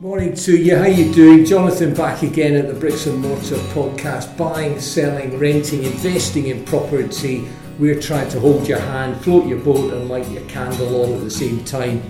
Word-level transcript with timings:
Morning 0.00 0.32
to 0.32 0.56
you. 0.56 0.76
How 0.76 0.86
you 0.86 1.12
doing? 1.12 1.44
Jonathan 1.44 1.92
back 1.92 2.22
again 2.22 2.54
at 2.54 2.68
the 2.68 2.72
Bricks 2.72 3.06
and 3.06 3.18
Mortar 3.18 3.56
podcast. 3.74 4.36
Buying, 4.36 4.78
selling, 4.78 5.36
renting, 5.40 5.82
investing 5.82 6.46
in 6.46 6.64
property. 6.64 7.48
We're 7.80 8.00
trying 8.00 8.28
to 8.28 8.38
hold 8.38 8.68
your 8.68 8.78
hand, 8.78 9.20
float 9.22 9.48
your 9.48 9.58
boat, 9.58 9.92
and 9.92 10.08
light 10.08 10.28
your 10.28 10.44
candle 10.44 10.94
all 10.94 11.16
at 11.16 11.24
the 11.24 11.30
same 11.30 11.64
time. 11.64 12.00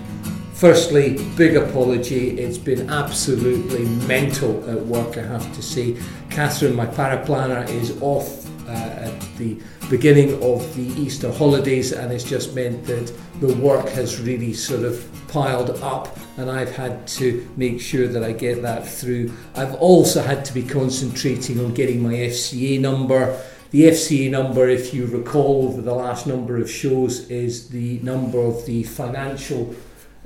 Firstly, 0.52 1.16
big 1.34 1.56
apology. 1.56 2.38
It's 2.38 2.58
been 2.58 2.90
absolutely 2.90 3.86
mental 4.06 4.68
at 4.68 4.84
work, 4.84 5.16
I 5.16 5.22
have 5.22 5.50
to 5.56 5.62
say. 5.62 5.96
Catherine, 6.28 6.76
my 6.76 6.84
paraplanner, 6.84 7.66
is 7.70 7.96
off 8.02 8.46
uh, 8.68 8.72
at 8.72 9.18
the 9.38 9.58
beginning 9.88 10.34
of 10.42 10.74
the 10.76 10.86
Easter 11.00 11.32
holidays, 11.32 11.92
and 11.92 12.12
it's 12.12 12.24
just 12.24 12.54
meant 12.54 12.84
that 12.84 13.12
the 13.40 13.54
work 13.54 13.88
has 13.88 14.20
really 14.20 14.52
sort 14.52 14.84
of 14.84 15.08
piled 15.28 15.70
up, 15.82 16.16
and 16.36 16.50
I've 16.50 16.74
had 16.74 17.06
to 17.18 17.48
make 17.56 17.80
sure 17.80 18.08
that 18.08 18.22
I 18.22 18.32
get 18.32 18.62
that 18.62 18.86
through. 18.86 19.32
I've 19.54 19.74
also 19.74 20.22
had 20.22 20.44
to 20.46 20.54
be 20.54 20.62
concentrating 20.62 21.60
on 21.60 21.74
getting 21.74 22.02
my 22.02 22.14
FCA 22.14 22.80
number. 22.80 23.40
The 23.70 23.84
FCA 23.84 24.30
number, 24.30 24.68
if 24.68 24.94
you 24.94 25.06
recall 25.06 25.68
over 25.68 25.82
the 25.82 25.94
last 25.94 26.26
number 26.26 26.56
of 26.56 26.70
shows, 26.70 27.28
is 27.30 27.68
the 27.68 27.98
number 28.00 28.40
of 28.40 28.64
the 28.66 28.82
financial 28.82 29.74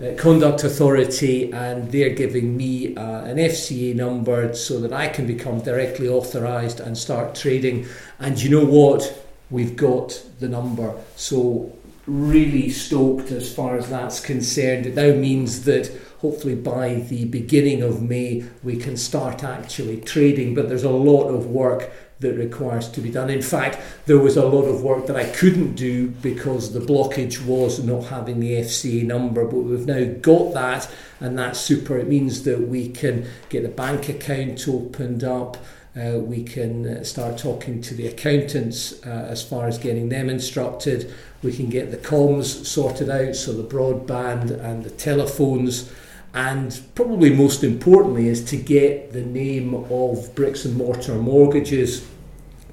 uh, 0.01 0.15
conduct 0.17 0.65
authority 0.65 1.53
and 1.53 1.93
they're 1.93 2.15
giving 2.15 2.57
me 2.57 2.97
uh, 2.97 3.25
an 3.25 3.37
FCA 3.37 3.95
number 3.95 4.55
so 4.55 4.81
that 4.81 4.93
I 4.93 5.09
can 5.09 5.27
become 5.27 5.61
directly 5.61 6.09
authorised 6.09 6.81
and 6.81 6.97
start 6.97 7.35
trading. 7.35 7.87
And 8.19 8.41
you 8.43 8.51
know 8.51 8.65
what? 8.65 9.32
We've 9.53 9.77
got 9.77 10.21
the 10.41 10.49
number. 10.49 10.95
So, 11.15 11.77
really 12.07 12.69
stoked 12.69 13.31
as 13.31 13.55
far 13.55 13.77
as 13.77 13.89
that's 13.89 14.19
concerned. 14.19 14.87
It 14.87 14.95
now 14.97 15.13
means 15.13 15.65
that 15.65 15.93
hopefully 16.19 16.55
by 16.55 16.95
the 16.95 17.27
beginning 17.27 17.83
of 17.83 18.03
May 18.03 18.45
we 18.65 18.77
can 18.77 18.97
start 18.97 19.45
actually 19.45 20.01
trading, 20.01 20.55
but 20.55 20.69
there's 20.69 20.85
a 20.85 20.91
lot 20.91 21.29
of 21.29 21.47
work 21.47 21.93
that 22.21 22.35
requires 22.35 22.89
to 22.89 23.01
be 23.01 23.11
done. 23.11 23.29
In 23.29 23.43
fact, 23.43 23.79
there 24.07 24.19
was 24.19 24.37
a 24.37 24.47
lot 24.47 24.63
of 24.63 24.83
work 24.83 25.07
that 25.07 25.17
I 25.17 25.29
couldn't 25.31 25.75
do 25.75 26.09
because 26.09 26.73
the 26.73 26.81
blockage 26.81 27.45
was 27.45 27.85
not 27.85 28.05
having 28.05 28.41
the 28.41 28.53
FCA 28.53 29.05
number, 29.05 29.45
but 29.45 29.59
we've 29.59 29.87
now 29.87 30.05
got 30.21 30.55
that, 30.55 30.89
and 31.21 31.39
that's 31.39 31.61
super. 31.61 31.99
It 31.99 32.09
means 32.09 32.45
that 32.45 32.69
we 32.69 32.89
can 32.89 33.27
get 33.49 33.65
the 33.65 33.69
bank 33.69 34.09
account 34.09 34.67
opened 34.69 35.25
up. 35.25 35.57
Uh, 35.95 36.19
we 36.19 36.43
can 36.43 36.87
uh, 36.87 37.05
start 37.05 37.37
talking 37.37 37.83
to 37.83 37.95
the 37.95 38.07
accountants 38.07 39.05
uh, 39.05 39.27
as 39.29 39.43
far 39.43 39.69
as 39.69 39.77
getting 39.79 40.09
them 40.09 40.31
instructed. 40.31 41.13
We 41.43 41.53
can 41.53 41.69
get 41.69 41.91
the 41.91 41.99
comms 41.99 42.65
sorted 42.65 43.11
out, 43.11 43.37
so 43.37 43.53
the 43.53 43.63
broadband 43.63 44.51
and 44.51 44.85
the 44.85 44.91
telephones 44.91 45.93
and 46.35 46.81
probably 46.95 47.31
most 47.31 47.63
importantly 47.63 48.29
is 48.29 48.43
to 48.47 48.57
get 48.57 49.13
the 49.13 49.21
name 49.21 49.75
of 49.75 50.35
bricks 50.35 50.65
and 50.65 50.77
mortar 50.77 51.17
mortgages 51.17 52.07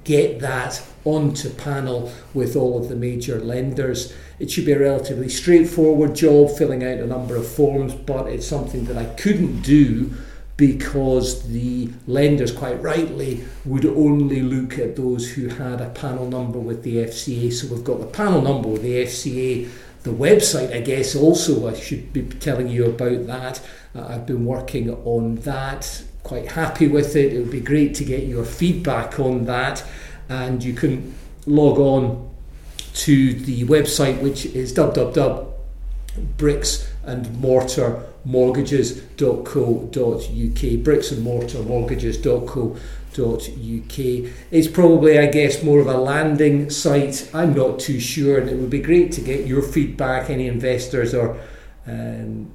get 0.06 0.40
that 0.40 0.82
onto 1.06 1.50
panel 1.50 2.12
with 2.34 2.56
all 2.56 2.82
of 2.82 2.90
the 2.90 2.96
major 2.96 3.40
lenders. 3.40 4.14
It 4.40 4.50
should 4.50 4.66
be 4.66 4.72
a 4.72 4.80
relatively 4.80 5.30
straightforward 5.30 6.16
job 6.16 6.58
filling 6.58 6.84
out 6.84 7.00
a 7.00 7.06
number 7.06 7.36
of 7.36 7.48
forms, 7.48 7.94
but 7.94 8.28
it's 8.28 8.48
something 8.48 8.86
that 8.86 8.98
I 8.98 9.06
couldn't 9.16 9.62
do 9.62 10.14
because 10.60 11.48
the 11.48 11.90
lenders, 12.06 12.52
quite 12.52 12.82
rightly, 12.82 13.46
would 13.64 13.86
only 13.86 14.42
look 14.42 14.78
at 14.78 14.98
those 14.98 15.32
who 15.32 15.48
had 15.48 15.80
a 15.80 15.88
panel 15.92 16.28
number 16.28 16.60
with 16.60 16.84
the 16.84 16.98
FCA. 16.98 17.54
So 17.54 17.74
we've 17.74 17.84
got 17.86 18.02
the 18.02 18.06
panel 18.06 18.42
number 18.42 18.68
with 18.68 18.82
the 18.82 19.06
FCA. 19.06 19.70
The 20.04 20.10
website, 20.10 20.76
I 20.76 20.82
guess, 20.82 21.16
also, 21.16 21.70
I 21.70 21.80
should 21.80 22.12
be 22.12 22.24
telling 22.24 22.68
you 22.68 22.88
about 22.88 23.26
that. 23.28 23.62
Uh, 23.96 24.08
I've 24.10 24.26
been 24.26 24.44
working 24.46 24.92
on 25.06 25.38
that 25.38 26.04
quite 26.24 26.52
happy 26.52 26.90
with 26.90 27.16
it. 27.16 27.32
It 27.32 27.40
would 27.40 27.52
be 27.52 27.62
great 27.62 27.96
to 27.96 28.04
get 28.04 28.24
your 28.24 28.44
feedback 28.44 29.18
on 29.18 29.46
that. 29.46 29.86
And 30.28 30.62
you 30.62 30.74
can 30.74 31.16
log 31.46 31.80
on 31.80 32.30
to 32.96 33.34
the 33.34 33.64
website, 33.64 34.22
which 34.22 34.46
is 34.46 34.74
www.bricksandmortarmortgages.co.uk. 38.28 40.84
Bricks 40.84 41.12
and 41.12 41.24
mortar 41.24 41.64
mortgages.co.uk. 41.64 44.00
It's 44.52 44.68
probably, 44.68 45.20
I 45.20 45.28
guess, 45.28 45.64
more 45.64 45.80
of 45.80 45.88
a 45.88 45.98
landing 45.98 46.70
site. 46.70 47.30
I'm 47.34 47.54
not 47.54 47.80
too 47.80 48.00
sure, 48.00 48.40
and 48.40 48.50
it 48.50 48.58
would 48.58 48.70
be 48.70 48.82
great 48.82 49.12
to 49.14 49.22
get 49.22 49.48
your 49.48 49.62
feedback, 49.62 50.30
any 50.30 50.48
investors 50.48 51.14
or 51.14 51.40
um, 51.88 52.52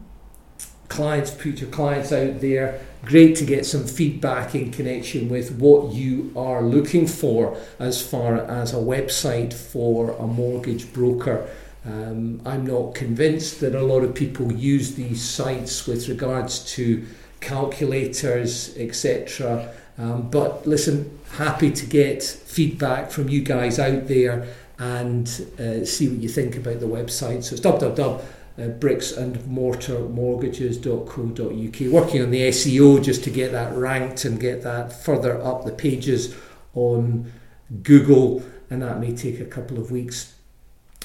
clients, 0.88 1.30
future 1.30 1.66
clients 1.66 2.12
out 2.12 2.41
there. 2.41 2.80
Great 3.04 3.36
to 3.36 3.44
get 3.44 3.66
some 3.66 3.84
feedback 3.84 4.54
in 4.54 4.70
connection 4.70 5.28
with 5.28 5.58
what 5.58 5.92
you 5.92 6.32
are 6.36 6.62
looking 6.62 7.06
for 7.06 7.58
as 7.78 8.00
far 8.00 8.36
as 8.36 8.72
a 8.72 8.76
website 8.76 9.53
for 9.53 10.12
a 10.12 10.26
mortgage 10.26 10.91
broker. 10.92 11.48
Um, 11.84 12.41
I'm 12.47 12.67
not 12.67 12.95
convinced 12.95 13.61
that 13.61 13.75
a 13.75 13.83
lot 13.83 14.05
of 14.05 14.15
people 14.15 14.53
use 14.53 14.95
these 14.95 15.22
sites 15.22 15.87
with 15.87 16.09
regards 16.09 16.65
to 16.75 17.05
calculators, 17.41 18.75
etc. 18.77 19.71
Um, 19.99 20.31
but 20.31 20.67
listen, 20.67 21.19
happy 21.33 21.71
to 21.71 21.87
get 21.87 22.22
feedback 22.22 23.11
from 23.11 23.28
you 23.28 23.43
guys 23.43 23.78
out 23.78 24.09
there 24.09 24.47
and 24.78 25.28
uh, 25.59 25.84
see 25.84 26.09
what 26.09 26.19
you 26.19 26.28
think 26.28 26.56
about 26.56 26.81
the 26.81 26.87
website. 26.87 27.45
So 27.45 27.55
it's 27.55 27.61
www 27.61 28.25
uh, 28.59 28.69
bricks 28.69 29.12
and 29.12 29.45
mortar 29.47 30.01
mortgages.co.uk. 30.01 31.81
Working 31.93 32.22
on 32.22 32.31
the 32.31 32.49
SEO 32.49 33.03
just 33.03 33.25
to 33.25 33.31
get 33.31 33.53
that 33.53 33.75
ranked 33.75 34.25
and 34.25 34.39
get 34.39 34.62
that 34.62 34.93
further 34.93 35.43
up 35.43 35.65
the 35.65 35.72
pages 35.72 36.34
on 36.75 37.33
Google, 37.83 38.43
and 38.71 38.83
that 38.83 39.01
may 39.01 39.15
take 39.15 39.41
a 39.41 39.45
couple 39.45 39.78
of 39.78 39.91
weeks. 39.91 40.34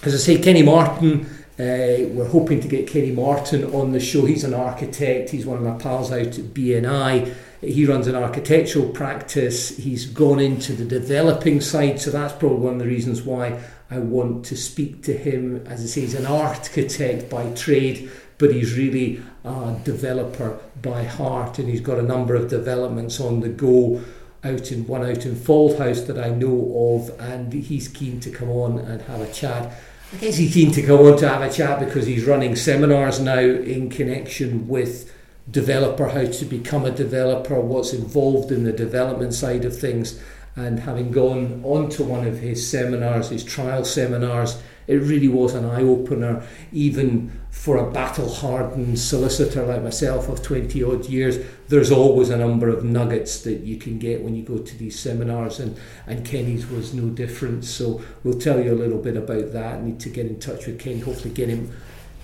As 0.02 0.14
I 0.14 0.18
say, 0.18 0.42
Kenny 0.42 0.64
Martin, 0.64 1.26
uh, 1.60 2.08
we're 2.14 2.30
hoping 2.30 2.62
to 2.62 2.70
get 2.70 2.88
Kenny 2.88 3.12
Martin 3.12 3.66
on 3.76 3.92
the 3.92 4.00
show. 4.00 4.26
He's 4.26 4.46
an 4.46 4.54
architect, 4.54 5.30
he's 5.32 5.46
one 5.46 5.58
of 5.58 5.64
my 5.64 5.78
pals 5.78 6.10
out 6.10 6.38
at 6.38 6.54
BNI. 6.54 7.36
He 7.60 7.86
runs 7.86 8.08
an 8.08 8.16
architectural 8.16 8.88
practice. 8.88 9.76
He's 9.76 10.06
gone 10.06 10.40
into 10.40 10.72
the 10.72 10.86
developing 10.86 11.60
side, 11.60 12.00
so 12.00 12.12
that's 12.12 12.32
probably 12.32 12.60
one 12.60 12.74
of 12.76 12.80
the 12.80 12.86
reasons 12.86 13.24
why 13.24 13.60
I 13.92 14.00
want 14.00 14.46
to 14.46 14.56
speak 14.56 15.04
to 15.04 15.18
him. 15.18 15.68
As 15.68 15.84
I 15.84 15.88
say, 15.88 16.02
he's 16.02 16.14
an 16.14 16.26
architect 16.26 17.30
by 17.30 17.52
trade, 17.52 18.10
but 18.38 18.54
he's 18.54 18.78
really 18.78 19.22
a 19.44 19.78
developer 19.84 20.58
by 20.82 21.04
heart, 21.04 21.60
and 21.60 21.68
he's 21.68 21.82
got 21.82 22.00
a 22.00 22.04
number 22.04 22.36
of 22.36 22.50
developments 22.50 23.20
on 23.20 23.42
the 23.42 23.50
go. 23.50 24.02
Out 24.42 24.72
in 24.72 24.88
one 24.88 25.04
out 25.04 25.26
in 25.26 25.36
Fauldhouse 25.36 26.08
that 26.08 26.18
I 26.18 26.30
know 26.30 26.96
of, 26.96 27.20
and 27.20 27.52
he's 27.52 27.90
keen 27.90 28.22
to 28.22 28.32
come 28.32 28.50
on 28.50 28.80
and 28.80 29.02
have 29.02 29.20
a 29.20 29.30
chat. 29.34 29.78
I 30.12 30.18
guess 30.18 30.38
he's 30.38 30.54
keen 30.54 30.72
to 30.72 30.82
come 30.82 31.02
on 31.02 31.18
to 31.18 31.30
have 31.30 31.42
a 31.42 31.54
chat 31.54 31.80
because 31.80 32.08
he's 32.08 32.26
running 32.26 32.56
seminars 32.56 33.20
now 33.20 33.40
in 33.40 33.90
connection 33.92 34.68
with 34.68 35.14
developer, 35.52 36.08
how 36.08 36.26
to 36.26 36.46
become 36.46 36.86
a 36.86 36.92
developer, 36.92 37.60
what's 37.60 37.94
involved 37.94 38.52
in 38.52 38.64
the 38.64 38.74
development 38.74 39.34
side 39.36 39.66
of 39.66 39.78
things 39.78 40.20
and 40.60 40.80
having 40.80 41.12
gone 41.12 41.62
on 41.64 41.90
to 41.90 42.04
one 42.04 42.28
of 42.28 42.40
his 42.40 42.70
seminars, 42.70 43.30
his 43.30 43.44
trial 43.44 43.86
seminars, 43.86 44.62
it 44.88 44.96
really 44.96 45.28
was 45.28 45.54
an 45.54 45.66
eye 45.66 45.84
opener, 45.84 46.44
even 46.72 47.32
for 47.52 47.78
a 47.78 47.92
battle 47.92 48.28
hardened 48.28 48.98
solicitor 48.98 49.64
like 49.66 49.84
myself 49.84 50.28
of 50.28 50.42
20 50.42 50.84
odd 50.84 51.06
years. 51.06 51.38
There's 51.68 51.92
always 51.92 52.30
a 52.30 52.38
number 52.38 52.70
of 52.70 52.84
nuggets 52.84 53.42
that 53.42 53.60
you 53.60 53.78
can 53.78 54.00
get 54.00 54.24
when 54.24 54.36
you 54.36 54.44
go 54.44 54.58
to 54.58 54.78
these 54.78 55.00
seminars, 55.00 55.60
and, 55.60 55.78
and 56.08 56.26
Kenny's 56.26 56.68
was 56.68 56.94
no 56.94 57.10
different. 57.10 57.66
So 57.66 58.02
we'll 58.24 58.40
tell 58.40 58.64
you 58.64 58.74
a 58.74 58.82
little 58.82 58.98
bit 58.98 59.16
about 59.16 59.54
that. 59.54 59.76
I 59.76 59.82
need 59.82 60.00
to 60.02 60.10
get 60.10 60.26
in 60.26 60.40
touch 60.40 60.66
with 60.66 60.80
Kenny, 60.80 61.00
hopefully, 61.00 61.34
get 61.34 61.50
him 61.50 61.72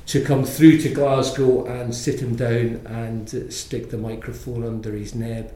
to 0.08 0.24
come 0.24 0.44
through 0.44 0.80
to 0.80 0.90
Glasgow 0.90 1.66
and 1.66 1.94
sit 1.94 2.20
him 2.20 2.36
down 2.36 2.82
and 2.86 3.54
stick 3.54 3.92
the 3.92 3.98
microphone 3.98 4.66
under 4.66 4.92
his 4.92 5.16
neb. 5.16 5.54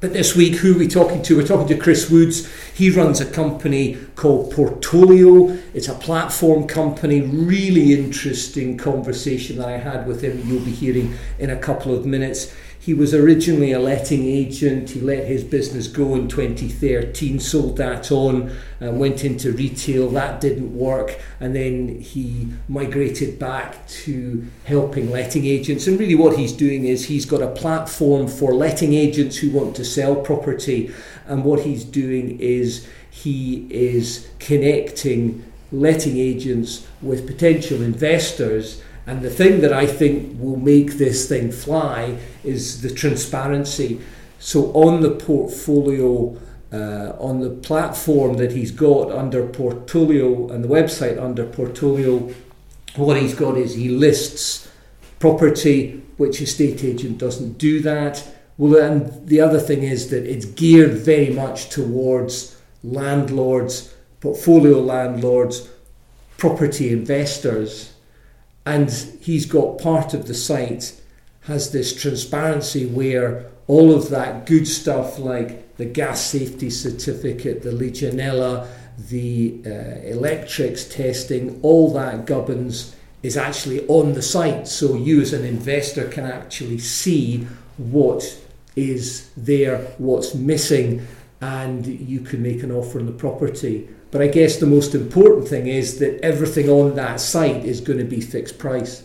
But 0.00 0.14
this 0.14 0.34
week, 0.34 0.54
who 0.54 0.74
are 0.74 0.78
we 0.78 0.88
talking 0.88 1.20
to? 1.24 1.36
We're 1.36 1.46
talking 1.46 1.68
to 1.68 1.76
Chris 1.76 2.08
Woods. 2.08 2.48
He 2.72 2.88
runs 2.88 3.20
a 3.20 3.30
company 3.30 3.98
called 4.16 4.50
Portolio. 4.50 5.60
It's 5.74 5.88
a 5.88 5.94
platform 5.94 6.66
company. 6.66 7.20
Really 7.20 7.92
interesting 7.92 8.78
conversation 8.78 9.58
that 9.58 9.68
I 9.68 9.76
had 9.76 10.06
with 10.06 10.22
him. 10.22 10.40
You'll 10.46 10.64
be 10.64 10.70
hearing 10.70 11.18
in 11.38 11.50
a 11.50 11.58
couple 11.58 11.94
of 11.94 12.06
minutes. 12.06 12.50
He 12.82 12.94
was 12.94 13.12
originally 13.12 13.72
a 13.72 13.78
letting 13.78 14.24
agent. 14.24 14.88
He 14.88 15.00
let 15.02 15.26
his 15.26 15.44
business 15.44 15.86
go 15.86 16.14
in 16.14 16.28
2013, 16.28 17.38
sold 17.38 17.76
that 17.76 18.10
on, 18.10 18.56
uh, 18.80 18.90
went 18.90 19.22
into 19.22 19.52
retail. 19.52 20.08
That 20.08 20.40
didn't 20.40 20.74
work. 20.74 21.20
And 21.40 21.54
then 21.54 22.00
he 22.00 22.48
migrated 22.70 23.38
back 23.38 23.86
to 23.88 24.46
helping 24.64 25.10
letting 25.10 25.44
agents. 25.44 25.86
And 25.86 26.00
really, 26.00 26.14
what 26.14 26.38
he's 26.38 26.54
doing 26.54 26.86
is 26.86 27.04
he's 27.04 27.26
got 27.26 27.42
a 27.42 27.48
platform 27.48 28.26
for 28.26 28.54
letting 28.54 28.94
agents 28.94 29.36
who 29.36 29.50
want 29.50 29.76
to 29.76 29.84
sell 29.84 30.16
property. 30.16 30.90
And 31.26 31.44
what 31.44 31.60
he's 31.60 31.84
doing 31.84 32.40
is 32.40 32.88
he 33.10 33.66
is 33.68 34.30
connecting 34.38 35.44
letting 35.72 36.16
agents 36.16 36.86
with 37.00 37.26
potential 37.26 37.82
investors 37.82 38.82
And 39.10 39.22
the 39.22 39.30
thing 39.30 39.60
that 39.62 39.72
I 39.72 39.86
think 39.88 40.40
will 40.40 40.56
make 40.56 40.92
this 40.92 41.28
thing 41.28 41.50
fly 41.50 42.16
is 42.44 42.80
the 42.80 42.90
transparency. 42.90 44.00
So 44.38 44.66
on 44.66 45.00
the 45.00 45.10
portfolio, 45.10 46.38
uh, 46.72 47.16
on 47.18 47.40
the 47.40 47.50
platform 47.50 48.34
that 48.34 48.52
he's 48.52 48.70
got 48.70 49.10
under 49.10 49.44
Portolio 49.48 50.48
and 50.52 50.62
the 50.62 50.68
website 50.68 51.20
under 51.20 51.44
Portolio, 51.44 52.32
what 52.94 53.20
he's 53.20 53.34
got 53.34 53.56
is 53.56 53.74
he 53.74 53.88
lists 53.88 54.68
property, 55.18 56.00
which 56.16 56.40
estate 56.40 56.84
agent 56.84 57.18
doesn't 57.18 57.58
do 57.58 57.80
that. 57.80 58.24
Well, 58.58 58.80
and 58.80 59.26
the 59.26 59.40
other 59.40 59.58
thing 59.58 59.82
is 59.82 60.10
that 60.10 60.24
it's 60.24 60.44
geared 60.44 60.92
very 60.92 61.30
much 61.30 61.68
towards 61.68 62.56
landlords, 62.84 63.92
portfolio 64.20 64.78
landlords, 64.78 65.68
property 66.38 66.92
investors, 66.92 67.90
and 68.70 68.88
he's 69.20 69.46
got 69.46 69.78
part 69.78 70.14
of 70.14 70.28
the 70.28 70.34
site 70.34 70.92
has 71.40 71.72
this 71.72 71.92
transparency 72.00 72.86
where 72.86 73.50
all 73.66 73.92
of 73.92 74.10
that 74.10 74.46
good 74.46 74.68
stuff 74.68 75.18
like 75.18 75.76
the 75.76 75.84
gas 75.84 76.20
safety 76.20 76.70
certificate, 76.70 77.62
the 77.62 77.70
Legionella, 77.70 78.68
the 79.08 79.60
uh, 79.66 79.70
electrics 80.06 80.84
testing, 80.84 81.58
all 81.62 81.92
that 81.92 82.26
gubbins 82.26 82.94
is 83.24 83.36
actually 83.36 83.84
on 83.88 84.12
the 84.12 84.22
site. 84.22 84.68
So 84.68 84.94
you 84.94 85.20
as 85.20 85.32
an 85.32 85.44
investor 85.44 86.06
can 86.06 86.26
actually 86.26 86.78
see 86.78 87.48
what 87.76 88.22
is 88.76 89.30
there, 89.36 89.78
what's 89.98 90.32
missing, 90.32 91.04
and 91.40 91.84
you 91.84 92.20
can 92.20 92.40
make 92.40 92.62
an 92.62 92.70
offer 92.70 93.00
on 93.00 93.06
the 93.06 93.12
property. 93.12 93.88
But 94.10 94.22
I 94.22 94.26
guess 94.26 94.56
the 94.56 94.66
most 94.66 94.94
important 94.94 95.46
thing 95.48 95.66
is 95.66 95.98
that 96.00 96.20
everything 96.24 96.68
on 96.68 96.96
that 96.96 97.20
site 97.20 97.64
is 97.64 97.80
going 97.80 97.98
to 97.98 98.04
be 98.04 98.20
fixed 98.20 98.58
price. 98.58 99.04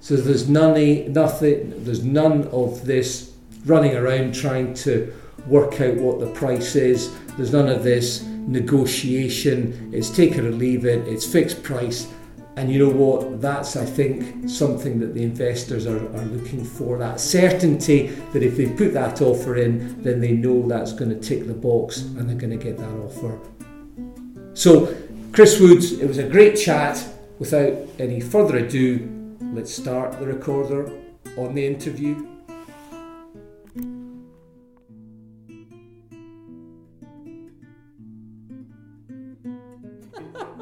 So 0.00 0.16
there's 0.16 0.48
none, 0.48 1.12
nothing, 1.12 1.84
there's 1.84 2.04
none 2.04 2.48
of 2.48 2.84
this 2.84 3.32
running 3.64 3.96
around 3.96 4.34
trying 4.34 4.74
to 4.74 5.12
work 5.46 5.80
out 5.80 5.94
what 5.96 6.20
the 6.20 6.30
price 6.32 6.74
is. 6.76 7.14
There's 7.36 7.52
none 7.52 7.68
of 7.68 7.84
this 7.84 8.22
negotiation. 8.22 9.90
It's 9.92 10.10
take 10.10 10.32
it 10.32 10.44
or 10.44 10.50
leave 10.50 10.84
it. 10.84 11.06
It's 11.06 11.26
fixed 11.26 11.62
price. 11.62 12.12
And 12.56 12.72
you 12.72 12.80
know 12.80 12.92
what? 12.92 13.40
That's, 13.40 13.76
I 13.76 13.84
think, 13.84 14.50
something 14.50 14.98
that 14.98 15.14
the 15.14 15.22
investors 15.22 15.86
are, 15.86 15.98
are 16.16 16.24
looking 16.24 16.64
for 16.64 16.98
that 16.98 17.20
certainty 17.20 18.08
that 18.32 18.42
if 18.42 18.56
they 18.56 18.66
put 18.66 18.92
that 18.94 19.22
offer 19.22 19.56
in, 19.56 20.02
then 20.02 20.20
they 20.20 20.32
know 20.32 20.66
that's 20.66 20.92
going 20.92 21.10
to 21.10 21.20
tick 21.20 21.46
the 21.46 21.54
box 21.54 22.02
and 22.02 22.28
they're 22.28 22.36
going 22.36 22.58
to 22.58 22.64
get 22.64 22.76
that 22.78 22.90
offer. 22.90 23.38
So, 24.58 24.92
Chris 25.30 25.60
Woods, 25.60 25.92
it 25.92 26.08
was 26.08 26.18
a 26.18 26.28
great 26.28 26.56
chat. 26.56 26.98
Without 27.38 27.74
any 28.00 28.20
further 28.20 28.56
ado, 28.58 29.38
let's 29.54 29.72
start 29.72 30.18
the 30.18 30.26
recorder 30.26 30.90
on 31.36 31.54
the 31.54 31.64
interview. 31.64 32.26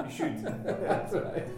You 0.04 0.10
should. 0.14 0.44
That's 0.44 1.14
right. 1.14 1.48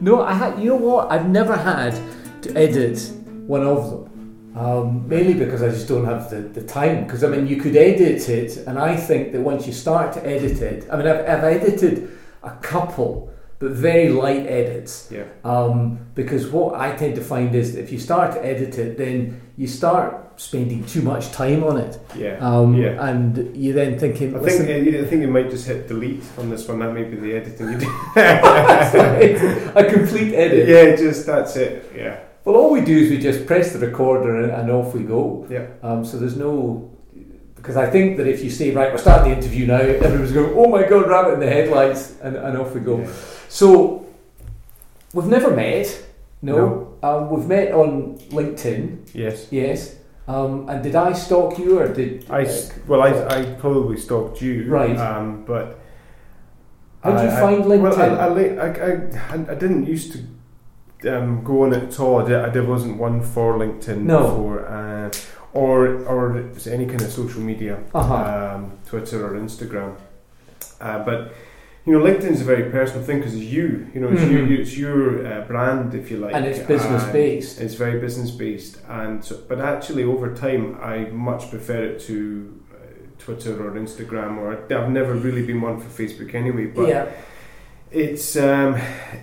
No, 0.00 0.22
I 0.22 0.32
had. 0.32 0.58
You 0.58 0.70
know 0.70 0.76
what? 0.78 1.12
I've 1.12 1.28
never 1.28 1.56
had 1.56 1.94
to 2.42 2.56
edit 2.56 2.98
one 3.46 3.62
of 3.62 3.88
them. 3.88 4.15
Um, 4.56 5.06
mainly 5.06 5.34
because 5.34 5.62
I 5.62 5.68
just 5.68 5.86
don't 5.86 6.06
have 6.06 6.30
the, 6.30 6.40
the 6.40 6.62
time. 6.62 7.04
Because 7.04 7.22
I 7.22 7.28
mean, 7.28 7.46
you 7.46 7.56
could 7.60 7.76
edit 7.76 8.28
it, 8.28 8.56
and 8.66 8.78
I 8.78 8.96
think 8.96 9.32
that 9.32 9.40
once 9.40 9.66
you 9.66 9.72
start 9.72 10.12
to 10.14 10.26
edit 10.26 10.62
it, 10.62 10.88
I 10.90 10.96
mean, 10.96 11.06
I've, 11.06 11.20
I've 11.20 11.44
edited 11.44 12.10
a 12.42 12.50
couple, 12.62 13.30
but 13.58 13.72
very 13.72 14.08
light 14.08 14.46
edits. 14.46 15.08
Yeah. 15.10 15.24
Um, 15.44 15.98
because 16.14 16.48
what 16.48 16.74
I 16.74 16.96
tend 16.96 17.16
to 17.16 17.20
find 17.22 17.54
is 17.54 17.74
that 17.74 17.82
if 17.82 17.92
you 17.92 17.98
start 17.98 18.32
to 18.32 18.44
edit 18.44 18.78
it, 18.78 18.96
then 18.96 19.40
you 19.58 19.66
start 19.66 20.40
spending 20.40 20.84
too 20.84 21.02
much 21.02 21.32
time 21.32 21.64
on 21.64 21.78
it. 21.78 21.98
Yeah. 22.14 22.36
Um, 22.40 22.74
yeah. 22.74 23.08
And 23.08 23.56
you 23.56 23.72
then 23.72 23.98
thinking, 23.98 24.34
I 24.34 24.38
"Listen, 24.38 24.66
think 24.66 24.94
I 24.94 25.04
think 25.04 25.22
you 25.22 25.28
might 25.28 25.50
just 25.50 25.66
hit 25.66 25.88
delete 25.88 26.22
on 26.38 26.50
this 26.50 26.66
one. 26.68 26.78
That 26.78 26.92
may 26.92 27.04
be 27.04 27.16
the 27.16 27.36
editing 27.36 27.72
you 27.72 27.78
do. 27.78 27.86
a 28.16 29.84
complete 29.92 30.34
edit. 30.34 30.68
yeah, 30.68 30.96
just 30.96 31.26
that's 31.26 31.56
it. 31.56 31.90
Yeah. 31.94 32.20
Well, 32.46 32.54
all 32.54 32.70
we 32.70 32.80
do 32.80 32.96
is 32.96 33.10
we 33.10 33.18
just 33.18 33.44
press 33.44 33.72
the 33.72 33.80
recorder 33.80 34.44
and, 34.44 34.52
and 34.52 34.70
off 34.70 34.94
we 34.94 35.02
go. 35.02 35.44
Yeah. 35.50 35.66
Um, 35.82 36.04
so 36.04 36.16
there's 36.16 36.36
no. 36.36 36.92
Because 37.56 37.76
I 37.76 37.90
think 37.90 38.18
that 38.18 38.28
if 38.28 38.44
you 38.44 38.50
say, 38.50 38.70
right, 38.70 38.92
we're 38.92 38.98
starting 38.98 39.32
the 39.32 39.36
interview 39.36 39.66
now, 39.66 39.78
everyone's 39.80 40.30
going, 40.30 40.52
oh 40.56 40.68
my 40.68 40.84
god, 40.88 41.08
rabbit 41.08 41.34
in 41.34 41.40
the 41.40 41.50
headlights, 41.50 42.14
and, 42.22 42.36
and 42.36 42.56
off 42.56 42.72
we 42.72 42.80
go. 42.80 43.00
Yeah. 43.00 43.12
So, 43.48 44.06
we've 45.12 45.26
never 45.26 45.50
met, 45.50 46.00
no. 46.40 46.96
Um, 47.02 47.30
we've 47.30 47.46
met 47.48 47.72
on 47.72 48.16
LinkedIn, 48.30 49.10
Yes. 49.12 49.48
yes. 49.50 49.96
Um, 50.28 50.68
and 50.68 50.84
did 50.84 50.94
I 50.94 51.12
stalk 51.14 51.58
you 51.58 51.80
or 51.80 51.88
did. 51.92 52.30
I 52.30 52.44
uh, 52.44 52.60
well, 52.86 53.02
I, 53.02 53.10
I 53.26 53.44
probably 53.54 53.96
stalked 53.96 54.40
you. 54.40 54.70
Right. 54.70 54.96
Um, 54.96 55.44
but 55.44 55.80
How'd 57.02 57.24
you 57.24 57.30
I- 57.30 57.40
find 57.40 57.66
Well, 57.66 57.92
LinkedIn? 57.92 58.18
I, 58.18 59.34
I, 59.34 59.34
I, 59.34 59.34
I, 59.34 59.52
I 59.52 59.54
didn't 59.56 59.86
used 59.86 60.12
to 60.12 60.18
um, 61.04 61.42
go 61.44 61.62
on 61.64 61.74
at 61.74 61.98
all. 62.00 62.20
I, 62.22 62.28
did, 62.28 62.36
I 62.36 62.48
did, 62.50 62.66
wasn't 62.66 62.96
one 62.98 63.20
for 63.22 63.54
LinkedIn 63.58 64.02
No. 64.02 64.22
before, 64.22 64.66
uh, 64.66 65.10
or 65.52 65.86
or 66.04 66.44
any 66.66 66.86
kind 66.86 67.02
of 67.02 67.10
social 67.10 67.40
media, 67.40 67.78
Uh-huh. 67.94 68.14
um, 68.56 68.72
Twitter 68.88 69.26
or 69.26 69.38
Instagram. 69.38 69.94
Uh, 70.80 70.98
but 71.04 71.32
you 71.84 71.92
know, 71.92 72.00
LinkedIn's 72.04 72.40
a 72.40 72.44
very 72.44 72.70
personal 72.70 73.02
thing 73.04 73.18
because 73.18 73.34
it's 73.34 73.44
you. 73.44 73.86
You 73.94 74.00
know, 74.00 74.08
it's 74.08 74.20
Mhm. 74.22 74.48
you. 74.48 74.56
It's 74.60 74.76
your 74.76 75.24
uh, 75.26 75.42
brand, 75.46 75.94
if 75.94 76.10
you 76.10 76.16
like, 76.18 76.34
and 76.34 76.44
it's 76.44 76.58
business 76.58 77.04
and 77.04 77.12
based. 77.12 77.60
It's 77.60 77.74
very 77.74 78.00
business 78.00 78.30
based, 78.32 78.78
and 78.88 79.24
so, 79.24 79.38
but 79.48 79.60
actually 79.60 80.02
over 80.02 80.34
time, 80.34 80.76
I 80.82 80.96
much 81.12 81.48
prefer 81.50 81.80
it 81.90 82.00
to 82.08 82.16
uh, 82.72 82.76
Twitter 83.18 83.52
or 83.64 83.70
Instagram. 83.72 84.36
Or 84.38 84.58
I've 84.78 84.90
never 84.90 85.14
really 85.14 85.42
been 85.46 85.60
one 85.60 85.78
for 85.78 85.88
Facebook 86.02 86.34
anyway. 86.34 86.66
But 86.66 86.88
Yeah. 86.88 87.06
it's 87.92 88.36
um, 88.36 88.76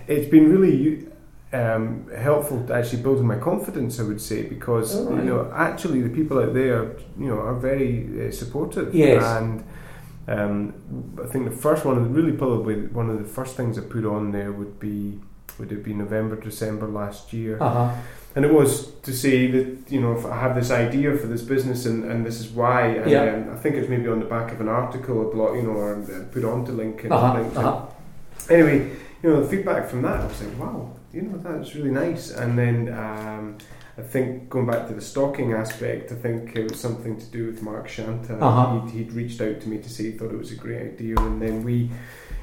it's 0.08 0.28
been 0.30 0.50
really 0.50 1.06
um, 1.60 2.10
helpful 2.28 2.58
to 2.66 2.74
actually 2.74 3.02
building 3.02 3.26
my 3.26 3.38
confidence. 3.50 4.00
I 4.00 4.04
would 4.10 4.20
say 4.20 4.42
because 4.42 4.88
right. 4.96 5.24
you 5.24 5.30
know 5.30 5.40
actually 5.54 6.00
the 6.02 6.14
people 6.18 6.36
out 6.44 6.52
there 6.54 6.80
you 7.22 7.28
know 7.30 7.38
are 7.48 7.54
very 7.70 7.90
uh, 8.28 8.32
supportive. 8.32 8.94
Yes. 8.94 9.22
and. 9.38 9.64
Um, 10.26 10.72
I 11.22 11.26
think 11.26 11.44
the 11.50 11.56
first 11.66 11.84
one, 11.84 11.96
really 12.14 12.32
probably 12.32 12.76
one 13.00 13.10
of 13.10 13.18
the 13.18 13.28
first 13.38 13.56
things 13.58 13.76
I 13.76 13.82
put 13.82 14.06
on 14.06 14.32
there 14.32 14.52
would 14.52 14.80
be 14.80 15.20
would 15.58 15.70
it 15.70 15.84
be 15.84 15.92
November, 15.92 16.34
December 16.36 16.86
last 16.88 17.32
year, 17.34 17.58
Uh 17.60 17.68
huh. 17.78 17.94
and 18.34 18.42
it 18.44 18.52
was 18.60 18.70
to 19.02 19.12
say 19.12 19.36
that 19.54 19.66
you 19.94 20.00
know 20.00 20.12
if 20.18 20.24
I 20.24 20.36
have 20.44 20.54
this 20.54 20.70
idea 20.70 21.14
for 21.20 21.26
this 21.26 21.42
business 21.42 21.84
and, 21.84 22.04
and 22.10 22.24
this 22.24 22.40
is 22.40 22.48
why, 22.48 22.80
and 23.02 23.10
Yeah. 23.10 23.34
um, 23.34 23.54
I 23.54 23.56
think 23.62 23.76
it's 23.76 23.88
maybe 23.94 24.08
on 24.08 24.18
the 24.18 24.30
back 24.36 24.50
of 24.54 24.58
an 24.62 24.68
article, 24.82 25.16
a 25.28 25.30
blog, 25.34 25.56
you 25.56 25.62
know, 25.66 25.76
or 25.84 25.90
uh, 26.02 26.24
put 26.34 26.42
onto 26.52 26.72
LinkedIn. 26.72 27.10
Uh 27.10 27.18
huh. 27.20 27.34
LinkedIn. 27.38 27.56
Uh 27.58 27.62
huh. 27.62 27.86
Anyway, 28.56 28.78
you 29.22 29.26
know, 29.30 29.42
the 29.42 29.48
feedback 29.48 29.82
from 29.90 30.00
that, 30.06 30.20
I 30.20 30.26
was 30.26 30.42
like, 30.42 30.58
wow, 30.58 30.90
you 31.14 31.22
know, 31.22 31.38
that's 31.38 31.74
really 31.74 31.90
nice. 31.90 32.30
And 32.30 32.58
then 32.58 32.92
um, 32.92 33.58
I 33.96 34.02
think 34.02 34.48
going 34.48 34.66
back 34.66 34.88
to 34.88 34.94
the 34.94 35.00
stalking 35.00 35.52
aspect, 35.52 36.10
I 36.10 36.16
think 36.16 36.56
it 36.56 36.70
was 36.70 36.80
something 36.80 37.16
to 37.18 37.26
do 37.26 37.46
with 37.46 37.62
Mark 37.62 37.88
Shanta. 37.88 38.36
Uh-huh. 38.36 38.80
He'd, 38.86 38.90
he'd 38.92 39.12
reached 39.12 39.40
out 39.40 39.60
to 39.60 39.68
me 39.68 39.78
to 39.78 39.88
say 39.88 40.04
he 40.04 40.12
thought 40.12 40.32
it 40.32 40.38
was 40.38 40.52
a 40.52 40.56
great 40.56 40.94
idea, 40.94 41.16
and 41.18 41.40
then 41.40 41.62
we. 41.62 41.90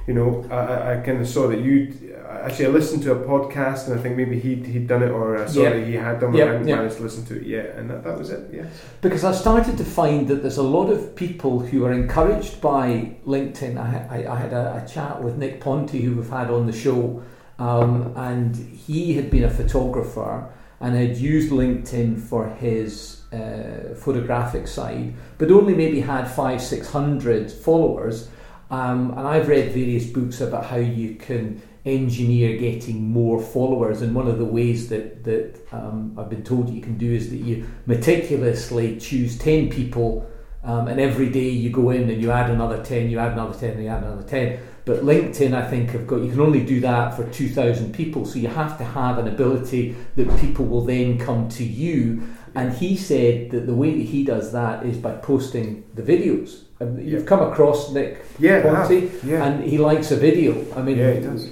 You 0.07 0.15
know, 0.15 0.43
I- 0.49 0.93
I, 0.93 1.01
kind 1.01 1.21
of 1.21 1.27
saw 1.27 1.47
that 1.49 1.59
you 1.59 2.17
actually. 2.27 2.65
I 2.65 2.69
listened 2.69 3.03
to 3.03 3.11
a 3.11 3.23
podcast, 3.23 3.87
and 3.87 3.97
I 3.97 4.01
think 4.01 4.17
maybe 4.17 4.39
he'd 4.39 4.65
he'd 4.65 4.87
done 4.87 5.03
it, 5.03 5.09
or 5.11 5.37
I 5.37 5.45
saw 5.45 5.61
that 5.61 5.85
he 5.85 5.93
had 5.93 6.19
done. 6.19 6.33
it. 6.33 6.39
Yeah, 6.39 6.45
I 6.45 6.53
hadn't 6.53 6.65
managed 6.65 6.97
to 6.97 7.03
listen 7.03 7.23
to 7.25 7.39
it 7.39 7.45
yet, 7.45 7.75
and 7.75 7.87
that, 7.91 8.03
that 8.03 8.17
was 8.17 8.31
it. 8.31 8.49
Yeah. 8.51 8.65
Because 9.01 9.23
I 9.23 9.31
started 9.31 9.77
to 9.77 9.85
find 9.85 10.27
that 10.27 10.41
there's 10.41 10.57
a 10.57 10.63
lot 10.63 10.89
of 10.89 11.15
people 11.15 11.59
who 11.59 11.85
are 11.85 11.93
encouraged 11.93 12.59
by 12.61 13.15
LinkedIn. 13.27 13.77
I, 13.77 14.23
I, 14.23 14.33
I 14.33 14.35
had 14.39 14.53
a, 14.53 14.83
a 14.83 14.87
chat 14.89 15.21
with 15.21 15.37
Nick 15.37 15.61
Ponte, 15.61 15.91
who 15.91 16.15
we've 16.15 16.29
had 16.29 16.49
on 16.49 16.65
the 16.65 16.73
show, 16.73 17.21
um, 17.62 18.13
and 18.15 18.56
he 18.88 19.13
had 19.18 19.27
been 19.30 19.44
a 19.44 19.50
photographer 19.50 20.34
and 20.80 20.96
had 20.96 21.15
used 21.18 21.51
LinkedIn 21.51 22.20
for 22.30 22.44
his 22.65 23.22
uh, 23.32 23.96
photographic 24.03 24.68
side, 24.68 25.13
but 25.38 25.51
only 25.51 25.75
maybe 25.75 26.00
had 26.01 26.25
five, 26.25 26.60
six 26.60 26.91
hundred 26.91 27.51
followers. 27.51 28.30
Um, 28.72 29.00
and 29.18 29.27
I've 29.34 29.48
read 29.48 29.65
various 29.74 30.06
books 30.18 30.41
about 30.41 30.65
how 30.65 30.82
you 31.01 31.15
can 31.27 31.62
engineer 31.86 32.58
getting 32.58 33.00
more 33.20 33.39
followers. 33.41 34.01
And 34.01 34.15
one 34.15 34.27
of 34.27 34.38
the 34.38 34.46
ways 34.46 34.89
that 34.89 35.24
that 35.24 35.48
um, 35.72 36.15
I've 36.18 36.30
been 36.30 36.44
told 36.44 36.70
you 36.70 36.82
can 36.82 36.98
do 36.98 37.12
is 37.20 37.30
that 37.32 37.41
you 37.48 37.65
meticulously 37.86 38.88
choose 39.08 39.38
ten 39.38 39.70
people, 39.70 40.25
um, 40.63 40.88
and 40.88 41.00
every 41.00 41.30
day 41.30 41.50
you 41.50 41.70
go 41.70 41.91
in 41.91 42.10
and 42.10 42.22
you 42.22 42.32
add 42.32 42.50
another 42.50 42.82
ten, 42.84 43.10
you 43.12 43.20
add 43.20 43.34
another 43.34 43.58
ten, 43.60 43.72
and 43.72 43.84
you 43.84 43.89
add 43.89 44.03
another 44.03 44.27
ten. 44.36 44.60
But 44.85 45.01
LinkedIn, 45.03 45.53
I 45.53 45.69
think, 45.69 45.91
have 45.91 46.07
got 46.07 46.21
you 46.21 46.31
can 46.31 46.41
only 46.41 46.63
do 46.63 46.79
that 46.81 47.15
for 47.15 47.29
two 47.29 47.50
thousand 47.50 47.93
people. 47.93 48.25
So 48.25 48.39
you 48.39 48.47
have 48.47 48.77
to 48.79 48.83
have 48.83 49.17
an 49.19 49.27
ability 49.27 49.95
that 50.15 50.39
people 50.39 50.65
will 50.65 50.83
then 50.85 51.17
come 51.19 51.50
to 51.50 51.63
you. 51.63 52.23
And 52.53 52.73
he 52.73 52.97
said 52.97 53.51
that 53.51 53.65
the 53.65 53.73
way 53.73 53.91
that 53.97 54.03
he 54.07 54.23
does 54.25 54.51
that 54.51 54.85
is 54.85 54.97
by 54.97 55.13
posting 55.13 55.83
the 55.95 56.01
videos. 56.01 56.63
and 56.81 57.07
you've 57.07 57.25
come 57.25 57.41
across 57.51 57.91
Nick 57.91 58.25
Yeah, 58.39 58.59
have. 58.59 58.91
yeah, 59.23 59.45
and 59.45 59.63
he 59.63 59.77
likes 59.77 60.11
a 60.11 60.17
video. 60.17 60.51
I 60.75 60.81
mean, 60.81 60.97
Yeah, 60.97 61.13
he 61.13 61.19
does. 61.21 61.45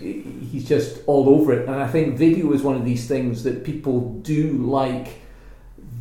he's 0.52 0.68
just 0.68 1.02
all 1.06 1.30
over 1.30 1.54
it. 1.54 1.70
And 1.70 1.76
I 1.76 1.88
think 1.88 2.18
video 2.18 2.52
is 2.52 2.64
one 2.64 2.76
of 2.76 2.84
these 2.84 3.08
things 3.08 3.44
that 3.44 3.64
people 3.64 4.14
do 4.24 4.54
like 4.82 5.08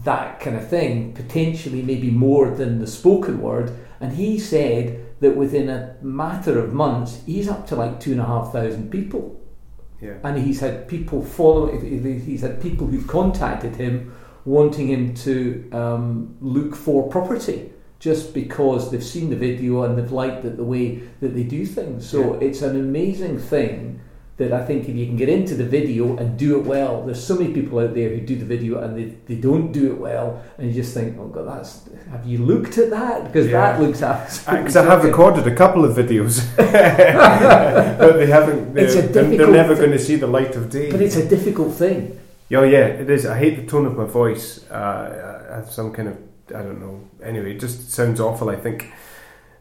that 0.05 0.41
kind 0.41 0.57
of 0.57 0.67
thing, 0.69 1.13
potentially 1.13 1.83
maybe 1.83 2.11
more 2.11 2.51
than 2.51 2.81
the 2.81 2.87
spoken 2.87 3.41
word. 3.41 3.71
And 4.01 4.13
he 4.13 4.39
said 4.39 5.05
that 5.21 5.37
within 5.37 5.69
a 5.69 5.97
matter 6.03 6.59
of 6.59 6.73
months, 6.73 7.23
he's 7.27 7.49
up 7.49 7.67
to 7.69 7.77
like 7.77 8.01
two 8.01 8.13
and 8.13 8.21
a 8.21 8.25
half 8.25 8.53
thousand 8.53 8.91
people. 8.91 9.41
yeah. 10.01 10.15
And 10.23 10.39
he's 10.39 10.61
had 10.61 10.89
people 10.89 11.25
follow. 11.25 11.77
He's 11.79 12.43
had 12.43 12.61
people 12.63 12.87
who've 12.87 13.07
contacted 13.07 13.77
him 13.77 14.15
wanting 14.45 14.89
him 14.89 15.15
to 15.15 15.69
um, 15.73 16.37
look 16.41 16.75
for 16.75 17.09
property 17.09 17.71
just 17.99 18.33
because 18.33 18.91
they've 18.91 19.05
seen 19.05 19.29
the 19.29 19.37
video 19.37 19.83
and 19.83 19.99
they've 19.99 20.13
liked 20.13 20.45
it, 20.45 20.57
the 20.57 20.65
way 20.65 20.97
that 21.21 21.35
they 21.35 21.43
do 21.43 21.67
things. 21.67 22.09
So 22.09 22.35
it's 22.35 22.63
an 22.63 22.77
amazing 22.77 23.39
thing 23.39 24.01
that 24.39 24.53
I 24.53 24.65
think 24.65 24.89
if 24.89 24.95
you 24.95 25.05
can 25.07 25.17
get 25.17 25.29
into 25.29 25.55
the 25.57 25.65
video 25.65 26.17
and 26.17 26.39
do 26.39 26.59
it 26.59 26.65
well, 26.65 27.03
there's 27.05 27.23
so 27.25 27.35
many 27.37 27.53
people 27.53 27.81
out 27.81 27.93
there 27.95 28.09
who 28.11 28.21
do 28.21 28.37
the 28.37 28.45
video 28.45 28.81
and 28.81 28.97
they, 28.97 29.07
they 29.35 29.41
don't 29.41 29.73
do 29.73 29.91
it 29.93 29.99
well, 29.99 30.43
and 30.57 30.69
you 30.69 30.75
just 30.83 30.95
think, 30.95 31.19
oh 31.19 31.27
god, 31.27 31.47
that's 31.59 31.89
have 32.11 32.25
you 32.27 32.39
looked 32.39 32.79
at 32.79 32.91
that 32.91 33.25
because 33.25 33.47
Yeah. 33.47 33.53
that 33.73 33.81
looks 33.81 34.01
absolutely. 34.01 34.63
Because 34.63 34.77
I 34.77 34.85
have 34.85 35.03
recorded 35.05 35.47
a 35.47 35.55
couple 35.55 35.85
of 35.85 35.97
videos, 35.97 36.35
but 36.57 38.13
they 38.17 38.27
haven't. 38.27 38.75
They're, 38.75 38.85
It's 38.85 38.95
a 38.95 39.03
they're- 39.03 39.37
they're 39.37 39.51
never 39.63 39.75
going 39.75 39.93
to 39.93 39.99
see 39.99 40.17
the 40.17 40.27
light 40.29 40.55
of 40.57 40.71
day. 40.71 40.91
But 40.91 41.03
it's 41.03 41.17
a 41.17 41.29
difficult 41.29 41.75
thing. 41.75 42.19
Oh 42.53 42.63
yeah, 42.63 42.87
it 42.87 43.11
is. 43.11 43.27
I 43.27 43.37
hate 43.39 43.57
the 43.57 43.67
tone 43.67 43.87
of 43.87 43.97
my 43.97 44.05
voice. 44.07 44.65
Uh, 44.71 45.49
I 45.53 45.57
have 45.57 45.71
some 45.71 45.93
kind 45.93 46.09
of 46.09 46.17
I 46.55 46.63
don't 46.63 46.81
know. 46.81 47.01
Anyway, 47.23 47.55
it 47.57 47.61
just 47.61 47.91
sounds 47.91 48.21
awful. 48.21 48.49
I 48.51 48.57
think. 48.57 48.91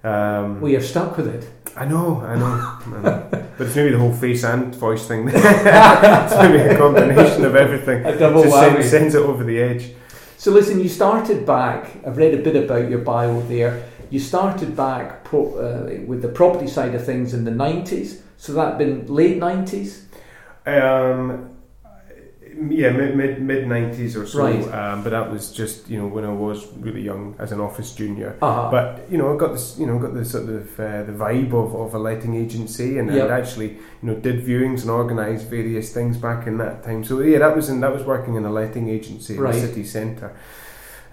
Um, 0.03 0.61
We 0.61 0.75
are 0.77 0.81
stuck 0.81 1.17
with 1.17 1.27
it. 1.27 1.49
I 1.77 1.85
know, 1.85 2.21
I 2.21 2.35
know, 2.35 2.45
I 2.45 3.01
know. 3.01 3.27
but 3.57 3.67
it's 3.67 3.75
maybe 3.75 3.91
the 3.91 3.99
whole 3.99 4.13
face 4.13 4.43
and 4.43 4.73
voice 4.75 5.07
thing. 5.07 5.29
it's 5.33 6.35
maybe 6.35 6.57
a 6.57 6.77
combination 6.77 7.45
of 7.45 7.55
everything. 7.55 8.05
A 8.05 8.17
double 8.17 8.43
Just 8.43 8.55
whammy. 8.55 8.73
sends, 8.73 8.89
sends 8.89 9.15
it 9.15 9.21
over 9.21 9.43
the 9.43 9.59
edge. 9.59 9.93
So 10.37 10.51
listen, 10.51 10.79
you 10.79 10.89
started 10.89 11.45
back. 11.45 11.97
I've 12.05 12.17
read 12.17 12.33
a 12.33 12.41
bit 12.41 12.55
about 12.55 12.89
your 12.89 12.99
bio 12.99 13.41
there. 13.41 13.83
You 14.09 14.19
started 14.19 14.75
back 14.75 15.23
pro, 15.23 15.41
uh, 15.55 16.05
with 16.05 16.21
the 16.21 16.29
property 16.29 16.67
side 16.67 16.95
of 16.95 17.05
things 17.05 17.33
in 17.33 17.43
the 17.43 17.51
nineties. 17.51 18.21
So 18.37 18.53
that 18.53 18.77
been 18.77 19.05
late 19.07 19.37
nineties, 19.37 20.05
Um, 20.65 21.49
yeah, 22.69 22.91
mid 22.91 23.15
mid 23.15 23.41
mid 23.41 23.67
nineties 23.67 24.15
or 24.17 24.25
so. 24.25 24.43
Right. 24.43 24.63
Um, 24.73 25.03
but 25.03 25.11
that 25.11 25.31
was 25.31 25.51
just 25.51 25.89
you 25.89 25.97
know 25.99 26.07
when 26.07 26.25
I 26.25 26.31
was 26.33 26.65
really 26.77 27.01
young 27.01 27.35
as 27.39 27.51
an 27.51 27.59
office 27.59 27.93
junior. 27.93 28.37
uh-huh. 28.41 28.69
But 28.71 29.09
you 29.11 29.17
know, 29.17 29.33
I 29.33 29.37
got 29.37 29.53
this. 29.53 29.77
You 29.79 29.85
know, 29.87 29.99
got 29.99 30.13
the 30.13 30.25
sort 30.25 30.49
of 30.49 30.79
uh, 30.79 31.03
the 31.03 31.11
vibe 31.13 31.53
of, 31.53 31.75
of 31.75 31.93
a 31.93 31.99
letting 31.99 32.35
agency, 32.35 32.97
and, 32.97 33.13
Yep. 33.13 33.23
and 33.23 33.31
actually, 33.31 33.69
you 34.01 34.03
know, 34.09 34.15
did 34.15 34.43
viewings 34.43 34.81
and 34.81 34.89
organised 34.89 35.47
various 35.47 35.93
things 35.93 36.17
back 36.17 36.47
in 36.47 36.57
that 36.57 36.83
time. 36.83 37.03
So 37.03 37.19
yeah, 37.21 37.39
that 37.39 37.55
was 37.55 37.69
in 37.69 37.79
that 37.81 37.93
was 37.93 38.03
working 38.03 38.35
in 38.35 38.45
a 38.45 38.51
letting 38.51 38.89
agency 38.89 39.35
in 39.35 39.41
Right. 39.41 39.53
the 39.53 39.59
city 39.67 39.83
centre. 39.83 40.35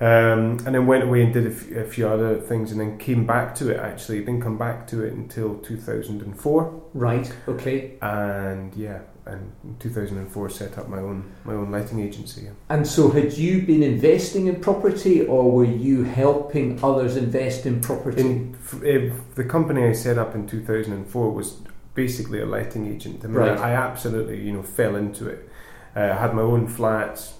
Um, 0.00 0.58
and 0.66 0.74
then 0.74 0.86
went 0.86 1.04
away 1.04 1.22
and 1.22 1.32
did 1.32 1.46
a, 1.46 1.50
f- 1.50 1.70
a 1.70 1.84
few 1.84 2.08
other 2.08 2.40
things, 2.40 2.72
and 2.72 2.80
then 2.80 2.98
came 2.98 3.26
back 3.26 3.54
to 3.56 3.70
it. 3.70 3.78
Actually, 3.78 4.18
didn't 4.20 4.42
come 4.42 4.58
back 4.58 4.86
to 4.88 5.04
it 5.04 5.12
until 5.12 5.54
two 5.58 5.76
thousand 5.76 6.20
and 6.22 6.38
four, 6.38 6.82
right, 6.94 7.32
okay. 7.46 7.92
and 8.02 8.74
yeah, 8.74 9.00
and 9.26 9.52
in 9.62 9.76
two 9.78 9.90
thousand 9.90 10.18
and 10.18 10.28
four 10.30 10.50
set 10.50 10.76
up 10.78 10.88
my 10.88 10.98
own 10.98 11.32
my 11.44 11.52
own 11.54 11.70
letting 11.70 12.00
agency. 12.00 12.48
And 12.68 12.84
so, 12.84 13.08
had 13.08 13.34
you 13.34 13.62
been 13.62 13.84
investing 13.84 14.48
in 14.48 14.56
property, 14.60 15.24
or 15.26 15.50
were 15.52 15.64
you 15.64 16.02
helping 16.02 16.82
others 16.82 17.16
invest 17.16 17.64
in 17.64 17.80
property? 17.80 18.22
In, 18.22 18.56
f- 18.64 19.34
the 19.36 19.44
company 19.44 19.84
I 19.84 19.92
set 19.92 20.18
up 20.18 20.34
in 20.34 20.48
2004 20.48 21.30
was 21.30 21.58
basically 21.94 22.40
a 22.40 22.46
letting 22.46 22.92
agent. 22.92 23.24
I 23.24 23.28
mean, 23.28 23.36
Right. 23.36 23.56
I, 23.58 23.70
I 23.70 23.74
absolutely, 23.74 24.40
you 24.40 24.52
know, 24.52 24.62
fell 24.64 24.96
into 24.96 25.28
it. 25.28 25.48
Uh, 25.94 26.00
I 26.00 26.14
had 26.16 26.34
my 26.34 26.42
own 26.42 26.66
flats. 26.66 27.34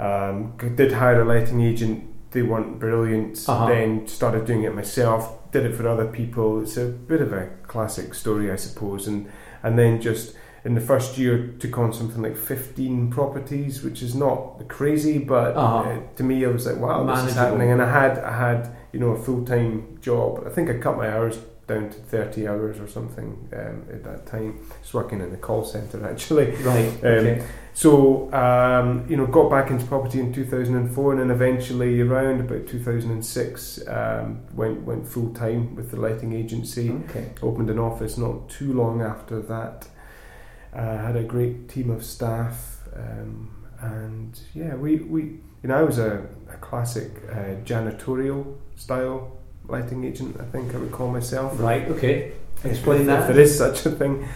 Um, 0.00 0.54
did 0.76 0.92
hire 0.92 1.20
a 1.20 1.24
letting 1.24 1.60
agent. 1.60 2.04
They 2.30 2.42
weren't 2.42 2.78
brilliant. 2.78 3.44
Uh-huh. 3.48 3.66
Then 3.66 4.06
started 4.06 4.46
doing 4.46 4.62
it 4.64 4.74
myself. 4.74 5.50
Did 5.52 5.66
it 5.66 5.74
for 5.74 5.86
other 5.88 6.06
people. 6.06 6.62
It's 6.62 6.76
a 6.76 6.86
bit 6.86 7.20
of 7.20 7.32
a 7.32 7.50
classic 7.66 8.14
story, 8.14 8.50
I 8.50 8.56
suppose. 8.56 9.06
And 9.06 9.28
and 9.62 9.78
then 9.78 10.00
just 10.00 10.34
in 10.64 10.74
the 10.74 10.80
first 10.80 11.18
year 11.18 11.54
took 11.58 11.76
on 11.78 11.92
something 11.92 12.22
like 12.22 12.36
15 12.36 13.10
properties, 13.10 13.82
which 13.82 14.02
is 14.02 14.14
not 14.14 14.68
crazy, 14.68 15.18
but 15.18 15.56
Uh-huh. 15.56 15.90
uh, 15.90 15.98
to 16.16 16.22
me, 16.22 16.44
I 16.44 16.48
was 16.48 16.66
like, 16.66 16.76
wow, 16.76 17.04
this 17.04 17.24
is 17.30 17.34
happening. 17.34 17.70
And 17.70 17.82
I 17.82 17.90
had 18.00 18.18
I 18.18 18.32
had 18.48 18.68
you 18.92 19.00
know 19.00 19.10
a 19.10 19.18
full 19.26 19.44
time 19.44 19.98
job. 20.00 20.44
I 20.46 20.50
think 20.50 20.70
I 20.70 20.74
cut 20.78 20.96
my 20.96 21.08
hours 21.14 21.36
down 21.70 21.88
to 21.88 21.96
30 21.96 22.48
hours 22.48 22.78
or 22.80 22.88
something 22.88 23.48
um, 23.52 23.84
at 23.90 24.02
that 24.04 24.26
time. 24.26 24.58
Just 24.82 24.92
working 24.92 25.20
in 25.20 25.30
the 25.30 25.36
call 25.36 25.64
centre 25.64 26.04
actually. 26.10 26.50
right, 26.62 26.88
Um, 27.04 27.10
okay. 27.10 27.46
So 27.72 28.32
um, 28.34 29.06
you 29.08 29.16
know, 29.16 29.26
got 29.26 29.48
back 29.48 29.70
into 29.70 29.86
property 29.86 30.18
in 30.20 30.32
2004, 30.32 31.12
and 31.12 31.20
then 31.20 31.30
eventually 31.30 32.00
around 32.00 32.40
about 32.40 32.66
2006 32.66 33.88
um, 33.88 34.40
went 34.54 34.82
went 34.82 35.08
full 35.08 35.32
time 35.32 35.76
with 35.76 35.90
the 35.90 35.96
letting 35.96 36.32
agency. 36.32 36.90
okay. 37.08 37.30
Opened 37.42 37.70
an 37.70 37.78
office 37.78 38.18
not 38.18 38.48
too 38.50 38.72
long 38.74 39.00
after 39.00 39.40
that. 39.42 39.88
Uh, 40.74 40.98
had 40.98 41.16
a 41.16 41.22
great 41.24 41.68
team 41.68 41.90
of 41.90 42.04
staff, 42.04 42.78
um, 42.94 43.50
and 43.80 44.40
yeah, 44.54 44.74
we, 44.74 44.96
we 44.96 45.22
you 45.62 45.68
know 45.68 45.76
I 45.78 45.82
was 45.82 45.98
a, 45.98 46.26
a 46.48 46.56
classic 46.58 47.10
uh, 47.30 47.56
janitorial 47.64 48.56
style 48.76 49.39
letting 49.70 50.04
agent. 50.04 50.36
I 50.40 50.44
think 50.44 50.74
I 50.74 50.78
would 50.78 50.92
call 50.92 51.08
myself. 51.08 51.58
Right, 51.60 51.86
okay. 51.88 52.32
Explain 52.64 53.02
if, 53.02 53.06
that. 53.06 53.20
If 53.20 53.26
there 53.28 53.40
is 53.40 53.56
such 53.56 53.86
a 53.86 53.90
thing, 53.90 54.28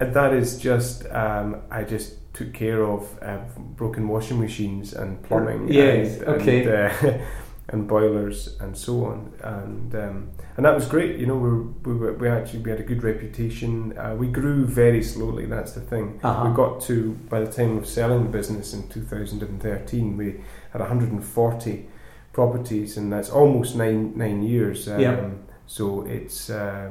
and 0.00 0.14
that 0.14 0.32
is 0.32 0.58
just 0.58 1.06
um, 1.10 1.62
I 1.70 1.84
just 1.84 2.32
took 2.34 2.52
care 2.52 2.84
of 2.84 3.18
uh, 3.22 3.38
broken 3.56 4.08
washing 4.08 4.40
machines 4.40 4.92
and 4.92 5.22
plumbing. 5.22 5.72
Yes, 5.72 6.18
and, 6.18 6.28
okay. 6.28 6.64
And, 6.64 7.10
uh, 7.10 7.18
and 7.68 7.88
boilers 7.88 8.56
and 8.60 8.76
so 8.76 9.06
on, 9.06 9.32
and 9.42 9.94
um, 9.94 10.30
and 10.56 10.66
that 10.66 10.74
was 10.74 10.86
great. 10.86 11.18
You 11.18 11.26
know, 11.26 11.36
we 11.36 11.48
were, 11.48 11.62
we, 11.62 11.94
were, 11.94 12.12
we 12.14 12.28
actually 12.28 12.60
we 12.60 12.70
had 12.70 12.80
a 12.80 12.84
good 12.84 13.02
reputation. 13.02 13.96
Uh, 13.98 14.14
we 14.14 14.26
grew 14.28 14.66
very 14.66 15.02
slowly. 15.02 15.46
That's 15.46 15.72
the 15.72 15.80
thing. 15.80 16.20
Uh-huh. 16.22 16.48
We 16.48 16.54
got 16.54 16.80
to 16.82 17.12
by 17.28 17.40
the 17.40 17.50
time 17.50 17.76
of 17.78 17.86
selling 17.86 18.24
the 18.24 18.30
business 18.30 18.74
in 18.74 18.88
2013, 18.88 20.16
we 20.16 20.40
had 20.72 20.80
140 20.80 21.88
properties, 22.34 22.96
and 22.96 23.12
that's 23.12 23.30
almost 23.30 23.76
nine 23.76 24.12
nine 24.16 24.42
years. 24.42 24.88
Um, 24.88 25.00
Yeah. 25.00 25.30
So 25.66 26.02
it's 26.02 26.50
uh, 26.50 26.90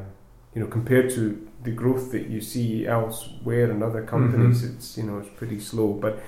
you 0.56 0.62
know 0.62 0.68
compared 0.68 1.12
to 1.12 1.48
the 1.62 1.72
growth 1.72 2.12
that 2.12 2.28
you 2.28 2.42
see 2.42 2.88
elsewhere 2.88 3.70
in 3.72 3.84
other 3.84 4.04
companies, 4.04 4.64
it's 4.64 4.98
you 4.98 5.04
know 5.04 5.20
it's 5.20 5.30
pretty 5.38 5.60
slow, 5.60 5.94
but. 5.94 6.20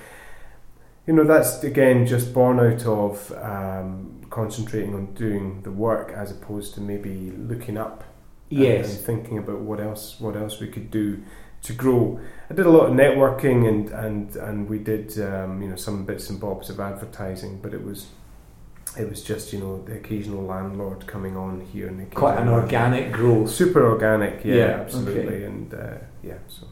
You 1.08 1.14
know 1.14 1.22
that's 1.22 1.62
again 1.62 2.04
just 2.04 2.34
born 2.34 2.58
out 2.58 2.84
of 2.84 3.30
um, 3.40 4.22
concentrating 4.28 4.92
on 4.92 5.14
doing 5.14 5.62
the 5.62 5.70
work 5.70 6.10
as 6.10 6.32
opposed 6.32 6.74
to 6.74 6.80
maybe 6.80 7.30
looking 7.30 7.78
up 7.78 8.02
yes. 8.48 8.90
and 8.90 9.04
thinking 9.04 9.38
about 9.38 9.60
what 9.60 9.80
else 9.80 10.18
what 10.18 10.36
else 10.36 10.60
we 10.60 10.66
could 10.66 10.90
do 10.90 11.22
to 11.62 11.72
grow. 11.72 12.20
I 12.50 12.54
did 12.54 12.66
a 12.66 12.70
lot 12.70 12.86
of 12.86 12.92
networking 12.92 13.68
and 13.68 13.90
and 13.90 14.36
and 14.36 14.68
we 14.68 14.78
did 14.78 15.18
um, 15.20 15.62
you 15.62 15.68
know 15.68 15.76
some 15.76 16.04
bits 16.04 16.30
and 16.30 16.40
bobs 16.40 16.70
of 16.70 16.80
advertising, 16.80 17.60
but 17.60 17.74
it 17.74 17.84
was 17.84 18.06
it 18.98 19.08
was 19.08 19.22
just 19.22 19.52
you 19.52 19.58
know 19.58 19.82
the 19.84 19.94
occasional 19.94 20.42
landlord 20.44 21.06
coming 21.06 21.36
on 21.36 21.60
here 21.72 21.88
and 21.88 22.12
Quite 22.14 22.38
an 22.38 22.48
organic 22.48 23.12
growth. 23.12 23.50
super 23.50 23.84
organic, 23.90 24.44
yeah, 24.44 24.54
Yeah, 24.54 24.64
absolutely, 24.80 25.36
okay. 25.36 25.44
and 25.44 25.74
uh, 25.74 25.94
yeah, 26.22 26.38
so 26.48 26.66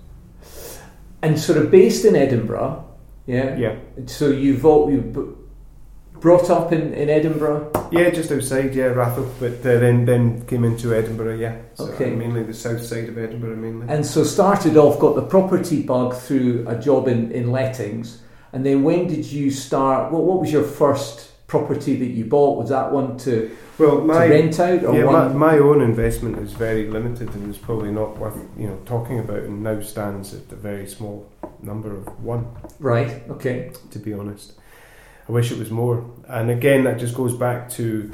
And 1.22 1.38
sort 1.38 1.58
of 1.58 1.70
based 1.70 2.04
in 2.04 2.16
Edinburgh, 2.16 2.84
yeah. 3.26 3.56
yeah, 3.56 3.76
So 4.06 4.28
you've 4.28 4.64
all 4.66 4.90
you 4.90 5.00
b- 5.00 6.20
brought 6.20 6.48
up 6.50 6.72
in, 6.72 6.92
in 6.94 7.08
Edinburgh. 7.10 7.70
yeah, 7.90 8.10
just 8.10 8.30
outside, 8.32 8.74
yeah, 8.74 8.88
Ratho, 8.94 9.26
but 9.40 9.58
uh, 9.60 9.78
then 9.80 10.04
then 10.04 10.44
came 10.46 10.64
into 10.64 10.94
Edinburgh, 10.94 11.36
yeah, 11.36 11.56
so 11.74 11.84
Okay. 11.88 12.10
mainly 12.10 12.42
the 12.42 12.54
south 12.54 12.82
side 12.82 13.08
of 13.08 13.18
Edinburgh, 13.18 13.56
mainly. 13.56 13.86
And 13.88 14.04
so 14.06 14.24
started 14.24 14.76
off, 14.76 14.98
got 14.98 15.14
the 15.14 15.22
property 15.22 15.82
bug 15.82 16.14
through 16.14 16.64
a 16.68 16.78
job 16.78 17.08
in, 17.08 17.30
in 17.32 17.50
lettings. 17.52 18.20
And 18.52 18.64
then 18.64 18.82
when 18.84 19.08
did 19.08 19.24
you 19.26 19.50
start? 19.50 20.12
What, 20.12 20.22
what 20.24 20.40
was 20.40 20.52
your 20.52 20.62
first 20.62 21.32
property 21.46 21.96
that 21.96 22.06
you 22.06 22.24
bought? 22.24 22.58
Was 22.58 22.70
that 22.70 22.92
one 22.92 23.16
to, 23.18 23.54
well, 23.78 24.00
to 24.00 24.06
rent 24.06 24.58
out 24.60 24.84
or 24.84 24.94
yeah, 24.96 25.04
my, 25.04 25.28
my 25.28 25.58
own 25.58 25.80
investment 25.80 26.38
is 26.38 26.52
very 26.52 26.88
limited 26.88 27.34
and 27.34 27.50
is 27.50 27.58
probably 27.58 27.90
not 27.90 28.16
worth 28.18 28.36
you 28.56 28.66
know 28.68 28.78
talking 28.86 29.18
about, 29.18 29.38
and 29.40 29.62
now 29.62 29.80
stands 29.80 30.34
at 30.34 30.50
a 30.52 30.56
very 30.56 30.86
small 30.86 31.30
number 31.62 31.94
of 31.94 32.06
one. 32.22 32.46
right, 32.78 33.22
okay. 33.30 33.72
To 33.90 33.98
be 33.98 34.12
honest, 34.12 34.54
I 35.28 35.32
wish 35.32 35.50
it 35.50 35.58
was 35.58 35.70
more. 35.70 36.10
And 36.28 36.50
again, 36.50 36.84
that 36.84 36.98
just 36.98 37.14
goes 37.14 37.34
back 37.36 37.68
to 37.70 38.10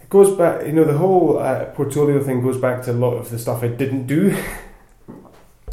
it 0.00 0.08
goes 0.08 0.36
back. 0.36 0.66
You 0.66 0.72
know, 0.72 0.84
the 0.84 0.98
whole 0.98 1.38
uh, 1.38 1.66
portfolio 1.66 2.22
thing 2.22 2.42
goes 2.42 2.58
back 2.58 2.82
to 2.84 2.92
a 2.92 2.94
lot 2.94 3.14
of 3.14 3.30
the 3.30 3.38
stuff 3.38 3.62
I 3.62 3.68
didn't 3.68 4.06
do, 4.06 4.36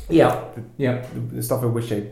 Yeah, 0.10 0.44
yeah. 0.78 1.06
the, 1.14 1.20
the 1.20 1.44
stuff 1.44 1.64
I 1.64 1.68
wish 1.68 1.92
I 1.92 2.04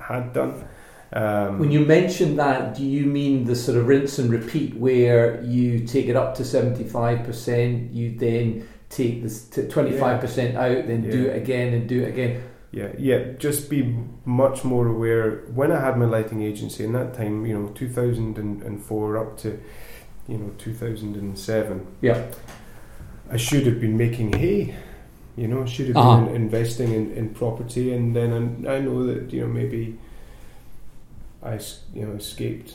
had 0.00 0.32
done. 0.32 0.66
Um, 1.12 1.58
When 1.58 1.70
you 1.70 1.80
mention 1.86 2.36
that, 2.36 2.74
do 2.76 2.84
you 2.84 3.06
mean 3.06 3.44
the 3.44 3.56
sort 3.56 3.78
of 3.78 3.86
rinse 3.88 4.18
and 4.18 4.30
repeat 4.30 4.74
where 4.76 5.42
you 5.42 5.80
take 5.86 6.06
it 6.06 6.16
up 6.16 6.34
to 6.36 6.42
75%, 6.42 7.94
you 7.94 8.10
then 8.18 8.68
take 8.90 9.22
this 9.22 9.44
25% 9.48 10.54
out, 10.54 10.86
then 10.86 11.02
do 11.10 11.26
it 11.26 11.36
again 11.36 11.72
and 11.74 11.88
do 11.88 12.02
it 12.02 12.08
again? 12.08 12.42
Yeah, 12.72 12.88
yeah. 12.98 13.32
Just 13.38 13.70
be 13.70 13.96
much 14.26 14.64
more 14.64 14.86
aware. 14.86 15.44
When 15.54 15.72
I 15.72 15.80
had 15.80 15.96
my 15.96 16.04
letting 16.04 16.42
agency, 16.42 16.84
in 16.84 16.92
that 16.92 17.14
time, 17.14 17.46
you 17.46 17.58
know, 17.58 17.68
two 17.68 17.88
thousand 17.88 18.36
and 18.36 18.82
four 18.82 19.16
up 19.16 19.38
to, 19.38 19.58
you 20.28 20.36
know, 20.36 20.50
two 20.58 20.74
thousand 20.74 21.16
and 21.16 21.38
seven. 21.38 21.86
Yeah. 22.02 22.26
I 23.30 23.38
should 23.38 23.64
have 23.66 23.80
been 23.80 23.96
making 23.96 24.34
hay. 24.34 24.74
You 25.36 25.48
know, 25.48 25.62
I 25.62 25.66
should 25.66 25.86
have 25.88 25.96
Uh-huh. 25.96 26.26
been 26.26 26.34
investing 26.34 26.92
in, 26.92 27.12
in 27.12 27.30
property, 27.30 27.94
and 27.94 28.14
then 28.14 28.32
I, 28.66 28.74
I 28.76 28.80
know 28.80 29.06
that 29.06 29.32
you 29.32 29.40
know 29.40 29.46
maybe 29.48 29.96
I 31.48 31.60
you 31.94 32.06
know 32.06 32.14
escaped. 32.14 32.74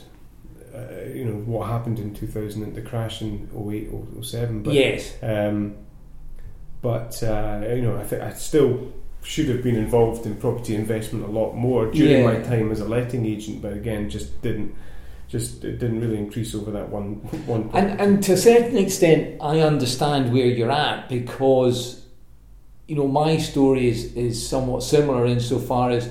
Uh, 0.74 1.04
you 1.14 1.24
know 1.24 1.36
what 1.46 1.68
happened 1.68 2.00
in 2.00 2.12
2000 2.12 2.74
the 2.74 2.82
crash 2.82 3.22
in 3.22 3.48
08 3.54 3.90
07 4.24 4.64
but 4.64 4.74
yes. 4.74 5.14
um, 5.22 5.76
but 6.84 7.22
uh, 7.22 7.62
you 7.74 7.80
know, 7.80 7.96
I 7.96 8.04
think 8.04 8.20
I 8.20 8.34
still 8.34 8.92
should 9.22 9.48
have 9.48 9.62
been 9.62 9.74
involved 9.74 10.26
in 10.26 10.36
property 10.36 10.74
investment 10.74 11.24
a 11.24 11.28
lot 11.28 11.54
more 11.54 11.90
during 11.90 12.22
Yeah. 12.22 12.32
my 12.32 12.40
time 12.42 12.70
as 12.70 12.80
a 12.80 12.84
letting 12.84 13.24
agent. 13.24 13.62
But 13.62 13.72
again, 13.72 14.10
just 14.10 14.42
didn't, 14.42 14.74
just 15.26 15.64
it 15.64 15.78
didn't 15.78 16.02
really 16.02 16.18
increase 16.18 16.54
over 16.54 16.70
that 16.72 16.90
one 16.90 17.14
one. 17.46 17.70
And, 17.72 17.98
and 17.98 18.22
to 18.24 18.34
a 18.34 18.36
certain 18.36 18.76
extent, 18.76 19.40
I 19.40 19.60
understand 19.60 20.30
where 20.30 20.44
you're 20.44 20.70
at 20.70 21.08
because, 21.08 22.04
you 22.86 22.96
know, 22.96 23.08
my 23.08 23.38
story 23.38 23.88
is, 23.88 24.12
is 24.14 24.46
somewhat 24.46 24.82
similar 24.82 25.24
insofar 25.24 25.88
as 25.88 26.10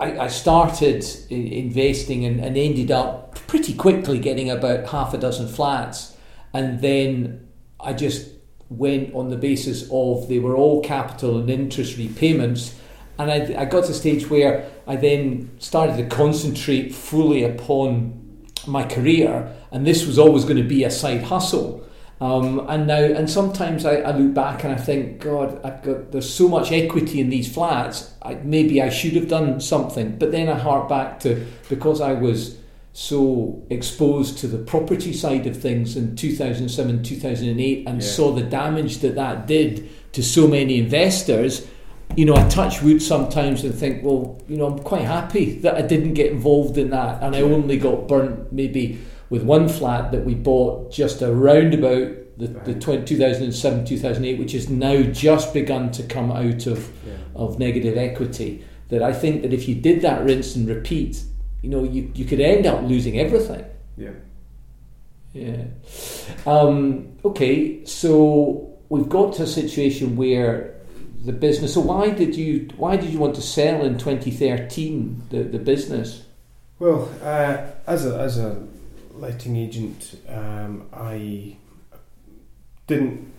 I, 0.00 0.20
I 0.20 0.26
started 0.28 1.04
investing 1.28 2.24
and, 2.24 2.40
and 2.40 2.56
ended 2.56 2.90
up 2.90 3.34
pretty 3.46 3.74
quickly 3.74 4.18
getting 4.18 4.50
about 4.50 4.88
half 4.88 5.12
a 5.12 5.18
dozen 5.18 5.46
flats. 5.46 6.16
And 6.54 6.80
then 6.80 7.48
I 7.78 7.92
just 7.92 8.30
went 8.70 9.14
on 9.14 9.28
the 9.28 9.36
basis 9.36 9.88
of 9.92 10.28
they 10.28 10.38
were 10.38 10.56
all 10.56 10.80
capital 10.82 11.38
and 11.38 11.50
interest 11.50 11.98
repayments. 11.98 12.74
And 13.18 13.30
I, 13.30 13.60
I 13.60 13.64
got 13.66 13.84
to 13.84 13.90
a 13.90 13.94
stage 13.94 14.30
where 14.30 14.70
I 14.86 14.96
then 14.96 15.50
started 15.58 15.96
to 15.98 16.06
concentrate 16.06 16.94
fully 16.94 17.44
upon 17.44 18.16
my 18.66 18.84
career, 18.84 19.54
and 19.70 19.86
this 19.86 20.06
was 20.06 20.18
always 20.18 20.44
going 20.44 20.56
to 20.56 20.62
be 20.62 20.84
a 20.84 20.90
side 20.90 21.22
hustle. 21.24 21.86
Um, 22.20 22.66
and 22.68 22.86
now, 22.86 23.02
and 23.02 23.30
sometimes 23.30 23.86
I, 23.86 23.96
I 23.96 24.14
look 24.14 24.34
back 24.34 24.62
and 24.64 24.74
I 24.74 24.76
think, 24.76 25.20
God, 25.20 25.58
I've 25.64 25.82
got 25.82 26.12
there's 26.12 26.28
so 26.28 26.48
much 26.48 26.70
equity 26.70 27.18
in 27.20 27.30
these 27.30 27.52
flats. 27.52 28.12
I, 28.20 28.34
maybe 28.34 28.82
I 28.82 28.90
should 28.90 29.14
have 29.14 29.28
done 29.28 29.58
something. 29.60 30.18
But 30.18 30.30
then 30.30 30.48
I 30.48 30.58
hark 30.58 30.88
back 30.88 31.20
to 31.20 31.46
because 31.70 32.02
I 32.02 32.12
was 32.12 32.58
so 32.92 33.62
exposed 33.70 34.36
to 34.38 34.46
the 34.48 34.58
property 34.58 35.12
side 35.14 35.46
of 35.46 35.56
things 35.56 35.96
in 35.96 36.14
2007, 36.16 37.02
2008, 37.02 37.86
and 37.88 38.02
Yeah. 38.02 38.06
saw 38.06 38.32
the 38.32 38.42
damage 38.42 38.98
that 38.98 39.14
that 39.14 39.46
did 39.46 39.88
to 40.12 40.22
so 40.22 40.46
many 40.46 40.78
investors. 40.78 41.66
You 42.16 42.24
know, 42.26 42.34
I 42.34 42.46
touch 42.48 42.82
wood 42.82 43.00
sometimes 43.00 43.62
and 43.64 43.72
think, 43.72 44.02
well, 44.04 44.42
you 44.48 44.56
know, 44.56 44.66
I'm 44.66 44.80
quite 44.80 45.02
happy 45.02 45.54
that 45.60 45.76
I 45.76 45.82
didn't 45.82 46.14
get 46.14 46.32
involved 46.32 46.76
in 46.76 46.90
that, 46.90 47.22
and 47.22 47.34
I 47.36 47.40
only 47.42 47.78
got 47.78 48.08
burnt 48.08 48.52
maybe 48.52 48.98
with 49.30 49.42
one 49.42 49.68
flat 49.68 50.12
that 50.12 50.24
we 50.24 50.34
bought 50.34 50.92
just 50.92 51.22
around 51.22 51.72
about 51.74 52.12
the, 52.36 52.48
the 52.64 52.74
20, 52.74 53.04
2007 53.04 53.84
2008 53.84 54.38
which 54.38 54.52
has 54.52 54.68
now 54.68 55.02
just 55.02 55.52
begun 55.54 55.90
to 55.92 56.02
come 56.04 56.30
out 56.32 56.66
of, 56.66 56.90
Yeah. 57.06 57.14
of 57.34 57.58
negative 57.58 57.96
equity. 57.96 58.64
That 58.88 59.02
I 59.02 59.12
think 59.12 59.42
that 59.42 59.52
if 59.52 59.68
you 59.68 59.74
did 59.76 60.02
that 60.02 60.24
rinse 60.24 60.56
and 60.56 60.68
repeat 60.68 61.22
you 61.62 61.70
know 61.70 61.84
you, 61.84 62.10
you 62.14 62.24
could 62.24 62.40
end 62.40 62.66
up 62.66 62.82
losing 62.82 63.18
everything. 63.20 63.64
Yeah. 63.96 64.10
yeah. 65.32 65.64
Um, 66.46 67.12
okay 67.24 67.84
so 67.84 68.68
we've 68.88 69.08
got 69.08 69.34
to 69.34 69.42
a 69.44 69.46
situation 69.46 70.16
where 70.16 70.74
the 71.24 71.32
business 71.32 71.74
so 71.74 71.80
why 71.80 72.10
did 72.10 72.34
you 72.34 72.68
why 72.78 72.96
did 72.96 73.10
you 73.10 73.18
want 73.18 73.34
to 73.36 73.42
sell 73.42 73.84
in 73.84 73.98
2013 73.98 75.22
the, 75.30 75.42
the 75.42 75.58
business? 75.58 76.24
Well, 76.78 77.10
uh, 77.22 77.58
as 77.86 78.06
a 78.06 78.18
as 78.18 78.38
a 78.38 78.66
letting 79.20 79.56
agent, 79.56 80.16
um, 80.28 80.88
I 80.92 81.56
didn't. 82.86 83.32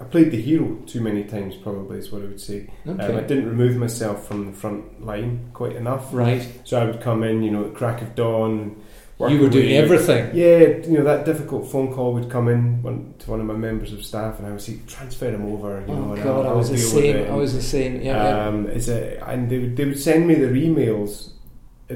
I 0.00 0.04
played 0.04 0.30
the 0.30 0.40
hero 0.40 0.76
too 0.86 1.00
many 1.00 1.24
times. 1.24 1.56
Probably 1.56 1.98
is 1.98 2.12
what 2.12 2.22
I 2.22 2.26
would 2.26 2.40
say. 2.40 2.70
okay 2.86 3.04
Um, 3.04 3.16
I 3.16 3.20
didn't 3.22 3.48
remove 3.48 3.76
myself 3.76 4.28
from 4.28 4.46
the 4.46 4.52
front 4.52 5.04
line 5.04 5.50
quite 5.54 5.74
enough. 5.74 6.08
right 6.12 6.46
So 6.64 6.80
I 6.80 6.84
would 6.84 7.00
come 7.00 7.24
in, 7.24 7.42
you 7.42 7.50
know, 7.50 7.64
at 7.66 7.74
crack 7.74 8.00
of 8.00 8.14
dawn. 8.14 8.76
you 9.18 9.40
were 9.40 9.48
doing 9.48 9.66
away. 9.66 9.76
everything 9.76 10.30
Yeah, 10.36 10.86
you 10.86 10.98
know 10.98 11.04
that 11.04 11.24
difficult 11.24 11.68
phone 11.72 11.92
call 11.92 12.12
would 12.14 12.30
come 12.30 12.46
in 12.46 12.80
one, 12.82 13.14
to 13.18 13.30
one 13.32 13.40
of 13.40 13.46
my 13.46 13.54
members 13.54 13.92
of 13.92 14.04
staff, 14.04 14.38
and 14.38 14.46
I 14.46 14.52
would 14.52 14.60
say, 14.60 14.78
"Transfer 14.86 15.30
him 15.30 15.44
over." 15.52 15.84
You 15.88 15.94
oh 15.94 16.12
and 16.12 16.22
god 16.22 16.46
I'll, 16.46 16.52
I 16.52 16.56
was 16.56 16.70
the 16.70 16.78
same. 16.78 17.28
I 17.28 17.34
was 17.34 17.52
the 17.54 17.62
same 17.62 18.00
yeah, 18.00 18.22
yeah. 18.22 18.46
Um, 18.46 18.68
is 18.68 18.88
it, 18.88 19.20
and 19.26 19.50
they 19.50 19.58
would 19.58 19.76
they 19.76 19.84
would 19.86 19.98
send 19.98 20.28
me 20.28 20.34
their 20.36 20.52
emails, 20.52 21.32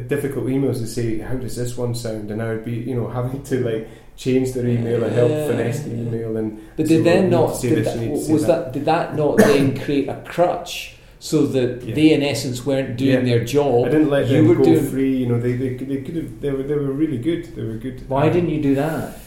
difficult 0.01 0.47
emails 0.47 0.79
to 0.81 0.87
say, 0.87 1.19
"How 1.19 1.35
does 1.35 1.57
this 1.57 1.77
one 1.77 1.95
sound?" 1.95 2.31
And 2.31 2.41
I 2.43 2.51
would 2.51 2.65
be, 2.65 2.73
you 2.73 2.95
know, 2.95 3.09
having 3.09 3.43
to 3.43 3.61
like 3.65 3.89
change 4.17 4.53
their 4.53 4.67
email 4.67 5.03
and 5.05 5.13
help 5.15 5.31
Yeah. 5.31 5.47
finesse 5.49 5.81
the 5.83 5.91
email. 5.95 6.37
And 6.37 6.59
But 6.77 6.87
did 6.87 7.05
then 7.05 7.31
not 7.31 7.61
did 7.61 7.77
this, 7.79 7.87
that, 7.87 8.01
you 8.01 8.09
need 8.09 8.15
to 8.17 8.21
say 8.25 8.33
was 8.33 8.47
that. 8.47 8.73
did 8.73 8.85
that 8.85 9.17
not 9.17 9.39
then 9.39 9.77
create 9.79 10.09
a 10.09 10.23
crutch 10.25 10.97
so 11.19 11.47
that 11.47 11.83
Yeah. 11.87 11.95
they 11.95 12.13
in 12.13 12.23
essence 12.23 12.65
weren't 12.67 12.97
doing 12.97 13.11
Yeah. 13.27 13.37
their 13.37 13.45
job? 13.45 13.87
I 13.87 13.89
didn't 13.91 14.11
let 14.11 14.29
you 14.29 14.37
them 14.39 14.49
were 14.49 14.55
go 14.57 14.65
doing. 14.65 14.85
free. 14.85 15.17
You 15.17 15.27
know, 15.27 15.41
they 15.41 15.53
they, 15.53 15.75
they 15.75 15.97
could 16.03 16.17
have. 16.17 16.41
They 16.41 16.51
were 16.51 16.63
they 16.63 16.75
were 16.75 16.93
really 16.93 17.19
good. 17.19 17.49
They 17.57 17.63
were 17.63 17.75
good. 17.87 18.03
Why 18.09 18.29
didn't 18.29 18.51
you 18.51 18.61
do 18.63 18.75
that? 18.77 19.19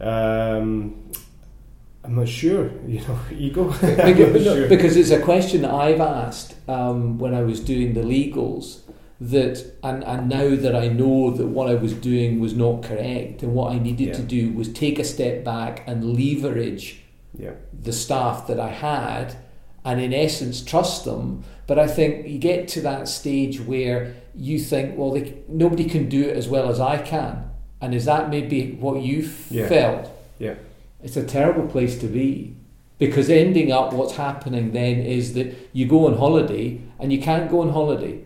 Um, 0.00 0.94
I'm 2.04 2.16
not 2.16 2.28
sure. 2.28 2.70
You 2.88 3.00
know, 3.06 3.18
ego. 3.38 3.64
Because, 3.80 4.42
sure. 4.44 4.68
because 4.68 4.96
it's 4.96 5.10
a 5.10 5.20
question 5.20 5.62
that 5.62 5.72
I've 5.72 6.00
asked 6.00 6.54
um, 6.68 7.18
when 7.18 7.32
I 7.34 7.42
was 7.42 7.60
doing 7.60 7.94
the 7.94 8.00
legals. 8.02 8.80
That 9.30 9.64
and, 9.84 10.02
and 10.02 10.28
now 10.28 10.56
that 10.56 10.74
I 10.74 10.88
know 10.88 11.30
that 11.30 11.46
what 11.46 11.68
I 11.68 11.74
was 11.74 11.92
doing 11.94 12.40
was 12.40 12.54
not 12.54 12.82
correct, 12.82 13.42
and 13.44 13.54
what 13.54 13.70
I 13.72 13.78
needed 13.78 14.08
Yeah. 14.08 14.14
to 14.14 14.22
do 14.22 14.52
was 14.52 14.68
take 14.72 14.98
a 14.98 15.04
step 15.04 15.44
back 15.44 15.84
and 15.86 16.16
leverage 16.18 17.02
yeah, 17.38 17.52
the 17.72 17.92
staff 17.92 18.46
that 18.48 18.58
I 18.58 18.68
had 18.70 19.36
and 19.84 20.00
in 20.00 20.12
essence 20.12 20.60
trust 20.62 21.04
them. 21.04 21.44
But 21.68 21.78
I 21.78 21.86
think 21.86 22.26
you 22.26 22.38
get 22.38 22.66
to 22.74 22.80
that 22.82 23.06
stage 23.08 23.60
where 23.60 24.14
you 24.34 24.58
think, 24.58 24.98
well, 24.98 25.12
they, 25.12 25.34
nobody 25.48 25.84
can 25.84 26.08
do 26.08 26.22
it 26.28 26.36
as 26.36 26.48
well 26.48 26.68
as 26.68 26.80
I 26.80 26.98
can. 26.98 27.48
And 27.80 27.94
is 27.94 28.04
that 28.06 28.28
maybe 28.28 28.72
what 28.80 29.02
you 29.02 29.28
Yeah. 29.50 29.68
felt? 29.68 30.10
Yeah. 30.38 30.54
It's 31.02 31.16
a 31.16 31.24
terrible 31.24 31.66
place 31.68 31.98
to 32.00 32.06
be. 32.06 32.54
Because 32.98 33.30
ending 33.30 33.72
up, 33.72 33.92
what's 33.92 34.16
happening 34.16 34.72
then 34.72 34.98
is 35.00 35.34
that 35.34 35.54
you 35.72 35.86
go 35.86 36.06
on 36.06 36.18
holiday 36.18 36.80
and 36.98 37.12
you 37.12 37.20
can't 37.20 37.50
go 37.50 37.60
on 37.60 37.70
holiday 37.70 38.18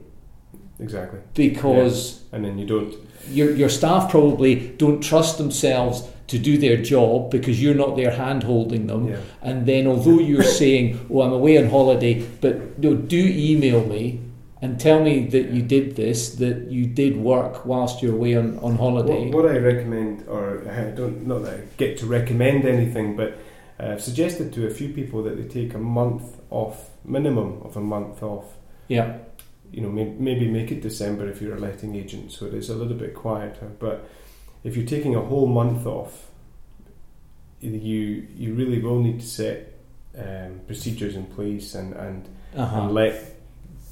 exactly. 0.81 1.21
because 1.35 2.23
And 2.33 2.45
then 2.45 2.59
you 2.59 2.67
don't. 2.67 2.95
your, 3.29 3.51
your 3.55 3.69
staff 3.69 4.11
probably 4.11 4.69
don't 4.77 5.01
trust 5.01 5.39
themselves 5.39 6.09
to 6.29 6.39
do 6.39 6.59
their 6.59 6.77
job 6.77 7.31
because 7.31 7.63
you're 7.63 7.75
not 7.75 7.97
there 7.97 8.11
hand 8.11 8.43
holding 8.43 8.89
them. 8.89 9.09
Yeah, 9.09 9.21
And 9.43 9.65
then, 9.67 9.87
although 9.87 10.19
you're 10.19 10.43
saying, 10.43 11.07
"Oh, 11.09 11.23
I'm 11.23 11.33
away 11.33 11.57
on 11.59 11.71
holiday," 11.71 12.27
but 12.41 12.79
no, 12.79 12.95
do 12.95 13.17
email 13.17 13.85
me 13.87 14.21
and 14.63 14.81
tell 14.81 15.03
me 15.03 15.27
that 15.27 15.51
you 15.51 15.63
did 15.63 15.97
this, 15.97 16.35
that 16.37 16.71
you 16.71 16.87
did 16.87 17.17
work 17.17 17.65
whilst 17.67 18.03
you're 18.03 18.15
away 18.15 18.35
on, 18.37 18.59
on 18.59 18.77
holiday. 18.77 19.31
What, 19.31 19.45
what 19.45 19.53
I 19.53 19.59
recommend, 19.59 20.27
or 20.29 20.67
I 20.69 20.91
don't, 20.91 21.27
not 21.27 21.43
that 21.45 21.55
I 21.55 21.63
get 21.77 21.99
to 21.99 22.07
recommend 22.07 22.65
anything, 22.65 23.17
but 23.17 23.39
uh, 23.79 23.93
I've 23.93 24.03
suggested 24.03 24.53
to 24.55 24.67
a 24.67 24.71
few 24.71 24.89
people 24.89 25.23
that 25.25 25.37
they 25.37 25.47
take 25.47 25.75
a 25.75 25.79
month 25.79 26.41
off, 26.51 26.91
minimum 27.05 27.61
of 27.63 27.77
a 27.77 27.81
month 27.81 28.23
off. 28.23 28.57
Yeah, 28.89 29.19
You 29.73 29.83
know, 29.83 29.91
may, 29.91 30.05
maybe 30.19 30.49
make 30.49 30.71
it 30.73 30.81
December 30.83 31.29
if 31.29 31.41
you're 31.43 31.57
a 31.57 31.61
letting 31.61 31.95
agent, 31.97 32.33
so 32.33 32.47
it 32.47 32.55
is 32.55 32.71
a 32.71 32.75
little 32.75 32.97
bit 32.97 33.15
quieter. 33.15 33.67
But 33.79 34.09
if 34.65 34.77
you're 34.77 34.87
taking 34.87 35.15
a 35.15 35.21
whole 35.21 35.47
month 35.47 35.87
off, 35.87 36.31
you 37.61 38.27
you 38.37 38.55
really 38.55 38.81
will 38.81 39.01
need 39.01 39.21
to 39.21 39.27
set 39.27 39.73
um, 40.19 40.61
procedures 40.67 41.17
in 41.17 41.27
place 41.27 41.75
and, 41.75 41.93
and, 41.95 42.29
uh-huh. 42.57 42.81
and 42.83 42.93
let 42.93 43.35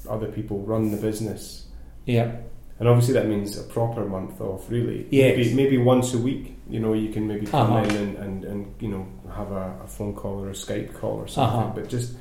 other 0.09 0.27
people 0.27 0.59
run 0.59 0.91
the 0.91 0.97
business. 0.97 1.67
yeah, 2.05 2.35
And 2.79 2.87
obviously 2.87 3.13
that 3.13 3.27
means 3.27 3.57
a 3.57 3.63
proper 3.63 4.05
month 4.05 4.41
off, 4.41 4.69
really. 4.69 5.07
Yes. 5.11 5.37
Maybe, 5.37 5.53
maybe 5.53 5.77
once 5.77 6.13
a 6.13 6.17
week, 6.17 6.57
you 6.69 6.79
know, 6.79 6.93
you 6.93 7.09
can 7.09 7.27
maybe 7.27 7.45
come 7.45 7.73
Uh-huh. 7.73 7.85
in 7.85 7.95
and, 7.95 8.17
and, 8.17 8.45
and, 8.45 8.75
you 8.79 8.87
know, 8.89 9.05
have 9.33 9.51
a, 9.51 9.79
a 9.83 9.87
phone 9.87 10.13
call 10.15 10.43
or 10.43 10.49
a 10.49 10.53
Skype 10.53 10.93
call 10.95 11.13
or 11.17 11.27
something. 11.27 11.59
Uh-huh. 11.59 11.71
But 11.75 11.89
just, 11.89 12.13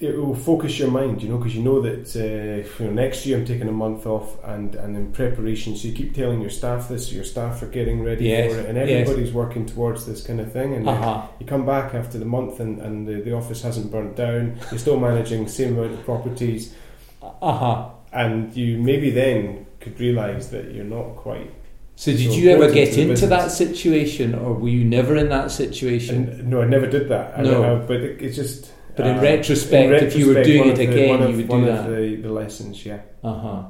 it 0.00 0.16
will 0.16 0.34
focus 0.34 0.78
your 0.78 0.90
mind, 0.90 1.22
you 1.22 1.28
know, 1.28 1.38
because 1.38 1.54
you 1.54 1.62
know 1.62 1.80
that 1.80 2.14
uh, 2.16 2.82
you 2.82 2.86
know, 2.86 2.92
next 2.92 3.26
year 3.26 3.38
I'm 3.38 3.44
taking 3.44 3.68
a 3.68 3.72
month 3.72 4.06
off 4.06 4.36
and, 4.44 4.74
and 4.74 4.96
in 4.96 5.12
preparation. 5.12 5.76
So 5.76 5.88
you 5.88 5.94
keep 5.94 6.14
telling 6.14 6.40
your 6.40 6.50
staff 6.50 6.88
this, 6.88 7.12
your 7.12 7.24
staff 7.24 7.62
are 7.62 7.66
getting 7.68 8.02
ready 8.02 8.26
Yes, 8.28 8.52
for 8.52 8.60
it, 8.60 8.66
and 8.66 8.76
yes. 8.76 8.88
everybody's 8.88 9.32
working 9.32 9.66
towards 9.66 10.06
this 10.06 10.26
kind 10.26 10.40
of 10.40 10.52
thing. 10.52 10.74
And 10.74 10.88
uh-huh. 10.88 11.26
you 11.40 11.46
come 11.46 11.64
back 11.66 11.94
after 11.94 12.18
the 12.18 12.24
month 12.24 12.60
and, 12.60 12.80
and 12.80 13.06
the, 13.06 13.20
the 13.20 13.34
office 13.34 13.62
hasn't 13.62 13.90
burnt 13.90 14.16
down, 14.16 14.58
you're 14.70 14.78
still 14.78 14.98
managing 15.00 15.44
the 15.44 15.50
same 15.50 15.78
amount 15.78 15.94
of 15.94 16.04
properties. 16.04 16.74
Uh 17.22 17.52
huh. 17.52 17.88
and 18.12 18.54
you 18.56 18.78
maybe 18.78 19.10
then 19.10 19.66
could 19.80 19.98
realise 19.98 20.46
that 20.48 20.72
you're 20.72 20.84
not 20.84 21.16
quite. 21.16 21.50
So 21.96 22.12
did 22.12 22.30
So 22.30 22.36
you 22.36 22.50
ever 22.50 22.70
get 22.70 22.96
into 22.98 23.26
that 23.28 23.50
situation, 23.50 24.34
or 24.34 24.52
were 24.52 24.68
you 24.68 24.84
never 24.84 25.16
in 25.16 25.30
that 25.30 25.50
situation? 25.50 26.28
And, 26.28 26.48
no, 26.50 26.60
I 26.60 26.66
never 26.66 26.86
did 26.86 27.08
that. 27.08 27.38
I 27.38 27.42
No. 27.42 27.62
know, 27.62 27.84
but 27.86 27.96
it, 27.96 28.20
it's 28.22 28.36
just. 28.36 28.70
But 28.96 29.06
in 29.06 29.18
uh, 29.18 29.22
retrospect, 29.22 30.02
in 30.02 30.08
if 30.08 30.16
you 30.16 30.26
were 30.28 30.42
doing 30.42 30.68
it 30.70 30.76
the- 30.76 30.82
again, 30.88 31.22
of- 31.22 31.30
you 31.30 31.36
would 31.36 31.48
one 31.48 31.64
do 31.64 31.68
of 31.70 31.84
that. 31.84 31.90
The, 31.90 32.16
the 32.16 32.32
lessons, 32.32 32.84
yeah. 32.86 33.00
Uh 33.22 33.34
huh. 33.34 33.62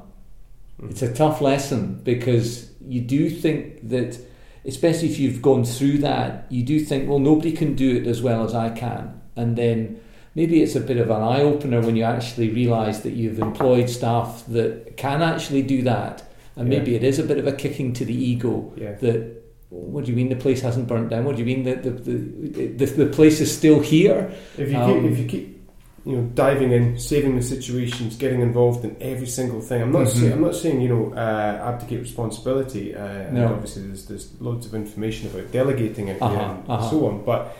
Mm. 0.81 0.91
It's 0.91 1.01
a 1.01 1.13
tough 1.13 1.41
lesson 1.41 2.01
because 2.03 2.71
you 2.87 3.01
do 3.01 3.29
think 3.29 3.89
that, 3.89 4.17
especially 4.65 5.09
if 5.09 5.19
you've 5.19 5.41
gone 5.41 5.63
through 5.65 5.97
that, 5.99 6.45
you 6.49 6.63
do 6.63 6.79
think, 6.79 7.09
well, 7.09 7.19
nobody 7.19 7.51
can 7.51 7.75
do 7.75 7.95
it 7.97 8.07
as 8.07 8.21
well 8.21 8.43
as 8.45 8.53
I 8.53 8.69
can. 8.69 9.19
And 9.35 9.55
then 9.57 9.99
maybe 10.35 10.61
it's 10.61 10.75
a 10.75 10.79
bit 10.79 10.97
of 10.97 11.09
an 11.09 11.21
eye 11.21 11.41
opener 11.41 11.81
when 11.81 11.95
you 11.95 12.03
actually 12.03 12.49
realise 12.49 12.99
that 12.99 13.11
you've 13.13 13.39
employed 13.39 13.89
staff 13.89 14.43
that 14.47 14.95
can 14.97 15.21
actually 15.21 15.63
do 15.63 15.81
that. 15.83 16.23
And 16.55 16.71
Yeah. 16.71 16.79
maybe 16.79 16.95
it 16.95 17.03
is 17.03 17.19
a 17.19 17.23
bit 17.23 17.37
of 17.37 17.47
a 17.47 17.51
kicking 17.51 17.91
to 17.93 18.05
the 18.05 18.15
ego 18.15 18.71
Yeah. 18.77 18.93
that, 19.01 19.36
what 19.69 20.05
do 20.05 20.11
you 20.11 20.15
mean 20.17 20.29
the 20.29 20.35
place 20.35 20.61
hasn't 20.61 20.87
burnt 20.87 21.09
down? 21.09 21.25
What 21.25 21.35
do 21.35 21.41
you 21.43 21.45
mean 21.45 21.63
that 21.63 21.83
the, 21.83 21.89
the, 21.91 22.67
the, 22.67 22.85
the 22.85 23.05
place 23.07 23.41
is 23.41 23.55
still 23.55 23.79
here? 23.79 24.31
If 24.57 24.71
you 24.71 24.77
Um, 24.77 25.01
keep, 25.03 25.11
if 25.11 25.19
you 25.19 25.25
keep, 25.25 25.69
you 26.05 26.15
know, 26.15 26.23
diving 26.35 26.71
in, 26.71 26.97
saving 26.97 27.35
the 27.35 27.41
situations, 27.41 28.15
getting 28.15 28.39
involved 28.41 28.85
in 28.85 28.95
every 29.01 29.27
single 29.27 29.59
thing. 29.59 29.81
I'm 29.81 29.91
not 29.91 30.07
Mhm. 30.07 30.15
saying 30.19 30.31
I'm 30.33 30.41
not 30.41 30.55
saying 30.55 30.79
you 30.79 30.87
know 30.87 31.13
uh, 31.13 31.69
abdicate 31.69 31.99
responsibility. 31.99 32.95
Uh, 32.95 32.99
and 33.05 33.33
No. 33.35 33.47
obviously, 33.47 33.83
there's 33.87 34.05
there's 34.05 34.29
loads 34.39 34.65
of 34.65 34.73
information 34.73 35.29
about 35.29 35.51
delegating 35.51 36.07
it 36.07 36.21
Uh-huh, 36.21 36.33
and 36.33 36.69
uh-huh. 36.69 36.89
so 36.89 37.05
on. 37.07 37.23
But 37.25 37.53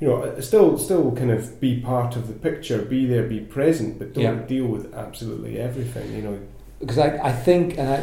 you 0.00 0.08
know, 0.08 0.16
uh, 0.16 0.40
still 0.40 0.76
still 0.78 1.12
kind 1.12 1.30
of 1.30 1.60
be 1.60 1.80
part 1.80 2.16
of 2.16 2.26
the 2.26 2.34
picture, 2.34 2.78
be 2.82 3.06
there, 3.06 3.22
be 3.22 3.38
present, 3.38 4.00
but 4.00 4.14
don't 4.14 4.24
Yeah. 4.24 4.46
deal 4.48 4.66
with 4.66 4.92
absolutely 4.92 5.56
everything. 5.60 6.12
You 6.16 6.22
know, 6.22 6.38
because 6.80 6.98
I, 6.98 7.08
I 7.22 7.32
think 7.32 7.78
and 7.78 7.88
I, 7.88 8.02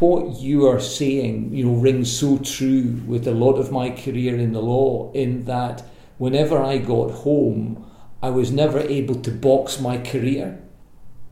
what 0.00 0.40
you 0.40 0.66
are 0.66 0.80
saying 0.80 1.52
you 1.54 1.64
know 1.64 1.74
rings 1.74 2.10
so 2.10 2.38
true 2.38 3.00
with 3.06 3.28
a 3.28 3.34
lot 3.34 3.54
of 3.54 3.70
my 3.70 3.90
career 3.90 4.36
in 4.36 4.52
the 4.52 4.60
law 4.60 5.12
in 5.12 5.44
that 5.44 5.84
whenever 6.18 6.58
I 6.62 6.78
got 6.78 7.10
home 7.10 7.86
I 8.22 8.30
was 8.30 8.50
never 8.50 8.80
able 8.80 9.16
to 9.16 9.30
box 9.30 9.78
my 9.78 9.98
career 9.98 10.58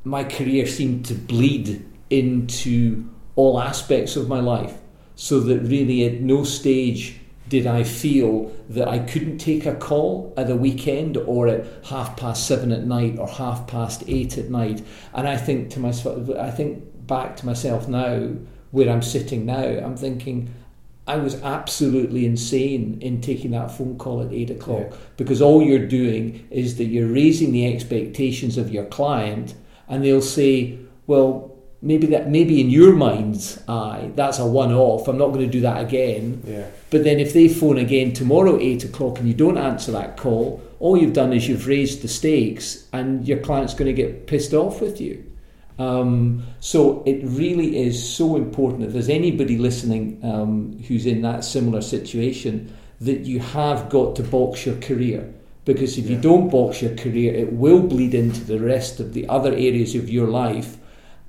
my 0.05 0.23
career 0.23 0.67
seemed 0.67 1.07
to 1.07 1.15
bleed 1.15 1.85
into 2.11 3.09
all 3.37 3.61
aspects 3.61 4.17
of 4.17 4.29
my 4.29 4.41
life 4.41 4.79
so 5.15 5.41
that 5.41 5.61
really 5.61 6.05
at 6.05 6.21
no 6.21 6.45
stage 6.45 7.19
did 7.49 7.67
I 7.67 7.83
feel 7.83 8.53
that 8.69 8.89
I 8.89 8.99
couldn't 8.99 9.39
take 9.39 9.65
a 9.65 9.75
call 9.75 10.35
at 10.37 10.47
the 10.47 10.57
weekend 10.57 11.17
or 11.17 11.49
at 11.49 11.67
half 11.87 12.17
past 12.17 12.47
seven 12.47 12.73
at 12.73 12.85
night 12.85 13.19
or 13.19 13.27
half 13.27 13.67
past 13.67 14.05
eight 14.07 14.37
at 14.37 14.51
night. 14.51 14.85
And 15.15 15.27
I 15.27 15.37
think 15.37 15.71
to 15.71 15.81
myself, 15.81 16.29
I 16.39 16.51
think 16.51 17.07
back 17.07 17.37
to 17.37 17.47
myself 17.47 17.89
now, 17.89 18.35
where 18.71 18.91
I'm 18.91 19.03
sitting 19.03 19.47
now, 19.47 19.63
I'm 19.63 19.97
thinking 19.97 20.55
I 21.07 21.17
was 21.17 21.43
absolutely 21.43 22.27
insane 22.27 22.99
in 23.01 23.21
taking 23.23 23.53
that 23.53 23.71
phone 23.71 23.97
call 23.97 24.21
at 24.23 24.33
eight 24.33 24.51
o'clock 24.51 24.89
Yeah. 24.91 24.97
because 25.17 25.41
all 25.41 25.63
you're 25.63 25.87
doing 25.87 26.47
is 26.51 26.77
that 26.77 26.85
you're 26.85 27.09
raising 27.09 27.53
the 27.53 27.67
expectations 27.73 28.59
of 28.59 28.71
your 28.71 28.85
client, 28.85 29.55
and 29.89 30.05
they'll 30.05 30.21
say, 30.23 30.79
well. 31.07 31.55
Maybe 31.81 32.09
that 32.09 32.29
maybe 32.29 32.61
in 32.61 32.71
your 32.71 32.93
mind's 32.93 33.57
eye 33.69 34.11
that's 34.17 34.41
a 34.41 34.45
one-off. 34.45 35.07
I'm 35.07 35.17
not 35.17 35.29
going 35.29 35.47
to 35.47 35.53
do 35.59 35.61
that 35.61 35.81
again. 35.81 36.43
yeah, 36.45 36.67
But 36.91 37.05
then 37.05 37.21
if 37.21 37.33
they 37.33 37.47
phone 37.47 37.79
again 37.79 38.13
tomorrow 38.13 38.59
eight 38.59 38.83
o'clock 38.83 39.21
and 39.21 39.29
you 39.29 39.35
don't 39.35 39.57
answer 39.57 39.93
that 39.93 40.17
call, 40.17 40.61
all 40.81 40.97
you've 40.97 41.13
done 41.13 41.33
is 41.33 41.47
you've 41.49 41.69
raised 41.69 42.03
the 42.03 42.09
stakes, 42.09 42.89
and 42.93 43.29
your 43.29 43.39
client's 43.39 43.75
going 43.75 43.87
to 43.87 43.93
get 43.93 44.27
pissed 44.27 44.53
off 44.55 44.81
with 44.81 45.01
you. 45.01 45.25
Um, 45.79 46.43
so 46.61 47.03
it 47.07 47.21
really 47.23 47.79
is 47.79 48.03
so 48.03 48.37
important. 48.37 48.85
If 48.85 48.93
there's 48.93 49.09
anybody 49.09 49.59
listening 49.59 50.21
um, 50.25 50.83
who's 50.89 51.07
in 51.07 51.23
that 51.23 51.45
similar 51.45 51.81
situation, 51.81 52.75
that 53.01 53.21
you 53.21 53.39
have 53.41 53.89
got 53.89 54.17
to 54.17 54.23
box 54.23 54.67
your 54.67 54.77
career. 54.77 55.33
Because 55.65 55.99
if 55.99 56.09
you 56.09 56.17
don't 56.17 56.49
box 56.49 56.83
your 56.83 56.97
career, 56.97 57.35
it 57.35 57.53
will 57.53 57.83
bleed 57.83 58.15
into 58.15 58.43
the 58.43 58.59
rest 58.59 59.01
of 59.01 59.13
the 59.13 59.29
other 59.29 59.53
areas 59.53 59.95
of 59.95 60.09
your 60.09 60.27
life, 60.27 60.79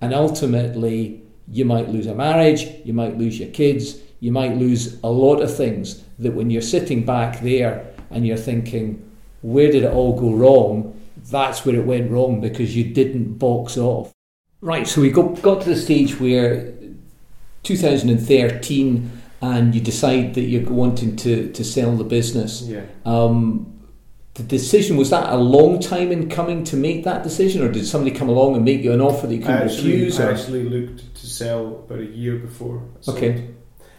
and 0.01 0.13
ultimately 0.13 1.21
you 1.51 1.65
might 1.65 1.89
lose 1.89 2.07
a 2.07 2.15
marriage, 2.15 2.65
you 2.85 2.93
might 2.93 3.17
lose 3.17 3.37
your 3.39 3.49
kids, 3.49 3.99
you 4.19 4.31
might 4.31 4.55
lose 4.55 4.99
a 5.03 5.09
lot 5.09 5.41
of 5.41 5.55
things. 5.55 6.03
That 6.19 6.33
when 6.33 6.49
you're 6.49 6.61
sitting 6.61 7.05
back 7.05 7.41
there 7.41 7.85
and 8.11 8.25
you're 8.25 8.37
thinking, 8.37 9.11
where 9.41 9.71
did 9.71 9.83
it 9.83 9.93
all 9.93 10.19
go 10.19 10.33
wrong? 10.33 10.99
That's 11.29 11.65
where 11.65 11.75
it 11.75 11.85
went 11.85 12.09
wrong 12.09 12.39
because 12.39 12.75
you 12.75 12.93
didn't 12.93 13.35
box 13.35 13.77
off. 13.77 14.13
Right, 14.61 14.87
so 14.87 15.01
we 15.01 15.09
got, 15.09 15.41
got 15.41 15.61
to 15.61 15.69
the 15.69 15.75
stage 15.75 16.19
where 16.19 16.73
2013 17.63 19.11
and 19.41 19.73
you 19.73 19.81
decide 19.81 20.33
that 20.33 20.41
you're 20.41 20.69
wanting 20.69 21.15
to, 21.17 21.51
to 21.53 21.63
sell 21.63 21.95
the 21.95 22.03
business. 22.03 22.63
yeah. 22.63 22.83
Um, 23.05 23.79
the 24.39 24.43
decision 24.43 24.95
was 24.95 25.09
that 25.09 25.31
a 25.33 25.35
long 25.35 25.79
time 25.79 26.13
in 26.13 26.29
coming 26.29 26.63
to 26.65 26.77
make 26.77 27.03
that 27.03 27.23
decision, 27.23 27.61
or 27.61 27.69
did 27.69 27.85
somebody 27.85 28.15
come 28.15 28.29
along 28.29 28.55
and 28.55 28.63
make 28.63 28.81
you 28.81 28.93
an 28.93 29.01
offer 29.01 29.27
that 29.27 29.35
you 29.35 29.41
couldn't 29.41 29.63
actually, 29.63 29.91
refuse? 29.91 30.19
I 30.19 30.31
actually 30.31 30.63
looked 30.63 31.13
to 31.15 31.27
sell 31.27 31.83
about 31.85 31.99
a 31.99 32.05
year 32.05 32.37
before. 32.37 32.81
I. 33.05 33.11
Okay. 33.11 33.49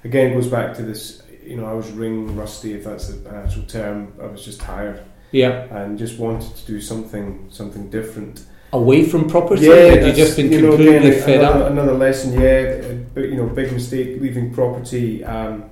Again, 0.02 0.30
it 0.30 0.34
goes 0.34 0.46
back 0.46 0.74
to 0.76 0.82
this. 0.82 1.22
You 1.44 1.56
know, 1.58 1.66
I 1.66 1.74
was 1.74 1.90
ring 1.90 2.36
rusty, 2.36 2.72
if 2.72 2.84
that's 2.84 3.10
an 3.10 3.26
actual 3.26 3.64
term. 3.64 4.14
I 4.22 4.26
was 4.26 4.42
just 4.42 4.60
tired 4.60 5.02
Yeah, 5.32 5.64
and 5.76 5.98
just 5.98 6.18
wanted 6.18 6.56
to 6.56 6.66
do 6.66 6.80
something 6.80 7.48
something 7.50 7.90
different. 7.90 8.46
Away 8.72 9.04
from 9.04 9.28
property. 9.28 9.66
Yeah, 9.66 9.74
had 9.74 10.06
you 10.06 10.12
just 10.12 10.36
been 10.36 10.52
you 10.52 10.62
know, 10.62 10.68
completely 10.70 11.10
again, 11.10 11.22
fed 11.22 11.40
another, 11.40 11.64
up? 11.64 11.70
another 11.72 11.94
lesson. 11.94 12.40
Yeah, 12.40 12.94
but 13.14 13.28
you 13.28 13.36
know, 13.36 13.46
big 13.46 13.72
mistake 13.72 14.20
leaving 14.20 14.52
property. 14.52 15.24
Um, 15.24 15.70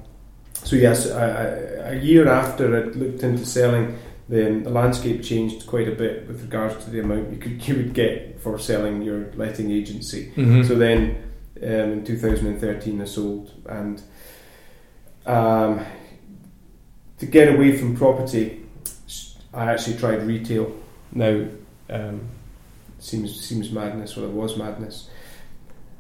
so 0.55 0.77
yes, 0.77 1.07
a 1.07 1.99
year 2.03 2.29
after 2.29 2.77
I 2.77 2.81
looked 2.91 3.23
into 3.23 3.47
selling, 3.47 3.97
then 4.29 4.63
the 4.63 4.71
landscape 4.71 5.23
changed 5.23 5.67
quite 5.67 5.89
a 5.89 5.93
bit 5.93 6.27
with 6.29 6.43
regards 6.43 6.85
to 6.85 6.91
the 6.91 7.01
amount 7.01 7.31
you 7.31 7.39
could 7.39 7.67
you 7.69 7.77
would 7.77 7.95
get 7.95 8.41
for 8.41 8.59
selling 8.59 9.03
your 9.03 9.33
letting 9.35 9.71
agency. 9.71 10.33
Mhm. 10.37 10.67
So 10.67 10.75
then, 10.75 11.23
um, 11.63 11.93
in 11.93 12.05
2013, 12.05 13.01
I 13.01 13.05
sold, 13.05 13.53
and 13.67 14.03
um, 15.27 15.85
to 17.19 17.27
get 17.27 17.55
away 17.55 17.77
from 17.77 17.97
property, 17.97 18.65
I 19.53 19.73
actually 19.73 19.97
tried 19.97 20.23
retail. 20.27 20.73
Now, 21.13 21.47
um, 21.91 22.29
seems 22.99 23.41
seems 23.41 23.71
madness. 23.71 24.17
Well, 24.17 24.27
it 24.27 24.33
was 24.33 24.57
madness. 24.57 25.09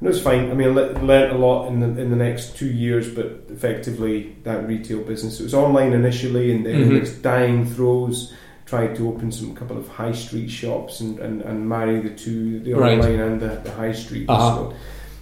And 0.01 0.07
it 0.09 0.13
was 0.13 0.23
fine. 0.23 0.51
I 0.51 0.55
mean, 0.55 0.69
I 0.69 0.71
le- 0.73 0.93
learnt 1.03 1.33
a 1.33 1.39
lot 1.39 1.69
in 1.69 1.81
the 1.81 2.01
in 2.01 2.11
the 2.11 2.17
next 2.17 2.57
two 2.57 2.71
years, 2.71 3.09
but 3.13 3.45
effectively 3.49 4.37
that 4.45 4.67
retail 4.69 5.03
business. 5.03 5.41
It 5.41 5.45
was 5.45 5.55
online 5.55 5.93
initially, 5.93 6.53
and 6.53 6.65
then 6.65 6.75
in 6.83 6.89
Mhm. 6.91 7.01
its 7.03 7.13
dying 7.13 7.65
throes. 7.67 8.33
Tried 8.67 8.97
to 8.97 9.09
open 9.09 9.33
some 9.33 9.55
couple 9.55 9.79
of 9.79 9.89
high 9.89 10.13
street 10.13 10.51
shops 10.51 11.01
and, 11.01 11.19
and, 11.21 11.41
and 11.41 11.67
marry 11.67 12.01
the 12.03 12.11
two, 12.11 12.61
the 12.61 12.75
Right. 12.75 12.99
online 12.99 13.19
and 13.19 13.41
the, 13.41 13.59
the 13.65 13.71
high 13.71 13.93
street. 13.93 14.29
Uh-huh. 14.29 14.57
So- 14.57 14.75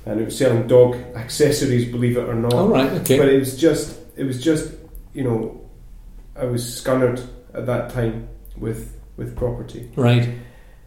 and 0.05 0.21
it 0.21 0.25
was 0.25 0.37
selling 0.37 0.67
dog 0.67 0.97
accessories, 1.15 1.85
believe 1.93 2.17
it 2.17 2.29
or 2.29 2.35
not. 2.35 2.53
All 2.53 2.67
right, 2.69 2.91
okay. 3.03 3.19
But 3.19 3.29
it 3.29 3.39
was 3.39 3.57
just, 3.57 4.01
it 4.17 4.25
was 4.25 4.43
just, 4.43 4.73
you 5.15 5.23
know, 5.23 5.61
I 6.35 6.47
was 6.47 6.65
scunnered 6.65 7.25
at 7.55 7.67
that 7.67 7.91
time 7.91 8.27
with 8.59 8.97
with 9.17 9.37
property, 9.37 9.91
right. 9.95 10.29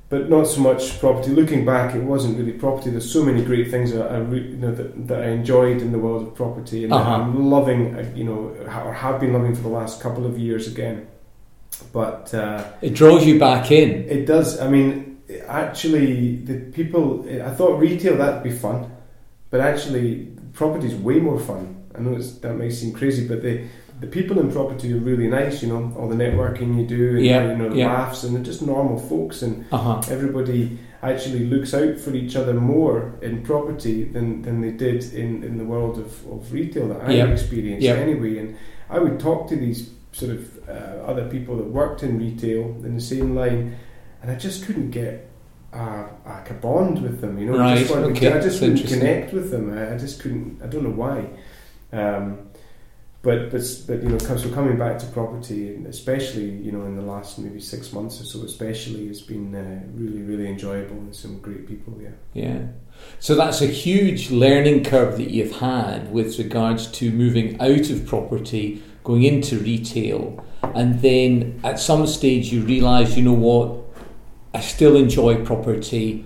But 0.09 0.29
not 0.29 0.45
so 0.47 0.61
much 0.61 0.99
property. 0.99 1.29
Looking 1.31 1.65
back, 1.65 1.93
it 1.95 2.03
wasn't 2.03 2.37
really 2.37 2.53
property. 2.53 2.89
There's 2.89 3.11
so 3.11 3.23
many 3.23 3.43
great 3.43 3.69
things 3.69 3.91
that 3.93 4.11
I, 4.11 4.17
you 4.21 4.57
know, 4.57 4.73
that, 4.73 5.07
that 5.07 5.21
I 5.21 5.27
enjoyed 5.27 5.81
in 5.81 5.91
the 5.91 5.99
world 5.99 6.27
of 6.27 6.35
property, 6.35 6.83
and 6.83 6.91
Uh-huh. 6.93 7.11
I'm 7.15 7.49
loving, 7.49 7.95
uh, 7.95 8.11
you 8.15 8.23
know, 8.23 8.55
or 8.85 8.93
have 8.93 9.19
been 9.19 9.33
loving 9.33 9.55
for 9.55 9.61
the 9.61 9.69
last 9.69 10.01
couple 10.01 10.25
of 10.25 10.37
years 10.39 10.67
again. 10.67 11.07
But 11.93 12.33
uh, 12.33 12.63
It 12.81 12.93
draws 12.95 13.25
you 13.25 13.39
back 13.39 13.71
in. 13.71 13.89
it 14.09 14.25
does. 14.25 14.59
I 14.59 14.67
mean, 14.69 15.21
actually, 15.47 16.37
the 16.37 16.55
people. 16.71 17.25
I 17.43 17.51
thought 17.51 17.79
retail 17.79 18.17
that'd 18.17 18.43
be 18.43 18.51
fun, 18.51 18.91
but 19.51 19.59
actually, 19.61 20.27
property's 20.53 20.95
way 20.95 21.19
more 21.19 21.39
fun. 21.39 21.75
I 21.95 21.99
know 22.01 22.13
it's, 22.15 22.31
that 22.39 22.55
may 22.55 22.69
seem 22.71 22.93
crazy, 22.93 23.27
but 23.27 23.41
the 23.43 23.61
the 23.99 24.07
people 24.07 24.39
in 24.39 24.51
property 24.51 24.93
are 24.93 24.97
really 24.97 25.27
nice. 25.27 25.61
You 25.61 25.69
know, 25.69 25.93
all 25.97 26.07
the 26.07 26.15
networking 26.15 26.77
you 26.79 26.85
do, 26.85 27.17
and 27.17 27.25
Yeah, 27.25 27.51
you 27.51 27.57
know, 27.57 27.69
the 27.69 27.77
yeah. 27.77 27.87
laughs, 27.93 28.23
and 28.23 28.35
they're 28.35 28.43
just 28.43 28.61
normal 28.61 28.97
folks, 28.99 29.41
and 29.41 29.65
Uh 29.71 29.77
huh. 29.77 30.01
everybody 30.11 30.77
actually 31.01 31.45
looks 31.45 31.73
out 31.73 31.97
for 31.97 32.11
each 32.13 32.35
other 32.35 32.53
more 32.53 33.13
in 33.21 33.41
property 33.41 34.03
than, 34.03 34.41
than 34.41 34.59
they 34.61 34.71
did 34.71 35.13
in, 35.13 35.43
in 35.43 35.57
the 35.57 35.63
world 35.63 35.97
of, 35.97 36.25
of 36.29 36.51
retail 36.51 36.89
that 36.89 37.01
I 37.01 37.11
Yeah. 37.13 37.27
experienced 37.27 37.85
Yeah. 37.85 37.93
anyway. 37.93 38.37
And 38.39 38.55
I 38.89 38.99
would 38.99 39.17
talk 39.19 39.47
to 39.49 39.55
these 39.55 39.91
sort 40.11 40.31
of 40.31 40.59
uh, 40.67 40.71
other 41.05 41.25
people 41.29 41.55
that 41.57 41.67
worked 41.67 42.03
in 42.03 42.19
retail 42.19 42.75
in 42.83 42.95
the 42.95 43.01
same 43.01 43.33
line, 43.35 43.75
and 44.21 44.29
I 44.31 44.35
just 44.35 44.65
couldn't 44.65 44.91
get 44.91 45.29
a, 45.71 46.05
like 46.25 46.49
a 46.49 46.55
bond 46.55 47.01
with 47.01 47.21
them. 47.21 47.37
You 47.39 47.45
know, 47.51 47.59
Right, 47.59 47.77
just 47.79 47.91
wanted- 47.93 48.17
okay, 48.17 48.33
I 48.33 48.41
just 48.41 48.59
couldn't 48.59 48.83
connect 48.85 49.31
with 49.33 49.51
them. 49.51 49.71
I, 49.77 49.93
I 49.93 49.97
just 49.97 50.19
couldn't. 50.21 50.61
I 50.63 50.67
don't 50.67 50.83
know 50.83 50.89
why. 50.89 51.25
Um, 51.93 52.48
but 53.21 53.51
but 53.51 53.61
but 53.85 54.01
you 54.01 54.09
know, 54.09 54.17
so 54.17 54.49
coming 54.51 54.77
back 54.77 54.97
to 54.99 55.05
property, 55.07 55.75
especially 55.89 56.49
you 56.49 56.71
know 56.71 56.85
in 56.85 56.95
the 56.95 57.01
last 57.01 57.37
maybe 57.37 57.59
six 57.59 57.91
months 57.91 58.21
or 58.21 58.23
so, 58.23 58.43
especially, 58.43 59.07
has 59.07 59.21
been 59.21 59.53
uh, 59.53 59.81
really 59.93 60.21
really 60.21 60.47
enjoyable 60.47 60.95
and 60.95 61.13
some 61.13 61.39
great 61.39 61.67
people. 61.67 61.97
Yeah. 62.01 62.11
Yeah. 62.33 62.61
So 63.19 63.35
that's 63.35 63.61
a 63.61 63.67
huge 63.67 64.31
learning 64.31 64.85
curve 64.85 65.17
that 65.17 65.31
you've 65.31 65.57
had 65.57 66.11
with 66.13 66.37
regards 66.39 66.87
to 66.93 67.11
moving 67.11 67.59
out 67.59 67.89
of 67.89 68.05
property, 68.05 68.81
going 69.03 69.23
into 69.23 69.57
retail, 69.59 70.45
and 70.63 71.01
then 71.01 71.59
at 71.65 71.79
some 71.79 72.07
stage 72.07 72.53
you 72.53 72.61
realise, 72.61 73.17
you 73.17 73.23
know 73.23 73.33
what, 73.33 73.79
I 74.53 74.61
still 74.61 74.95
enjoy 74.95 75.43
property. 75.43 76.25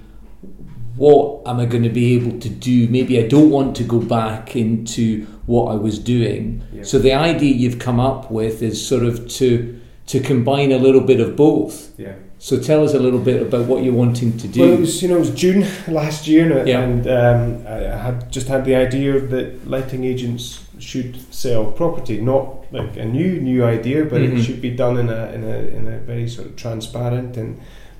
What 0.95 1.41
am 1.47 1.59
I 1.59 1.65
going 1.65 1.83
to 1.83 1.89
be 1.89 2.13
able 2.15 2.39
to 2.39 2.49
do? 2.49 2.87
Maybe 2.87 3.17
I 3.17 3.27
don't 3.27 3.49
want 3.49 3.75
to 3.77 3.83
go 3.83 3.99
back 3.99 4.55
into 4.55 5.25
what 5.45 5.71
I 5.71 5.75
was 5.75 5.99
doing. 5.99 6.61
Yeah. 6.73 6.83
So 6.83 6.99
the 6.99 7.13
idea 7.13 7.53
you've 7.53 7.79
come 7.79 7.99
up 7.99 8.31
with 8.31 8.61
is 8.61 8.85
sort 8.85 9.03
of 9.03 9.27
to 9.39 9.79
to 10.07 10.19
combine 10.19 10.71
a 10.71 10.77
little 10.77 11.01
bit 11.01 11.19
of 11.21 11.35
both. 11.35 11.97
Yeah. 11.99 12.15
So 12.39 12.59
tell 12.59 12.83
us 12.83 12.93
a 12.93 12.99
little 12.99 13.19
bit 13.19 13.41
about 13.41 13.67
what 13.67 13.83
you're 13.83 13.93
wanting 13.93 14.37
to 14.37 14.47
do. 14.49 14.59
Well, 14.61 14.73
it 14.73 14.79
was 14.81 15.01
you 15.01 15.07
know 15.09 15.15
it 15.15 15.19
was 15.19 15.31
June 15.31 15.65
last 15.87 16.27
year, 16.27 16.57
and, 16.59 16.67
Yeah. 16.67 16.81
and 16.81 17.07
um, 17.07 17.67
I 17.67 17.97
had 17.97 18.29
just 18.31 18.47
had 18.49 18.65
the 18.65 18.75
idea 18.75 19.19
that 19.19 19.65
letting 19.69 20.03
agents 20.03 20.59
should 20.79 21.15
sell 21.33 21.71
property, 21.71 22.19
not 22.19 22.65
like 22.73 22.97
a 22.97 23.05
new 23.05 23.39
new 23.39 23.63
idea, 23.63 24.03
but 24.05 24.21
Mhm. 24.21 24.37
it 24.39 24.43
should 24.43 24.61
be 24.61 24.71
done 24.71 24.97
in 24.99 25.09
a 25.09 25.31
in 25.35 25.43
a 25.43 25.57
in 25.77 25.87
a 25.87 25.97
very 25.99 26.27
sort 26.27 26.47
of 26.49 26.55
transparent 26.57 27.37
and 27.37 27.57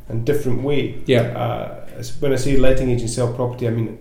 and 0.10 0.26
different 0.26 0.64
way. 0.64 0.96
yeah. 1.06 1.22
Uh, 1.44 1.80
when 2.20 2.34
I 2.34 2.38
say 2.38 2.58
letting 2.58 2.90
agents 2.90 3.16
sell 3.16 3.32
property, 3.34 3.66
I 3.68 3.72
mean 3.72 3.98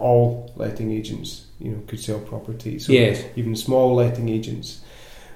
all 0.00 0.50
letting 0.56 0.90
agents, 0.90 1.43
you 1.58 1.70
know, 1.70 1.82
could 1.86 2.00
sell 2.00 2.18
properties. 2.20 2.86
So 2.86 2.92
yes. 2.92 3.22
even 3.36 3.56
small 3.56 3.94
letting 3.94 4.28
agents. 4.28 4.80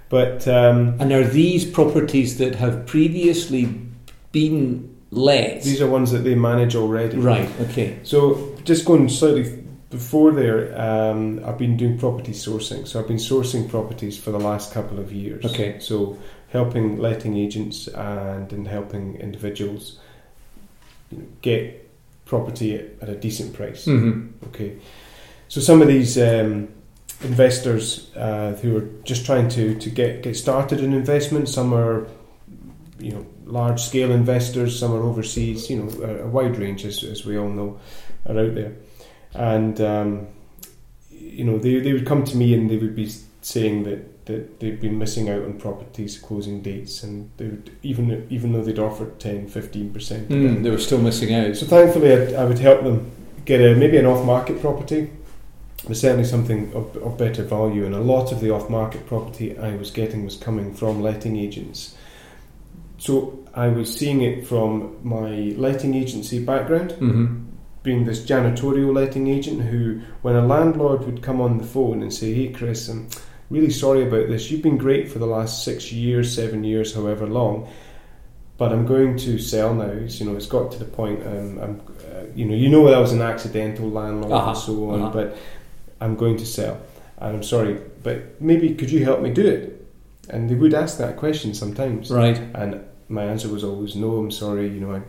But 0.09 0.49
um, 0.49 0.97
And 1.01 1.13
are 1.13 1.25
these 1.25 1.65
properties 1.65 2.39
that 2.39 2.55
have 2.57 2.87
previously 2.87 3.69
been 4.33 4.97
let? 5.11 5.63
these 5.63 5.81
are 5.81 5.89
ones 5.89 6.13
that 6.13 6.19
they 6.25 6.35
manage 6.35 6.75
already. 6.75 7.17
right. 7.19 7.49
Okay. 7.61 7.99
So 8.03 8.55
just 8.65 8.85
going 8.85 9.09
slightly 9.09 9.63
before 9.91 10.33
there, 10.33 10.79
um, 10.81 11.43
I've 11.45 11.59
been 11.59 11.77
doing 11.77 11.99
property 11.99 12.33
sourcing. 12.33 12.87
So 12.87 13.01
I've 13.01 13.09
been 13.09 13.17
sourcing 13.17 13.69
properties 13.69 14.19
for 14.19 14.31
the 14.31 14.39
last 14.41 14.73
couple 14.73 14.99
of 14.99 15.13
years. 15.13 15.45
Okay. 15.45 15.79
So 15.81 16.19
helping 16.51 16.99
letting 16.99 17.37
agents 17.37 17.89
and 17.89 18.53
and 18.53 18.67
helping 18.69 19.17
individuals 19.21 19.99
you 21.11 21.19
know, 21.19 21.25
get 21.43 21.89
property 22.25 22.75
at, 22.75 22.85
at 23.03 23.09
a 23.09 23.15
decent 23.17 23.55
price. 23.55 23.85
hmm 23.87 24.29
Okay. 24.49 24.77
So 25.49 25.61
some 25.61 25.83
of 25.83 25.89
these 25.89 26.19
um, 26.19 26.69
investors 27.23 28.15
uh, 28.15 28.57
who 28.63 28.77
are 28.77 28.89
just 29.05 29.27
trying 29.27 29.49
to, 29.51 29.75
to 29.79 29.91
get, 29.91 30.23
get 30.23 30.37
started 30.37 30.81
in 30.81 30.93
investment, 30.93 31.49
some 31.49 31.75
are 31.75 32.07
you 32.99 33.13
know 33.13 33.27
large 33.45 33.81
scale 33.81 34.11
investors, 34.11 34.79
some 34.79 34.93
are 34.93 35.03
overseas. 35.03 35.71
You 35.71 35.83
know 35.83 36.05
a, 36.05 36.25
a 36.25 36.29
wide 36.29 36.57
range, 36.59 36.85
as, 36.85 37.03
as 37.03 37.25
we 37.25 37.39
all 37.39 37.49
know, 37.49 37.81
are 38.27 38.39
out 38.39 38.55
there, 38.55 38.75
and 39.35 39.81
um, 39.81 40.27
you 41.11 41.45
know 41.45 41.59
they, 41.59 41.81
they 41.81 41.93
would 41.93 42.07
come 42.07 42.25
to 42.25 42.37
me 42.37 42.55
and 42.55 42.71
they 42.71 42.77
would 42.77 42.95
be 42.95 43.11
saying 43.41 43.85
that, 43.85 44.27
that 44.27 44.61
they've 44.61 44.81
been 44.81 44.99
missing 44.99 45.31
out 45.31 45.43
on 45.43 45.59
properties 45.59 46.19
closing 46.19 46.61
dates, 46.61 47.03
and 47.03 47.31
they 47.37 47.47
would 47.47 47.77
even 47.83 48.27
even 48.31 48.53
though 48.53 48.63
they'd 48.63 48.79
offered 48.79 49.19
10 49.19 49.49
15 49.49 49.93
percent. 49.93 50.29
Mm, 50.29 50.63
they 50.63 50.71
were 50.71 50.79
still 50.79 51.01
missing 51.01 51.35
out. 51.35 51.57
So 51.57 51.67
thankfully, 51.67 52.13
I'd, 52.13 52.35
I 52.35 52.45
would 52.45 52.59
help 52.59 52.83
them 52.83 53.11
get 53.45 53.61
a, 53.61 53.75
maybe 53.75 53.97
an 53.97 54.05
off-market 54.05 54.61
property, 54.61 55.11
but 55.88 55.96
certainly 55.96 56.24
something 56.24 56.72
of, 56.74 56.94
of 56.98 57.18
better 57.18 57.42
value. 57.42 57.85
And 57.87 57.94
a 57.94 58.01
lot 58.01 58.31
of 58.31 58.40
the 58.40 58.51
off-market 58.51 59.07
property 59.07 59.59
I 59.59 59.74
was 59.74 59.90
getting 59.90 60.24
was 60.24 60.37
coming 60.37 60.72
from 60.74 61.03
letting 61.03 61.37
agents. 61.37 61.96
So 62.98 63.38
I 63.55 63.68
was 63.68 63.92
seeing 63.96 64.22
it 64.22 64.46
from 64.46 64.96
my 65.03 65.55
letting 65.57 65.94
agency 65.94 66.38
background, 66.44 66.92
hmm 66.92 67.37
being 67.85 68.05
this 68.05 68.27
janitorial 68.27 68.92
letting 68.92 69.29
agent 69.29 69.62
who, 69.62 70.01
when 70.22 70.35
a 70.35 70.44
landlord 70.44 71.07
would 71.07 71.22
come 71.22 71.40
on 71.40 71.57
the 71.59 71.64
phone 71.64 72.03
and 72.03 72.12
say, 72.12 72.35
"Hey, 72.35 72.48
Chris, 72.48 72.88
I'm 72.88 73.09
really 73.51 73.70
sorry 73.70 74.03
about 74.07 74.29
this. 74.29 74.51
You've 74.51 74.62
been 74.62 74.77
great 74.77 75.09
for 75.11 75.20
the 75.20 75.27
last 75.27 75.64
six 75.64 75.90
years, 75.92 76.35
seven 76.35 76.64
years, 76.64 76.92
however 76.94 77.27
long." 77.27 77.68
But 78.59 78.72
I'm 78.72 78.85
going 78.85 79.16
to 79.18 79.38
sell 79.38 79.72
now. 79.74 79.85
It's, 80.05 80.18
you 80.20 80.27
know, 80.27 80.37
it's 80.37 80.46
got 80.48 80.72
to 80.72 80.79
the 80.81 80.85
point. 80.85 81.24
Um, 81.24 81.59
I'm, 81.62 81.81
uh, 82.11 82.24
you 82.35 82.44
know, 82.46 82.55
you 82.57 82.68
know, 82.68 82.88
I 82.92 82.98
was 82.98 83.12
an 83.12 83.22
accidental 83.22 83.88
landlord 83.88 84.33
Uh-huh, 84.33 84.51
and 84.51 84.59
so 84.59 84.90
on. 84.90 85.01
uh-huh. 85.03 85.11
But 85.12 85.37
I'm 86.01 86.17
going 86.17 86.37
to 86.39 86.47
sell, 86.47 86.81
and 87.19 87.37
I'm 87.37 87.43
sorry. 87.43 87.81
But 88.03 88.41
maybe 88.41 88.75
could 88.75 88.91
you 88.91 89.05
help 89.05 89.21
me 89.21 89.33
do 89.33 89.47
it? 89.47 89.87
And 90.31 90.49
they 90.49 90.55
would 90.55 90.75
ask 90.75 90.99
that 90.99 91.17
question 91.17 91.55
sometimes. 91.55 92.11
Right. 92.11 92.39
And 92.55 92.85
my 93.09 93.25
answer 93.25 93.49
was 93.49 93.65
always 93.65 93.97
no. 93.97 94.19
I'm 94.19 94.31
sorry. 94.31 94.69
You 94.69 94.81
know, 94.81 94.95
I 94.95 95.03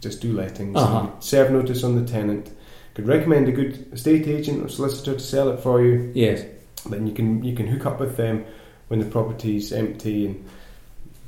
just 0.00 0.20
do 0.20 0.32
lettings. 0.32 0.76
Uh-huh. 0.76 1.08
Serve 1.20 1.50
notice 1.52 1.84
on 1.84 1.96
the 1.96 2.10
tenant. 2.10 2.50
Could 2.94 3.06
recommend 3.06 3.48
a 3.48 3.52
good 3.52 3.92
estate 3.92 4.26
agent 4.28 4.64
or 4.64 4.68
solicitor 4.68 5.14
to 5.14 5.20
sell 5.20 5.48
it 5.50 5.60
for 5.60 5.82
you. 5.84 6.12
Yes. 6.14 6.44
Then 6.88 7.06
you 7.06 7.14
can 7.14 7.42
you 7.42 7.56
can 7.56 7.66
hook 7.66 7.86
up 7.86 8.00
with 8.00 8.16
them 8.16 8.44
when 8.88 9.00
the 9.00 9.06
property's 9.06 9.72
empty 9.72 10.26
and 10.26 10.48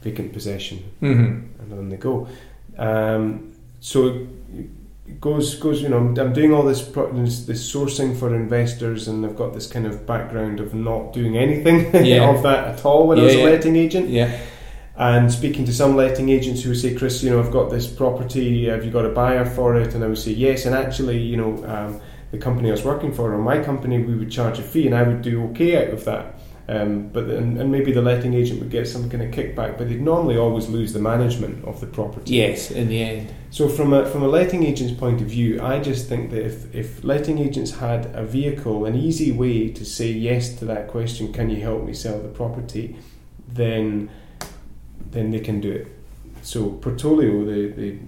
vacant 0.03 0.33
possession, 0.33 0.79
hmm 1.01 1.41
and 1.59 1.71
then 1.71 1.89
they 1.89 1.97
go. 1.97 2.29
Um, 2.79 3.55
so 3.81 4.27
goes 5.21 5.55
goes. 5.57 5.83
You 5.83 5.89
know, 5.89 5.99
I'm, 5.99 6.19
I'm 6.19 6.33
doing 6.33 6.53
all 6.53 6.63
this, 6.63 6.83
pro- 6.83 7.13
this 7.13 7.45
this 7.47 7.73
sourcing 7.73 8.17
for 8.19 8.35
investors, 8.35 9.09
and 9.09 9.25
I've 9.25 9.37
got 9.37 9.55
this 9.55 9.67
kind 9.67 9.87
of 9.87 10.07
background 10.07 10.61
of 10.61 10.75
not 10.75 11.13
doing 11.13 11.37
anything 11.37 11.93
Yeah. 12.05 12.29
of 12.31 12.43
that 12.43 12.69
at 12.69 12.85
all 12.85 13.07
when 13.09 13.19
I 13.19 13.23
was 13.25 13.35
Yeah, 13.35 13.43
a 13.43 13.51
letting 13.51 13.77
agent 13.77 14.09
Yeah. 14.09 14.39
and 14.97 15.31
speaking 15.33 15.65
to 15.67 15.73
some 15.73 15.97
letting 15.97 16.29
agents 16.31 16.63
who 16.63 16.71
would 16.71 16.79
say, 16.79 16.95
Chris, 16.95 17.23
you 17.23 17.31
know, 17.31 17.39
I've 17.41 17.53
got 17.53 17.71
this 17.71 17.87
property, 17.87 18.67
have 18.69 18.85
you 18.85 18.91
got 18.91 19.05
a 19.07 19.11
buyer 19.11 19.45
for 19.45 19.77
it? 19.77 19.95
And 19.95 20.03
I 20.03 20.09
would 20.09 20.19
say, 20.19 20.33
yes. 20.33 20.67
And 20.67 20.75
actually, 20.75 21.19
you 21.19 21.37
know, 21.37 21.65
um, 21.67 22.01
the 22.31 22.39
company 22.39 22.69
I 22.69 22.73
was 22.73 22.85
working 22.85 23.13
for, 23.13 23.33
or 23.33 23.39
my 23.39 23.63
company, 23.63 24.03
we 24.03 24.15
would 24.17 24.31
charge 24.31 24.59
a 24.59 24.63
fee 24.63 24.87
and 24.87 24.95
I 24.95 25.03
would 25.03 25.23
do 25.23 25.45
okay 25.51 25.87
out 25.87 25.93
of 25.95 26.05
that. 26.07 26.35
Um, 26.69 27.09
but 27.09 27.25
and, 27.25 27.61
and 27.61 27.71
maybe 27.71 27.93
the 27.93 28.03
letting 28.03 28.35
agent 28.35 28.59
would 28.61 28.71
get 28.71 28.89
some 28.89 29.09
kind 29.09 29.23
of 29.23 29.31
kickback, 29.31 29.79
but 29.79 29.89
they'd 29.89 30.01
normally 30.01 30.37
always 30.37 30.69
lose 30.69 30.93
the 30.93 30.99
management 30.99 31.65
of 31.65 31.81
the 31.81 31.87
property. 31.87 32.35
Yes. 32.35 32.73
In 32.73 32.89
the 32.89 33.01
end. 33.01 33.33
So 33.51 33.69
from 33.69 33.93
a 33.93 34.05
from 34.07 34.23
a 34.25 34.29
letting 34.29 34.65
agent's 34.65 34.99
point 34.99 35.21
of 35.21 35.29
view, 35.29 35.63
I 35.63 35.79
just 35.81 36.09
think 36.09 36.31
that 36.31 36.45
if, 36.45 36.75
if 36.75 37.05
letting 37.05 37.39
agents 37.39 37.71
had 37.71 38.07
a 38.15 38.25
vehicle, 38.25 38.85
an 38.85 38.97
easy 38.97 39.31
way 39.31 39.69
to 39.71 39.85
say 39.85 40.11
yes 40.11 40.55
to 40.57 40.65
that 40.65 40.89
question, 40.89 41.33
can 41.33 41.51
you 41.51 41.61
help 41.61 41.85
me 41.85 41.95
sell 41.95 42.19
the 42.21 42.29
property, 42.29 42.97
then 43.47 44.11
then 45.13 45.31
they 45.31 45.41
can 45.41 45.61
do 45.61 45.71
it. 45.71 45.87
So 46.43 46.71
Portolio, 46.71 47.45
the 47.47 47.69
the, 47.81 47.99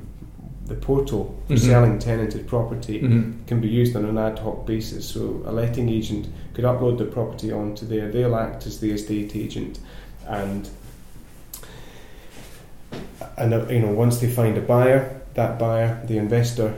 the 0.69 0.75
portal 0.75 1.35
for 1.47 1.55
Mhm. 1.55 1.59
selling 1.59 1.99
tenanted 1.99 2.47
property, 2.47 3.01
hmm 3.01 3.23
can 3.47 3.61
be 3.61 3.69
used 3.69 3.97
on 3.97 4.05
an 4.05 4.19
ad 4.19 4.39
hoc 4.39 4.67
basis. 4.67 5.07
So 5.07 5.43
a 5.47 5.53
letting 5.53 5.89
agent 5.89 6.29
could 6.55 6.65
upload 6.65 6.99
the 6.99 7.05
property 7.07 7.51
onto 7.51 7.87
there. 7.87 8.11
They'll 8.11 8.37
act 8.37 8.67
as 8.67 8.79
the 8.81 8.91
estate 8.93 9.35
agent, 9.35 9.79
and 10.29 10.69
and 13.37 13.55
uh, 13.55 13.67
you 13.71 13.81
know 13.81 13.93
once 13.93 14.19
they 14.19 14.29
find 14.29 14.57
a 14.57 14.61
buyer, 14.61 15.21
that 15.35 15.59
buyer, 15.59 16.01
the 16.07 16.19
investor, 16.19 16.75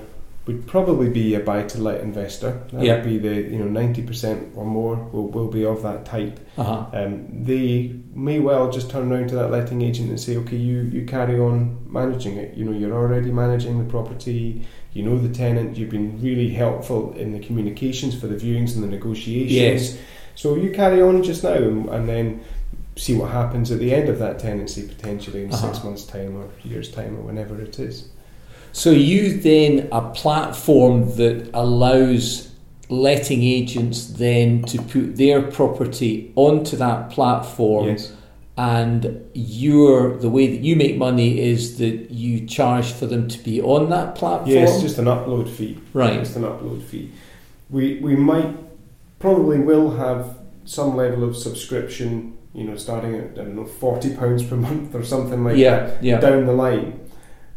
would 0.47 0.67
probably 0.67 1.09
be 1.11 1.35
a 1.35 1.41
buy 1.41 1.63
to 1.65 1.79
let 1.81 2.01
investor. 2.01 2.63
That 2.73 2.83
Yeah. 2.83 2.95
would 2.97 3.05
be 3.05 3.19
the 3.19 3.35
you 3.53 3.59
know 3.59 3.67
ninety 3.69 4.03
percent 4.03 4.49
or 4.57 4.65
more 4.65 4.97
will, 5.13 5.29
will 5.29 5.49
be 5.49 5.65
of 5.65 5.83
that 5.83 6.05
type. 6.07 6.41
Uh-huh. 6.57 6.87
Um, 6.93 7.27
they 7.45 7.95
may 8.15 8.41
well 8.41 8.71
just 8.73 8.91
turn 8.91 9.13
around 9.13 9.29
to 9.29 9.35
that 9.37 9.51
letting 9.51 9.83
agent 9.83 10.09
and 10.09 10.19
say, 10.19 10.37
okay, 10.39 10.57
you, 10.57 10.81
you 10.83 11.05
carry 11.07 11.39
on 11.39 11.79
managing 11.89 12.37
it. 12.39 12.57
You 12.57 12.65
know, 12.65 12.73
you're 12.73 12.97
already 12.97 13.31
managing 13.31 13.79
the 13.79 13.89
property. 13.91 14.67
You 14.93 15.05
know 15.05 15.17
the 15.19 15.29
tenant. 15.33 15.77
You've 15.77 15.91
been 15.91 16.21
really 16.21 16.51
helpful 16.51 17.13
in 17.15 17.33
the 17.33 17.39
communications 17.39 18.19
for 18.19 18.27
the 18.27 18.35
viewings 18.35 18.75
and 18.75 18.83
the 18.83 18.89
negotiations. 18.89 19.93
Yes. 19.93 19.99
So 20.35 20.57
you 20.57 20.71
carry 20.71 21.01
on 21.03 21.23
just 21.23 21.45
now, 21.45 21.53
and, 21.55 21.89
and 21.91 22.09
then 22.09 22.41
see 22.97 23.15
what 23.15 23.31
happens 23.31 23.71
at 23.71 23.79
the 23.79 23.95
end 23.95 24.09
of 24.09 24.19
that 24.19 24.39
tenancy, 24.41 24.89
potentially 24.89 25.45
in 25.45 25.53
Uh-huh. 25.53 25.73
six 25.73 25.85
months' 25.85 26.05
time 26.05 26.37
or 26.37 26.49
years' 26.65 26.91
time 26.91 27.17
or 27.17 27.21
whenever 27.23 27.61
it 27.61 27.79
is. 27.79 28.09
So 28.73 28.91
you 28.91 29.37
then 29.39 29.89
a 29.93 30.01
platform 30.11 31.17
that 31.17 31.51
allows 31.55 32.51
letting 32.89 33.43
agents 33.43 34.07
then 34.07 34.63
to 34.65 34.79
put 34.83 35.17
their 35.17 35.43
property 35.43 36.33
onto 36.37 36.77
that 36.77 37.11
platform 37.11 37.87
Yes. 37.89 38.13
and 38.57 39.21
your 39.33 40.17
the 40.19 40.29
way 40.29 40.49
that 40.49 40.61
you 40.61 40.75
make 40.77 40.97
money 40.99 41.39
is 41.41 41.79
that 41.79 42.11
you 42.11 42.47
charge 42.47 42.91
for 42.93 43.07
them 43.07 43.29
to 43.29 43.39
be 43.45 43.61
on 43.63 43.91
that 43.91 44.15
platform 44.17 44.51
Yes, 44.51 44.81
just 44.83 44.99
an 44.99 45.05
upload 45.05 45.49
fee. 45.49 45.79
right 45.93 46.19
Just 46.19 46.37
an 46.37 46.43
upload 46.43 46.83
fee. 46.83 47.11
We 47.71 48.01
we 48.03 48.17
might 48.17 48.57
probably 49.21 49.61
will 49.61 49.93
have 49.97 50.39
some 50.65 50.97
level 50.97 51.23
of 51.25 51.37
subscription. 51.37 52.37
You 52.53 52.65
know, 52.65 52.77
starting 52.77 53.15
at 53.15 53.31
I 53.39 53.45
don't 53.45 53.55
know 53.55 53.65
forty 53.65 54.15
pounds 54.17 54.43
per 54.43 54.57
month 54.57 54.95
or 54.97 55.05
something 55.05 55.45
like 55.45 55.57
yeah 55.57 55.87
that 55.87 56.03
yeah 56.05 56.19
down 56.21 56.47
the 56.47 56.53
line. 56.53 56.99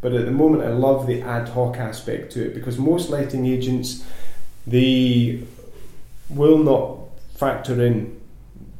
But 0.04 0.12
at 0.12 0.26
the 0.26 0.32
moment, 0.32 0.62
I 0.62 0.68
love 0.68 1.06
the 1.06 1.22
ad 1.22 1.48
hoc 1.48 1.78
aspect 1.78 2.32
to 2.32 2.44
it 2.44 2.54
because 2.54 2.76
most 2.76 3.08
letting 3.08 3.46
agents 3.46 4.04
they 4.66 5.40
will 6.28 6.58
not 6.58 6.98
factor 7.36 7.82
in 7.82 8.14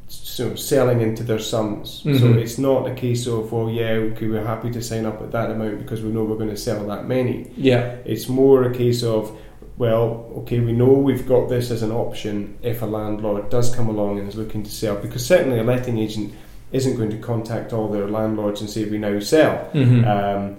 sort 0.07 0.51
of 0.51 0.59
selling 0.59 1.01
into 1.01 1.23
their 1.23 1.39
sums. 1.39 2.01
So 2.03 2.09
Mhm. 2.09 2.37
it's 2.43 2.59
not 2.59 2.87
a 2.87 2.93
case 2.93 3.25
of 3.25 3.51
well, 3.51 3.71
yeah, 3.71 3.93
okay, 4.11 4.27
we're 4.27 4.45
happy 4.45 4.69
to 4.69 4.83
sign 4.83 5.07
up 5.07 5.19
at 5.23 5.31
that 5.31 5.49
amount 5.49 5.79
because 5.79 6.03
we 6.03 6.11
know 6.11 6.23
we're 6.25 6.37
going 6.37 6.51
to 6.51 6.63
sell 6.69 6.85
that 6.85 7.07
many. 7.07 7.47
Yeah. 7.57 7.95
It's 8.05 8.29
more 8.29 8.63
a 8.63 8.71
case 8.71 9.01
of 9.03 9.31
well, 9.79 10.25
okay, 10.37 10.59
we 10.59 10.73
know 10.73 10.93
we've 10.93 11.27
got 11.27 11.49
this 11.49 11.71
as 11.71 11.81
an 11.81 11.91
option 11.91 12.53
if 12.61 12.83
a 12.83 12.85
landlord 12.85 13.49
does 13.49 13.73
come 13.75 13.89
along 13.89 14.19
and 14.19 14.29
is 14.29 14.35
looking 14.35 14.61
to 14.61 14.69
sell, 14.71 14.95
because 14.95 15.25
certainly 15.25 15.57
a 15.57 15.63
letting 15.63 15.97
agent 15.97 16.33
isn't 16.71 16.95
going 16.97 17.09
to 17.09 17.17
contact 17.17 17.73
all 17.73 17.87
their 17.87 18.07
landlords 18.07 18.61
and 18.61 18.69
say 18.69 18.85
we 18.85 18.97
now 18.99 19.19
sell, 19.19 19.57
Mhm. 19.73 20.05
um, 20.07 20.55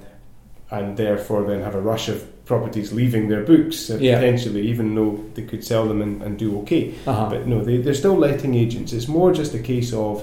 and 0.71 0.97
therefore 0.97 1.45
then 1.45 1.63
have 1.63 1.75
a 1.75 1.81
rush 1.81 2.09
of 2.09 2.45
properties 2.45 2.93
leaving 2.93 3.29
their 3.29 3.43
books 3.43 3.91
uh, 3.91 3.99
Yeah. 4.01 4.17
potentially, 4.19 4.63
even 4.69 4.95
though 4.95 5.25
they 5.35 5.43
could 5.43 5.65
sell 5.65 5.87
them 5.87 6.01
and, 6.03 6.23
and 6.23 6.39
do 6.39 6.59
okay. 6.61 6.95
uh-huh. 7.07 7.29
But 7.31 7.47
no, 7.47 7.63
they, 7.65 7.79
they're 7.79 7.95
still 7.95 8.17
letting 8.17 8.55
agents. 8.55 8.93
It's 8.93 9.09
more 9.09 9.33
just 9.33 9.55
a 9.55 9.59
case 9.59 9.93
of 9.93 10.23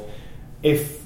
if 0.61 1.01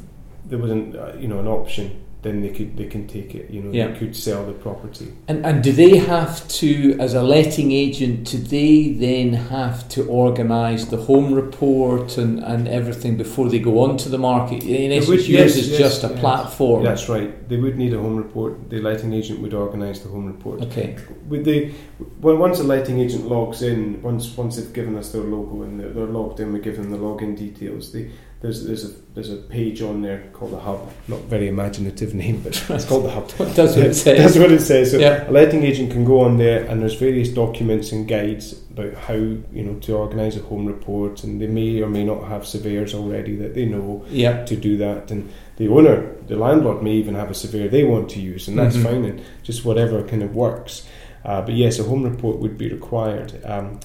there 0.46 0.60
was 0.60 0.72
an 0.72 0.96
uh, 0.96 1.16
you 1.20 1.28
know 1.28 1.40
an 1.40 1.48
option, 1.48 1.92
then 2.24 2.42
they 2.42 2.50
could 2.50 2.76
they 2.76 2.86
can 2.86 3.08
take 3.08 3.36
it. 3.36 3.50
You 3.50 3.62
know, 3.62 3.72
Yeah. 3.72 3.88
they 3.88 4.00
could 4.00 4.16
sell 4.16 4.46
the 4.46 4.54
property. 4.54 5.14
And, 5.28 5.46
and 5.46 5.64
do 5.64 5.72
they 5.72 5.98
have 5.98 6.48
to, 6.60 6.98
as 7.00 7.14
a 7.14 7.22
letting 7.22 7.72
agent, 7.72 8.32
do 8.32 8.38
they 8.38 8.92
then 8.92 9.34
have 9.34 9.88
to 9.90 10.06
organise 10.08 10.86
the 10.86 10.98
home 10.98 11.34
report 11.34 12.18
and, 12.18 12.40
and 12.44 12.68
everything 12.68 13.18
before 13.18 13.50
they 13.50 13.60
go 13.60 13.80
onto 13.82 14.10
the 14.10 14.18
market? 14.18 14.64
In 14.64 14.92
essence, 14.92 15.10
would, 15.10 15.28
yours 15.28 15.56
yes, 15.56 15.58
is 15.58 15.70
yes, 15.70 15.80
just 15.80 16.04
a 16.04 16.10
yes. 16.10 16.20
platform. 16.20 16.84
That's 16.84 17.08
right. 17.08 17.48
They 17.48 17.58
would 17.58 17.78
need 17.78 17.94
a 17.94 18.00
home 18.00 18.18
report. 18.18 18.70
The 18.70 18.82
letting 18.82 19.14
agent 19.14 19.40
would 19.42 19.54
organise 19.54 20.00
the 20.00 20.10
home 20.10 20.26
report. 20.26 20.62
Okay. 20.64 20.98
With 21.30 21.46
the 21.46 21.72
when 22.20 22.40
once 22.40 22.60
a 22.60 22.64
letting 22.64 23.00
agent 23.00 23.28
logs 23.28 23.62
in, 23.62 24.02
once 24.02 24.36
once 24.36 24.58
they've 24.58 24.74
given 24.74 24.98
us 24.98 25.12
their 25.12 25.22
logo 25.22 25.62
and 25.62 25.80
they're, 25.80 25.90
they're 25.90 26.06
logged 26.06 26.40
in, 26.40 26.52
we 26.52 26.60
give 26.60 26.78
them 26.78 26.90
the 26.90 26.98
login 26.98 27.38
details. 27.38 27.92
They, 27.92 28.12
there's 28.42 28.66
there's 28.66 28.86
a 28.86 28.94
there's 29.16 29.32
a 29.32 29.38
page 29.38 29.82
on 29.82 30.02
there 30.04 30.30
called 30.34 30.52
the 30.52 30.60
hub. 30.60 30.92
Not 31.08 31.22
very 31.22 31.48
imaginative 31.48 32.14
name, 32.14 32.42
but 32.42 32.64
it's 32.70 32.86
called 32.86 33.06
the 33.06 33.10
hub. 33.10 33.30
That's 33.38 33.76
what 33.76 33.86
it 33.86 33.94
says. 33.96 34.18
That's 34.18 34.38
what 34.38 34.52
it 34.52 34.62
says. 34.62 34.92
So 34.92 35.00
Yeah. 35.00 35.28
a 35.28 35.32
letting 35.32 35.64
agent 35.64 35.92
can 35.92 36.06
go 36.06 36.20
on 36.22 36.38
there, 36.38 36.64
and 36.66 36.82
there's 36.82 36.94
various 36.96 37.30
documents 37.30 37.92
and 37.92 38.08
guides 38.08 38.54
about 38.72 38.94
how 38.94 39.16
you 39.16 39.64
know 39.64 39.76
to 39.82 39.96
organise 39.96 40.36
a 40.38 40.42
home 40.42 40.66
report, 40.68 41.24
and 41.24 41.42
they 41.42 41.48
may 41.48 41.82
or 41.82 41.90
may 41.90 42.04
not 42.04 42.28
have 42.28 42.46
surveyors 42.46 42.94
already 42.94 43.36
that 43.38 43.56
they 43.56 43.66
know 43.66 44.06
Yeah. 44.10 44.46
to 44.46 44.56
do 44.56 44.78
that, 44.78 45.10
and 45.10 45.30
the 45.58 45.68
owner, 45.70 46.12
the 46.28 46.36
landlord, 46.36 46.84
may 46.84 46.92
even 46.94 47.16
have 47.16 47.32
a 47.32 47.34
surveyor 47.34 47.70
they 47.70 47.84
want 47.84 48.10
to 48.12 48.20
use, 48.22 48.48
and 48.48 48.58
that's 48.60 48.78
Mhm. 48.78 48.84
fine, 48.84 49.06
and 49.06 49.22
just 49.42 49.66
whatever 49.66 50.04
kind 50.04 50.22
of 50.22 50.36
works. 50.36 50.86
Uh, 51.26 51.42
but 51.42 51.56
yes, 51.56 51.80
a 51.80 51.84
home 51.84 52.04
report 52.04 52.38
would 52.38 52.58
be 52.58 52.70
required. 52.70 53.34
Um, 53.44 53.80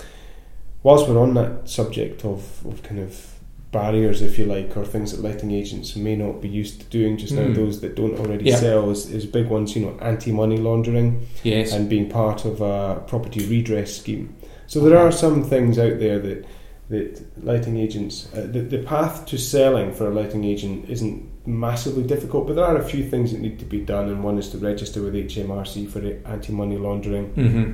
whilst 0.83 1.09
we're 1.09 1.19
on 1.19 1.33
that 1.35 1.69
subject 1.71 2.25
of, 2.27 2.65
of 2.67 2.83
kind 2.83 3.01
of 3.01 3.32
barriers, 3.73 4.21
if 4.23 4.39
you 4.39 4.45
like, 4.45 4.77
or 4.77 4.85
things 4.85 5.13
that 5.13 5.23
letting 5.23 5.51
agents 5.51 5.97
may 5.97 6.15
not 6.15 6.41
be 6.41 6.49
used 6.49 6.81
to 6.81 6.87
doing 6.87 7.17
just 7.17 7.33
now, 7.35 7.43
Mm. 7.43 7.55
those 7.55 7.81
that 7.81 7.97
don't 7.97 8.19
already 8.21 8.45
Yeah. 8.45 8.57
sell, 8.57 8.91
is, 8.91 9.11
is 9.11 9.25
big 9.27 9.49
ones, 9.49 9.75
you 9.75 9.83
know, 9.83 9.95
anti 10.01 10.31
money 10.31 10.59
laundering 10.59 11.23
Yes. 11.43 11.73
and 11.73 11.89
being 11.89 12.09
part 12.09 12.45
of 12.45 12.61
a 12.61 13.03
property 13.07 13.45
redress 13.47 13.97
scheme. 13.97 14.35
So 14.67 14.81
there 14.81 14.99
are 14.99 15.11
some 15.11 15.43
things 15.43 15.79
out 15.79 15.99
there 15.99 16.19
that 16.21 16.45
that 16.91 17.23
letting 17.43 17.79
agents, 17.79 18.29
uh, 18.37 18.41
the, 18.53 18.61
the 18.61 18.77
path 18.79 19.25
to 19.25 19.39
selling 19.39 19.93
for 19.95 20.09
a 20.09 20.15
letting 20.15 20.45
agent 20.45 20.85
isn't 20.91 21.23
massively 21.47 22.03
difficult, 22.03 22.47
but 22.47 22.57
there 22.57 22.67
are 22.67 22.77
a 22.77 22.85
few 22.85 23.03
things 23.03 23.33
that 23.33 23.41
need 23.41 23.59
to 23.59 23.65
be 23.65 23.79
done, 23.81 24.11
and 24.11 24.23
one 24.23 24.37
is 24.37 24.51
to 24.51 24.59
register 24.59 25.01
with 25.01 25.15
HMRC 25.15 25.89
for 25.89 26.01
anti 26.31 26.53
money 26.53 26.77
laundering 26.77 27.27
hmm 27.29 27.71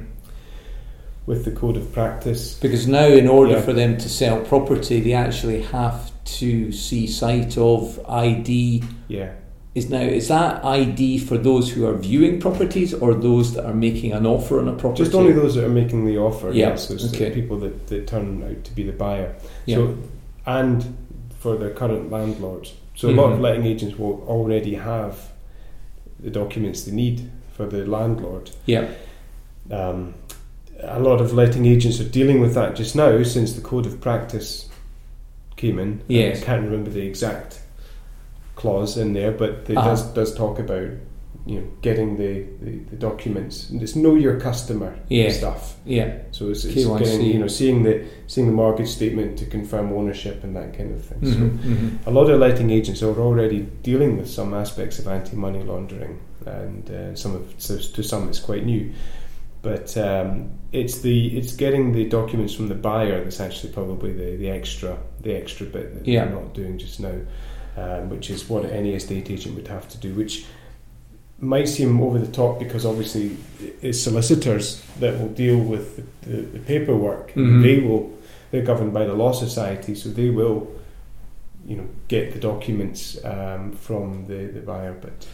with 1.29 1.45
the 1.45 1.51
code 1.53 1.77
of 1.77 1.93
practice. 1.93 2.55
Because 2.55 2.89
now, 2.89 3.07
in 3.07 3.29
order 3.29 3.53
Yeah. 3.53 3.61
for 3.61 3.75
them 3.75 3.99
to 3.99 4.09
sell 4.09 4.41
property, 4.41 4.99
they 5.01 5.13
actually 5.13 5.61
have 5.63 6.11
to 6.41 6.73
see 6.73 7.07
sight 7.07 7.59
of 7.59 8.01
ID. 8.09 8.83
Yeah, 9.09 9.33
Is 9.75 9.91
now 9.91 10.01
is 10.01 10.29
that 10.29 10.65
ID 10.65 11.19
for 11.19 11.37
those 11.39 11.71
who 11.71 11.87
are 11.87 11.93
viewing 11.95 12.41
properties 12.41 12.95
or 12.95 13.15
those 13.15 13.53
that 13.55 13.65
are 13.67 13.75
making 13.75 14.13
an 14.13 14.27
offer 14.27 14.59
on 14.59 14.67
a 14.69 14.73
property? 14.73 15.05
just 15.05 15.15
only 15.15 15.33
those 15.33 15.55
that 15.55 15.65
are 15.65 15.69
making 15.83 16.07
the 16.07 16.17
offer. 16.19 16.49
Yeah, 16.49 16.71
Yes, 16.71 16.89
those 16.89 17.15
okay. 17.15 17.31
people 17.31 17.59
that, 17.59 17.87
that 17.89 18.07
turn 18.09 18.43
out 18.43 18.65
to 18.65 18.73
be 18.75 18.83
the 18.83 18.93
buyer. 18.93 19.35
Yeah. 19.67 19.77
So, 19.77 19.95
and 20.47 20.85
for 21.39 21.57
their 21.57 21.71
current 21.71 22.11
landlords. 22.11 22.73
So 22.97 23.09
a 23.11 23.13
lot 23.13 23.31
of 23.33 23.39
Mhm. 23.39 23.43
letting 23.43 23.67
agents 23.67 23.99
will 23.99 24.25
already 24.27 24.75
have 24.75 25.15
the 26.19 26.31
documents 26.31 26.83
they 26.85 26.93
need 26.93 27.31
for 27.53 27.67
the 27.67 27.85
landlord. 27.87 28.51
yeah. 28.67 28.87
Um, 29.71 30.15
a 30.83 31.01
lot 31.01 31.21
of 31.21 31.33
letting 31.33 31.67
agents 31.67 32.01
are 32.01 32.09
dealing 32.09 32.41
with 32.41 32.55
that 32.55 32.77
just 32.77 32.95
now 32.97 33.23
since 33.23 33.53
the 33.55 33.61
code 33.61 33.87
of 33.87 34.01
practice 34.01 34.69
came 35.57 35.79
in. 35.79 36.01
Yes. 36.09 36.41
I 36.43 36.45
can't 36.45 36.65
remember 36.65 36.91
the 36.91 37.05
exact 37.07 37.61
clause 38.57 38.97
in 38.97 39.13
there, 39.13 39.33
but 39.33 39.51
it 39.69 39.77
Uh-huh. 39.77 39.91
does 39.91 40.03
does 40.15 40.35
talk 40.35 40.59
about 40.59 40.89
you 41.47 41.61
know 41.61 41.67
getting 41.83 42.17
the, 42.19 42.45
the, 42.61 42.79
the 42.91 42.97
documents. 42.97 43.71
And 43.71 43.83
It's 43.83 43.97
know 43.97 44.15
your 44.15 44.39
customer 44.39 44.95
Yeah. 45.09 45.31
stuff. 45.31 45.77
Yeah. 45.87 46.19
So 46.31 46.51
it's, 46.51 46.65
it's 46.65 46.85
getting 46.87 47.23
you 47.23 47.39
know 47.39 47.49
seeing 47.49 47.83
the 47.85 48.03
seeing 48.27 48.47
the 48.49 48.53
mortgage 48.53 48.89
statement 48.89 49.39
to 49.39 49.47
confirm 49.47 49.93
ownership 49.93 50.45
and 50.45 50.55
that 50.57 50.77
kind 50.77 50.93
of 50.95 51.03
thing. 51.05 51.19
So 51.25 51.39
Mhm, 51.39 51.59
mhm. 51.59 51.91
a 52.07 52.11
lot 52.11 52.29
of 52.31 52.39
letting 52.39 52.71
agents 52.71 53.03
are 53.03 53.19
already 53.21 53.67
dealing 53.83 54.17
with 54.19 54.29
some 54.29 54.53
aspects 54.55 54.99
of 54.99 55.07
anti-money 55.09 55.63
laundering, 55.65 56.19
and 56.47 56.91
uh, 56.91 57.15
some 57.15 57.35
of 57.35 57.43
so 57.59 57.79
to 57.79 58.03
some 58.03 58.29
it's 58.29 58.41
quite 58.41 58.65
new. 58.67 58.91
But 59.63 59.97
um, 59.97 60.51
it's 60.73 61.01
the 61.01 61.37
it's 61.37 61.55
getting 61.57 61.93
the 61.93 62.09
documents 62.09 62.55
from 62.55 62.69
the 62.69 62.75
buyer 62.75 63.23
that's 63.25 63.41
actually 63.41 63.73
probably 63.73 64.13
the, 64.13 64.37
the 64.37 64.51
extra 64.51 64.97
the 65.21 65.35
extra 65.35 65.67
bit 65.67 65.95
that 65.95 66.07
Yeah. 66.07 66.25
they're 66.27 66.35
not 66.35 66.55
doing 66.55 66.79
just 66.79 67.01
now, 67.01 67.15
um, 67.77 68.09
which 68.09 68.31
is 68.31 68.49
what 68.49 68.65
any 68.67 68.95
estate 68.95 69.31
agent 69.31 69.57
would 69.57 69.69
have 69.69 69.89
to 69.89 69.99
do, 69.99 70.15
which 70.15 70.47
might 71.41 71.69
seem 71.69 72.01
over 72.01 72.19
the 72.19 72.31
top 72.33 72.59
because 72.59 72.85
obviously 72.87 73.37
it's 73.83 74.01
solicitors 74.01 74.83
that 75.01 75.19
will 75.21 75.29
deal 75.29 75.59
with 75.59 75.97
the, 75.97 76.31
the, 76.31 76.43
the 76.43 76.59
paperwork. 76.61 77.33
Mhm. 77.35 77.63
They 77.63 77.81
will 77.81 78.13
they're 78.51 78.63
governed 78.65 78.93
by 78.95 79.05
the 79.07 79.15
law 79.15 79.33
society, 79.33 79.95
so 79.95 80.09
they 80.09 80.31
will 80.31 80.69
you 81.67 81.77
know 81.77 81.89
get 82.07 82.33
the 82.33 82.39
documents 82.41 83.19
um, 83.25 83.73
from 83.73 84.27
the, 84.29 84.47
the 84.47 84.61
buyer. 84.61 84.93
But 85.01 85.27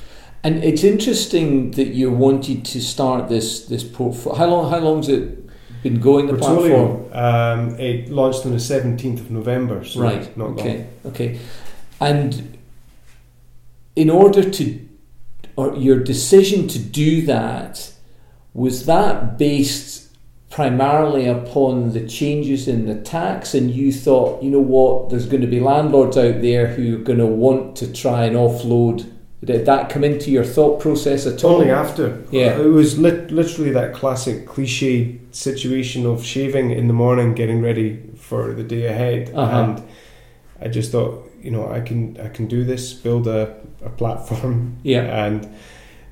And 0.44 0.62
it's 0.62 0.84
interesting 0.84 1.70
that 1.72 1.88
you 1.88 2.10
wanted 2.10 2.66
to 2.66 2.80
start 2.80 3.30
this 3.30 3.64
this 3.64 3.82
Portolio. 3.82 4.36
How 4.36 4.46
long? 4.46 4.70
How 4.70 4.78
long's 4.78 5.08
it 5.08 5.48
been 5.82 6.00
going? 6.00 6.26
The 6.26 6.34
platform. 6.34 7.06
Um, 7.12 7.80
it 7.80 8.10
launched 8.10 8.44
on 8.44 8.52
the 8.52 8.60
seventeenth 8.60 9.20
of 9.20 9.30
November. 9.30 9.84
So 9.84 10.02
right. 10.02 10.36
Not 10.36 10.50
okay. 10.50 10.76
long. 10.76 11.12
Okay. 11.12 11.40
And 11.98 12.58
in 13.96 14.10
order 14.10 14.50
to, 14.50 14.88
or 15.56 15.74
your 15.76 15.98
decision 16.00 16.68
to 16.68 16.78
do 16.78 17.22
that, 17.22 17.92
was 18.52 18.84
that 18.84 19.38
based 19.38 20.14
primarily 20.50 21.26
upon 21.26 21.94
the 21.94 22.06
changes 22.06 22.68
in 22.68 22.84
the 22.84 23.00
tax, 23.00 23.54
and 23.54 23.70
you 23.70 23.90
thought, 23.90 24.42
you 24.42 24.50
know 24.50 24.60
what, 24.60 25.08
there's 25.08 25.26
going 25.26 25.40
to 25.40 25.48
be 25.48 25.58
landlords 25.58 26.18
out 26.18 26.42
there 26.42 26.66
who 26.66 26.96
are 26.96 27.02
going 27.02 27.18
to 27.18 27.26
want 27.26 27.76
to 27.76 27.90
try 27.90 28.24
and 28.24 28.36
offload. 28.36 29.10
Did 29.44 29.66
that 29.66 29.90
come 29.90 30.04
into 30.04 30.30
your 30.30 30.44
thought 30.44 30.80
process 30.80 31.26
at 31.26 31.44
all? 31.44 31.56
Only 31.56 31.70
after. 31.70 32.22
Yeah. 32.30 32.58
It 32.58 32.64
was 32.66 32.98
lit- 32.98 33.30
literally 33.30 33.70
that 33.72 33.92
classic 33.94 34.46
cliche 34.46 35.18
situation 35.32 36.06
of 36.06 36.24
shaving 36.24 36.70
in 36.70 36.86
the 36.86 36.94
morning, 36.94 37.34
getting 37.34 37.60
ready 37.62 38.00
for 38.16 38.54
the 38.54 38.62
day 38.62 38.86
ahead, 38.86 39.30
Uh-huh. 39.34 39.56
and 39.56 39.82
I 40.60 40.68
just 40.68 40.92
thought, 40.92 41.30
you 41.42 41.50
know, 41.50 41.68
I 41.70 41.80
can 41.80 42.16
I 42.22 42.28
can 42.28 42.46
do 42.46 42.64
this, 42.64 42.92
build 42.94 43.26
a, 43.26 43.54
a 43.84 43.90
platform, 43.90 44.76
Yeah. 44.82 45.26
and 45.26 45.46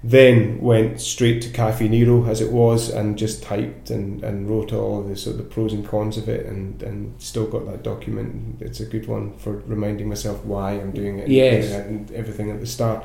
then 0.05 0.61
went 0.61 1.01
straight 1.01 1.41
to 1.43 1.49
Caffè 1.49 1.89
Nero 1.89 2.25
as 2.27 2.41
it 2.41 2.51
was, 2.51 2.89
and 2.91 3.17
just 3.17 3.43
typed 3.43 3.91
and, 3.91 4.23
and 4.25 4.49
wrote 4.51 4.73
all 4.73 4.99
of 5.01 5.09
the 5.09 5.15
sort 5.17 5.37
of 5.37 5.39
the 5.45 5.49
pros 5.49 5.73
and 5.73 5.87
cons 5.87 6.17
of 6.19 6.29
it, 6.29 6.45
and, 6.47 6.83
and 6.83 7.15
still 7.23 7.47
got 7.47 7.67
that 7.67 7.83
document. 7.85 8.57
It's 8.61 8.81
a 8.81 8.85
good 8.85 9.07
one 9.07 9.33
for 9.39 9.59
reminding 9.67 10.09
myself 10.09 10.45
why 10.45 10.73
I'm 10.73 10.91
doing 10.91 11.19
it, 11.21 11.29
Yes. 11.29 11.71
and 11.73 12.11
everything 12.13 12.51
at 12.51 12.59
the 12.61 12.67
start. 12.67 13.05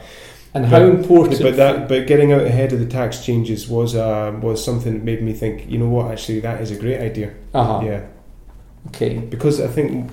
And 0.56 0.66
how 0.66 0.82
important? 0.82 1.40
But 1.42 1.58
that, 1.58 1.88
but 1.88 2.08
getting 2.08 2.32
out 2.34 2.42
ahead 2.42 2.74
of 2.74 2.80
the 2.80 2.88
tax 2.88 3.24
changes 3.24 3.68
was 3.68 3.96
uh, 3.96 4.32
was 4.42 4.64
something 4.64 4.94
that 4.94 5.04
made 5.04 5.22
me 5.22 5.34
think. 5.34 5.70
You 5.70 5.78
know 5.78 5.90
what? 5.90 6.10
Actually, 6.12 6.40
that 6.40 6.62
is 6.62 6.72
a 6.72 6.76
great 6.80 7.00
idea. 7.00 7.34
uh-huh. 7.54 7.82
Yeah, 7.86 8.06
Okay. 8.88 9.18
because 9.20 9.62
I 9.62 9.68
think, 9.68 10.10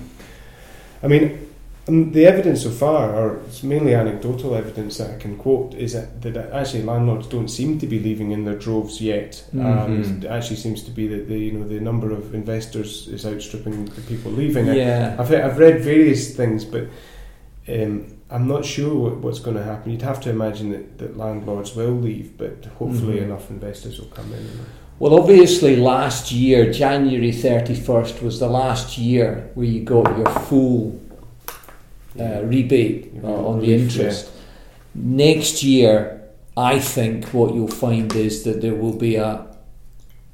I 1.01 1.07
mean, 1.07 1.44
um, 1.87 2.11
the 2.11 2.25
evidence 2.25 2.63
so 2.63 2.69
far, 2.71 3.13
or 3.15 3.37
it's 3.47 3.61
mainly 3.63 3.93
anecdotal 3.93 4.55
evidence 4.55 4.97
that 4.97 5.11
I 5.11 5.17
can 5.17 5.37
quote, 5.37 5.73
is 5.75 5.93
that, 5.93 6.21
that 6.23 6.35
actually 6.51 6.83
landlords 6.83 7.27
don't 7.27 7.47
seem 7.47 7.77
to 7.79 7.87
be 7.87 7.99
leaving 7.99 8.31
in 8.31 8.45
their 8.45 8.55
droves 8.57 8.99
yet. 9.01 9.43
Um, 9.53 9.59
Mhm. 9.59 10.23
it 10.23 10.27
actually 10.27 10.55
seems 10.57 10.81
to 10.83 10.91
be 10.91 11.07
that 11.07 11.27
the 11.27 11.37
you 11.37 11.51
know 11.51 11.67
the 11.67 11.79
number 11.79 12.11
of 12.11 12.33
investors 12.33 13.07
is 13.07 13.25
outstripping 13.25 13.85
the 13.85 14.01
people 14.01 14.31
leaving. 14.31 14.69
I- 14.69 14.75
Yeah. 14.75 15.15
I've 15.19 15.31
I've 15.31 15.57
read 15.59 15.81
various 15.81 16.35
things, 16.35 16.65
but 16.65 16.85
um, 17.67 18.05
I'm 18.31 18.47
not 18.47 18.65
sure 18.65 18.93
what, 18.95 19.17
what's 19.17 19.39
going 19.39 19.55
to 19.57 19.63
happen. 19.63 19.91
You'd 19.91 20.01
have 20.01 20.19
to 20.21 20.29
imagine 20.31 20.71
that, 20.71 20.97
that 20.97 21.17
landlords 21.17 21.75
will 21.75 21.93
leave, 21.93 22.37
but 22.37 22.65
hopefully 22.79 23.17
Mhm. 23.19 23.23
enough 23.23 23.49
investors 23.51 23.99
will 23.99 24.07
come 24.07 24.31
in. 24.33 24.45
Well, 24.97 25.13
obviously, 25.19 25.75
last 25.75 26.31
year, 26.31 26.71
January 26.71 27.31
31st, 27.31 28.21
was 28.23 28.39
the 28.39 28.47
last 28.47 28.97
year 28.97 29.49
where 29.53 29.67
you 29.67 29.81
got 29.83 30.17
your 30.17 30.25
full 30.47 30.95
uh, 32.19 32.41
rebate 32.43 33.11
uh, 33.23 33.27
on 33.27 33.59
the 33.59 33.73
interest. 33.73 34.31
Next 34.93 35.63
year, 35.63 36.21
I 36.57 36.79
think 36.79 37.27
what 37.33 37.53
you'll 37.53 37.67
find 37.67 38.13
is 38.15 38.43
that 38.43 38.61
there 38.61 38.75
will 38.75 38.95
be 38.95 39.15
a 39.15 39.45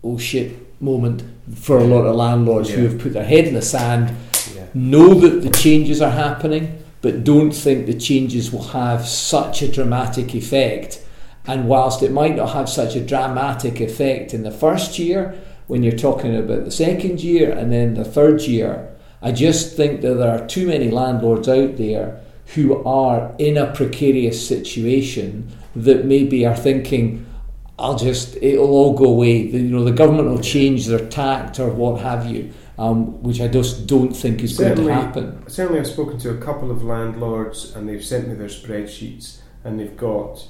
oh 0.04 0.18
shit 0.18 0.52
moment 0.82 1.24
for 1.56 1.78
a 1.78 1.84
lot 1.84 2.06
of 2.06 2.16
landlords 2.16 2.70
who 2.70 2.84
have 2.84 3.00
put 3.00 3.14
their 3.14 3.24
head 3.24 3.46
in 3.46 3.54
the 3.54 3.62
sand, 3.62 4.16
Yeah. 4.56 4.66
know 4.74 5.14
that 5.16 5.42
the 5.42 5.50
changes 5.50 6.02
are 6.02 6.12
happening, 6.12 6.78
but 7.02 7.24
don't 7.24 7.52
think 7.52 7.86
the 7.86 7.94
changes 7.98 8.52
will 8.52 8.70
have 8.70 9.08
such 9.08 9.62
a 9.62 9.68
dramatic 9.68 10.36
effect. 10.36 11.02
And 11.48 11.68
whilst 11.68 12.04
it 12.04 12.12
might 12.12 12.36
not 12.36 12.54
have 12.54 12.70
such 12.70 12.96
a 12.96 13.00
dramatic 13.00 13.82
effect 13.82 14.34
in 14.34 14.44
the 14.44 14.52
first 14.52 15.00
year, 15.00 15.34
when 15.68 15.82
you're 15.84 15.94
talking 15.98 16.36
about 16.36 16.66
the 16.66 16.72
second 16.72 17.22
year 17.22 17.52
and 17.52 17.72
then 17.72 17.96
the 17.96 18.06
third 18.06 18.42
year, 18.42 18.91
I 19.22 19.32
just 19.32 19.76
think 19.76 20.02
that 20.02 20.16
there 20.16 20.32
are 20.32 20.48
too 20.48 20.68
many 20.68 20.90
landlords 20.90 21.48
out 21.48 21.78
there 21.78 22.22
who 22.56 22.84
are 22.84 23.34
in 23.38 23.58
a 23.58 23.72
precarious 23.74 24.46
situation 24.46 25.52
that 25.76 26.06
maybe 26.06 26.46
are 26.46 26.56
thinking, 26.56 27.26
I'll 27.78 27.98
just, 27.98 28.36
it'll 28.42 28.72
all 28.72 28.94
go 28.98 29.06
away. 29.06 29.50
The, 29.50 29.60
you 29.60 29.70
know, 29.70 29.84
the 29.84 29.92
government 29.92 30.30
will 30.30 30.42
change 30.42 30.88
their 30.88 31.08
tact 31.08 31.60
or 31.60 31.70
what 31.70 32.02
have 32.02 32.26
you, 32.26 32.52
um, 32.78 33.22
which 33.24 33.40
I 33.42 33.48
just 33.48 33.88
don't 33.88 34.14
think 34.14 34.42
is 34.42 34.58
going 34.58 34.76
to 34.76 34.94
happen. 34.94 35.48
Certainly, 35.48 35.80
I've 35.80 35.88
spoken 35.88 36.18
to 36.20 36.32
a 36.32 36.38
couple 36.38 36.72
of 36.72 36.84
landlords, 36.84 37.76
and 37.76 37.88
they've 37.88 38.04
sent 38.04 38.28
me 38.28 38.34
their 38.34 38.48
spreadsheets, 38.48 39.38
and 39.64 39.80
they've 39.80 39.96
got, 39.96 40.48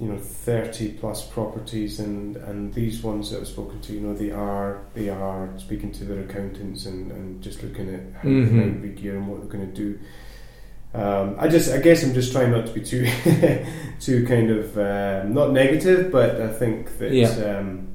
you 0.00 0.08
know, 0.08 0.16
thirty 0.18 0.92
plus 0.92 1.26
properties, 1.26 2.00
and, 2.00 2.36
and 2.38 2.72
these 2.72 3.02
ones 3.02 3.30
that 3.30 3.40
I've 3.40 3.46
spoken 3.48 3.80
to, 3.82 3.92
you 3.92 4.00
know, 4.00 4.14
they 4.14 4.30
are 4.30 4.80
they 4.94 5.10
are 5.10 5.50
speaking 5.58 5.92
to 5.92 6.04
their 6.04 6.20
accountants 6.24 6.86
and, 6.86 7.12
and 7.12 7.42
just 7.42 7.62
looking 7.62 7.92
at 7.94 8.00
how 8.22 8.28
Mhm. 8.28 8.48
they 8.48 8.56
might 8.56 8.82
re-gear 8.82 9.16
and 9.18 9.28
what 9.28 9.40
they're 9.40 9.58
going 9.58 9.70
to 9.70 9.74
do. 9.74 9.98
Um, 10.92 11.36
I 11.38 11.46
just, 11.48 11.70
I 11.70 11.78
guess, 11.78 12.02
I'm 12.02 12.14
just 12.14 12.32
trying 12.32 12.50
not 12.50 12.66
to 12.66 12.72
be 12.72 12.80
too, 12.80 13.06
too 14.00 14.26
kind 14.26 14.50
of 14.50 14.76
um, 14.78 15.34
not 15.34 15.52
negative, 15.52 16.10
but 16.10 16.40
I 16.40 16.48
think 16.48 16.98
that 16.98 17.12
Yeah. 17.12 17.28
um, 17.58 17.86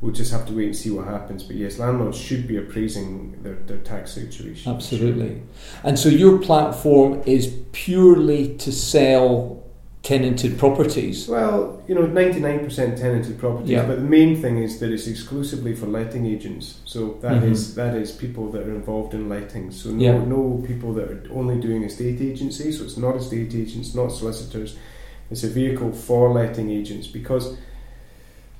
we'll 0.00 0.12
just 0.12 0.30
have 0.32 0.46
to 0.46 0.52
wait 0.52 0.66
and 0.66 0.76
see 0.76 0.90
what 0.90 1.06
happens. 1.06 1.42
But 1.42 1.56
yes, 1.56 1.78
landlords 1.80 2.16
should 2.18 2.46
be 2.46 2.58
appraising 2.58 3.42
their, 3.42 3.54
their 3.66 3.78
tax 3.78 4.12
situation. 4.12 4.70
Absolutely. 4.72 5.42
And 5.82 5.98
so 5.98 6.08
your 6.10 6.38
platform 6.38 7.22
is 7.26 7.52
purely 7.72 8.54
to 8.58 8.70
sell 8.70 9.63
tenanted 10.04 10.58
properties. 10.58 11.26
Well, 11.26 11.82
you 11.88 11.94
know, 11.94 12.02
99% 12.06 12.96
tenanted 12.98 13.38
properties, 13.38 13.70
Yeah. 13.70 13.86
but 13.86 13.96
the 13.96 14.02
main 14.18 14.36
thing 14.36 14.58
is 14.58 14.78
that 14.80 14.90
it's 14.92 15.06
exclusively 15.06 15.74
for 15.74 15.86
letting 15.86 16.26
agents. 16.26 16.80
So 16.84 17.16
that 17.22 17.42
Mhm. 17.42 17.50
is 17.50 17.74
that 17.74 17.96
is 17.96 18.12
people 18.12 18.50
that 18.52 18.62
are 18.68 18.74
involved 18.74 19.14
in 19.14 19.30
letting. 19.30 19.70
So 19.70 19.90
no, 19.90 20.02
Yeah. 20.02 20.24
no 20.24 20.62
people 20.66 20.92
that 20.94 21.10
are 21.10 21.22
only 21.32 21.58
doing 21.58 21.82
estate 21.84 22.20
agency. 22.20 22.70
So 22.70 22.84
it's 22.84 22.98
not 22.98 23.16
estate 23.16 23.54
agents, 23.54 23.94
not 23.94 24.12
solicitors. 24.12 24.76
It's 25.30 25.42
a 25.42 25.48
vehicle 25.48 25.92
for 25.92 26.30
letting 26.34 26.70
agents 26.70 27.06
because, 27.06 27.56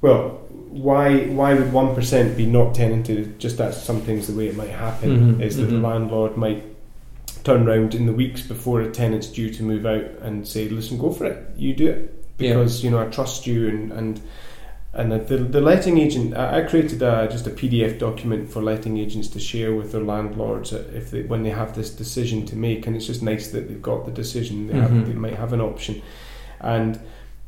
well, 0.01 0.40
why 0.70 1.26
why 1.26 1.53
would 1.53 1.74
one 1.74 1.95
percent 1.95 2.38
be 2.38 2.47
not 2.47 2.74
tenanted? 2.74 3.38
Just 3.38 3.59
that's 3.59 3.76
sometimes 3.82 4.28
the 4.28 4.32
way 4.38 4.47
it 4.49 4.57
might 4.57 4.70
happen. 4.70 5.11
Mhm, 5.36 5.42
Is 5.42 5.59
that 5.59 5.68
mhm. 5.68 5.72
the 5.82 5.88
landlord 5.88 6.38
might 6.38 6.62
turn 7.45 7.64
round 7.66 7.95
in 7.95 8.07
the 8.07 8.12
weeks 8.12 8.40
before 8.42 8.80
a 8.80 8.90
tenant's 8.90 9.28
due 9.28 9.51
to 9.55 9.62
move 9.62 9.86
out 9.86 10.05
and 10.22 10.47
say, 10.49 10.68
"Listen, 10.68 10.99
go 10.99 11.12
for 11.12 11.26
it. 11.26 11.47
You 11.57 11.74
do 11.74 11.88
it." 11.88 12.24
Yeah. 12.38 12.55
because 12.55 12.82
you 12.82 12.90
know 12.90 12.99
I 13.01 13.07
trust 13.07 13.47
you 13.47 13.68
and 13.68 13.92
and 13.92 14.20
and 14.92 15.12
the, 15.12 15.36
the 15.38 15.61
letting 15.61 15.99
agent 15.99 16.36
I 16.36 16.62
created 16.62 17.03
a, 17.03 17.28
just 17.30 17.47
a 17.47 17.51
PDF 17.51 17.99
document 17.99 18.51
for 18.51 18.61
letting 18.62 18.97
agents 18.99 19.28
to 19.28 19.40
share 19.40 19.74
with 19.74 19.90
their 19.92 20.01
landlords 20.03 20.72
if 20.72 21.11
they, 21.11 21.22
when 21.22 21.42
they 21.42 21.51
have 21.51 21.74
this 21.76 21.90
decision 21.90 22.45
to 22.47 22.57
make 22.57 22.86
and 22.86 22.95
it's 22.97 23.07
just 23.07 23.22
nice 23.22 23.49
that 23.53 23.68
they've 23.68 23.80
got 23.82 24.05
the 24.05 24.12
decision 24.12 24.66
they 24.68 24.74
Mhm. 24.74 24.80
have 24.82 25.07
they 25.07 25.12
might 25.14 25.34
have 25.34 25.53
an 25.53 25.61
option 25.61 26.01
and 26.61 26.99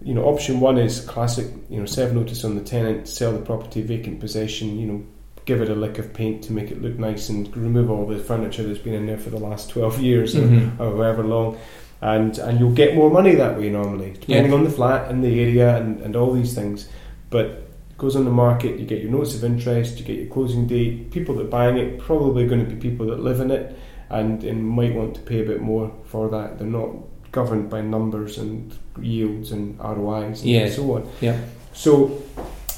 you 0.03 0.13
know 0.15 0.25
option 0.25 0.61
one 0.61 0.77
is 0.79 1.01
classic 1.01 1.47
you 1.71 1.79
know 1.81 1.87
serve 1.87 2.13
notice 2.15 2.45
on 2.45 2.55
the 2.57 2.63
tenant 2.63 3.09
sell 3.09 3.33
the 3.33 3.39
property 3.41 3.81
vacant 3.83 4.21
possession 4.21 4.79
you 4.79 4.87
know 4.87 5.03
give 5.47 5.61
it 5.63 5.69
a 5.71 5.75
lick 5.75 5.99
of 5.99 6.13
paint 6.13 6.43
to 6.45 6.53
make 6.53 6.71
it 6.71 6.83
look 6.83 6.99
nice 6.99 7.29
and 7.31 7.57
remove 7.57 7.91
all 7.91 8.05
the 8.07 8.19
furniture 8.19 8.63
that's 8.65 8.79
been 8.81 8.95
in 8.95 9.07
there 9.07 9.17
for 9.17 9.31
the 9.31 9.39
last 9.39 9.71
12 9.71 10.01
years 10.01 10.35
Mhm. 10.35 10.79
or 10.79 10.97
however 10.97 11.23
long, 11.23 11.57
and 12.03 12.39
and 12.39 12.59
you'll 12.61 12.73
get 12.83 12.95
more 12.95 13.11
money 13.11 13.35
that 13.37 13.57
way 13.59 13.71
normally, 13.71 14.13
depending 14.21 14.53
Yeah. 14.53 14.59
on 14.59 14.65
the 14.65 14.71
flat 14.71 15.11
and 15.11 15.25
the 15.25 15.41
area 15.41 15.77
and, 15.77 16.01
and 16.03 16.15
all 16.17 16.33
these 16.33 16.53
things. 16.55 16.89
But 17.31 17.47
it 17.47 17.97
goes 17.99 18.15
on 18.17 18.25
the 18.25 18.31
market, 18.47 18.79
you 18.79 18.85
get 18.87 19.01
your 19.03 19.11
notice 19.11 19.37
of 19.37 19.45
interest, 19.45 19.99
you 19.99 20.05
get 20.05 20.17
your 20.19 20.27
closing 20.27 20.67
date. 20.67 21.11
People 21.13 21.35
that 21.37 21.45
are 21.47 21.49
buying 21.61 21.77
it 21.79 21.99
probably 21.99 22.47
going 22.47 22.63
to 22.67 22.71
be 22.75 22.77
people 22.89 23.07
that 23.07 23.21
live 23.21 23.41
in 23.41 23.51
it 23.51 23.75
and, 24.11 24.45
and 24.45 24.63
might 24.65 24.95
want 24.95 25.15
to 25.15 25.21
pay 25.23 25.41
a 25.41 25.45
bit 25.47 25.61
more 25.63 25.91
for 26.05 26.29
that. 26.29 26.59
They're 26.59 26.67
not 26.83 26.91
governed 27.33 27.69
by 27.71 27.81
numbers 27.83 28.37
and 28.39 28.73
yields 29.01 29.53
and 29.53 29.79
ROIs 29.79 30.41
and 30.43 30.51
Yes. 30.51 30.77
so 30.77 30.93
on. 30.97 31.03
Yeah. 31.21 31.37
So 31.73 32.11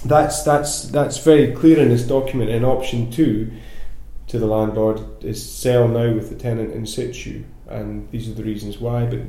that's 0.05 0.43
that's 0.43 0.85
that's 0.85 1.19
very 1.19 1.53
clear 1.53 1.79
in 1.81 1.89
this 1.89 2.03
document. 2.07 2.51
And 2.51 2.65
option 2.65 3.11
two 3.11 3.51
to 4.29 4.39
the 4.39 4.47
landlord 4.47 5.01
is 5.25 5.45
sell 5.45 5.89
now 5.89 6.13
with 6.13 6.29
the 6.29 6.37
tenant 6.37 6.73
in 6.75 6.87
situ, 6.87 7.45
and 7.69 8.09
these 8.11 8.29
are 8.29 8.35
the 8.35 8.45
reasons 8.45 8.79
why. 8.79 9.07
But 9.07 9.21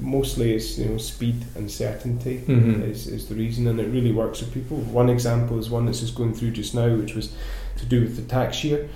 mostly 0.00 0.54
it's 0.54 0.78
you 0.78 0.86
know 0.86 0.98
speed 0.98 1.36
and 1.54 1.70
certainty 1.70 2.42
Mhm. 2.46 2.82
is, 2.88 3.06
is 3.06 3.28
the 3.28 3.34
reason, 3.34 3.66
and 3.66 3.78
it 3.80 3.88
really 3.88 4.12
works 4.12 4.40
for 4.40 4.46
people. 4.50 4.76
One 4.78 5.08
example 5.08 5.58
is 5.58 5.70
one 5.70 5.86
that's 5.86 6.00
just 6.00 6.14
going 6.14 6.34
through 6.34 6.50
just 6.52 6.74
now, 6.74 6.94
which 6.94 7.14
was 7.14 7.32
to 7.78 7.86
do 7.86 8.00
with 8.02 8.16
the 8.16 8.22
tax 8.22 8.64
year. 8.64 8.88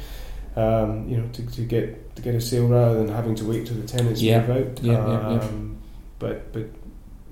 Um, 0.55 1.09
you 1.09 1.16
know, 1.16 1.25
to, 1.33 1.47
to 1.53 1.62
get 1.62 2.14
to 2.16 2.20
get 2.23 2.35
a 2.35 2.41
sale 2.41 2.66
rather 2.68 2.99
than 2.99 3.09
having 3.09 3.35
to 3.37 3.45
wait 3.47 3.66
till 3.66 3.77
the 3.77 3.87
tenants 3.87 4.20
Yeah. 4.20 4.41
move 4.47 4.51
out. 4.51 4.83
Yeah, 4.83 4.93
yeah, 4.93 5.31
yeah. 5.33 5.39
Um, 5.41 5.77
But 6.18 6.53
but 6.53 6.66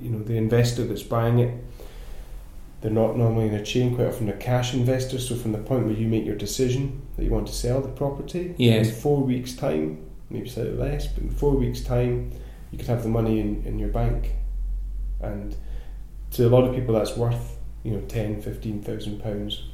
you 0.01 0.11
know 0.11 0.23
the 0.23 0.37
investor 0.37 0.85
that's 0.85 1.03
buying 1.03 1.39
it, 1.39 1.53
they're 2.81 2.91
not 2.91 3.17
normally 3.17 3.47
in 3.49 3.55
a 3.55 3.65
chain. 3.65 3.95
Quite 3.95 4.09
often, 4.09 4.27
they're 4.27 4.37
cash 4.37 4.73
investors. 4.75 5.29
So 5.29 5.35
from 5.37 5.53
the 5.53 5.59
point 5.59 5.85
where 5.87 5.95
you 5.95 6.07
make 6.09 6.25
your 6.25 6.37
decision 6.37 7.03
that 7.17 7.25
you 7.25 7.31
want 7.31 7.47
to 7.49 7.53
sell 7.55 7.81
the 7.81 7.89
property, 7.89 8.55
Yes. 8.57 8.89
in 8.89 8.95
four 8.95 9.23
weeks' 9.23 9.55
time, 9.55 9.99
maybe 10.31 10.49
slightly 10.49 10.73
less, 10.75 11.07
but 11.07 11.23
in 11.25 11.31
four 11.31 11.53
weeks' 11.53 11.81
time, 11.83 12.33
you 12.71 12.79
could 12.79 12.87
have 12.87 13.03
the 13.03 13.09
money 13.09 13.41
in, 13.41 13.63
in 13.67 13.79
your 13.79 13.89
bank, 13.91 14.31
and 15.21 15.57
to 16.33 16.47
a 16.47 16.49
lot 16.49 16.65
of 16.65 16.75
people, 16.75 16.95
that's 16.95 17.17
worth 17.17 17.57
you 17.83 17.91
know 17.93 18.01
ten, 18.03 18.41
fifteen 18.41 18.81
thousand 18.83 19.21
pounds. 19.23 19.65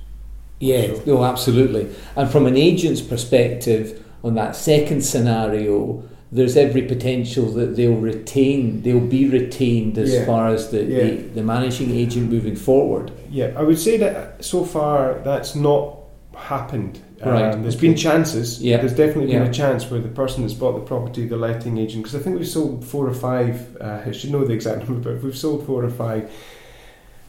Yeah, 0.59 0.87
So- 0.95 1.03
no, 1.07 1.25
absolutely. 1.25 1.89
And 2.17 2.31
from 2.31 2.47
an 2.47 2.57
agent's 2.57 3.03
perspective, 3.03 4.03
on 4.25 4.35
that 4.37 4.57
second 4.57 5.05
scenario, 5.05 6.03
there's 6.37 6.57
every 6.57 6.83
potential 6.83 7.47
that 7.59 7.77
they'll 7.77 7.95
retain, 8.13 8.83
they'll 8.83 9.01
be 9.19 9.29
retained 9.29 9.97
as 9.99 10.13
Yeah. 10.13 10.27
far 10.27 10.49
as 10.49 10.71
the, 10.71 10.79
the, 10.85 11.11
the 11.37 11.43
managing 11.43 11.91
agent 12.03 12.31
moving 12.31 12.57
forward. 12.57 13.11
Yeah, 13.31 13.53
I 13.57 13.63
would 13.63 13.79
say 13.79 13.97
that 13.99 14.45
so 14.45 14.65
far 14.65 15.21
that's 15.25 15.55
not 15.57 15.97
happened. 16.35 17.01
Right, 17.25 17.55
Um, 17.55 17.63
there's 17.63 17.77
okay. 17.77 17.87
been 17.89 17.97
chances. 17.97 18.63
Yeah, 18.63 18.77
There's 18.77 18.93
definitely 18.93 19.33
been 19.33 19.43
yeah. 19.45 19.49
a 19.49 19.53
chance 19.53 19.91
where 19.91 20.01
the 20.01 20.09
person 20.23 20.43
that's 20.43 20.53
bought 20.53 20.75
the 20.75 20.85
property, 20.85 21.27
the 21.27 21.39
letting 21.39 21.79
agent, 21.79 22.05
because 22.05 22.15
I 22.21 22.23
think 22.23 22.37
we've 22.39 22.47
sold 22.47 22.85
four 22.85 23.07
or 23.09 23.15
five. 23.15 23.75
Uh, 23.81 24.03
I 24.05 24.13
should 24.13 24.31
know 24.33 24.45
the 24.45 24.53
exact 24.53 24.81
number, 24.89 25.13
but 25.15 25.23
we've 25.25 25.37
sold 25.47 25.65
four 25.67 25.83
or 25.83 25.89
five. 25.91 26.31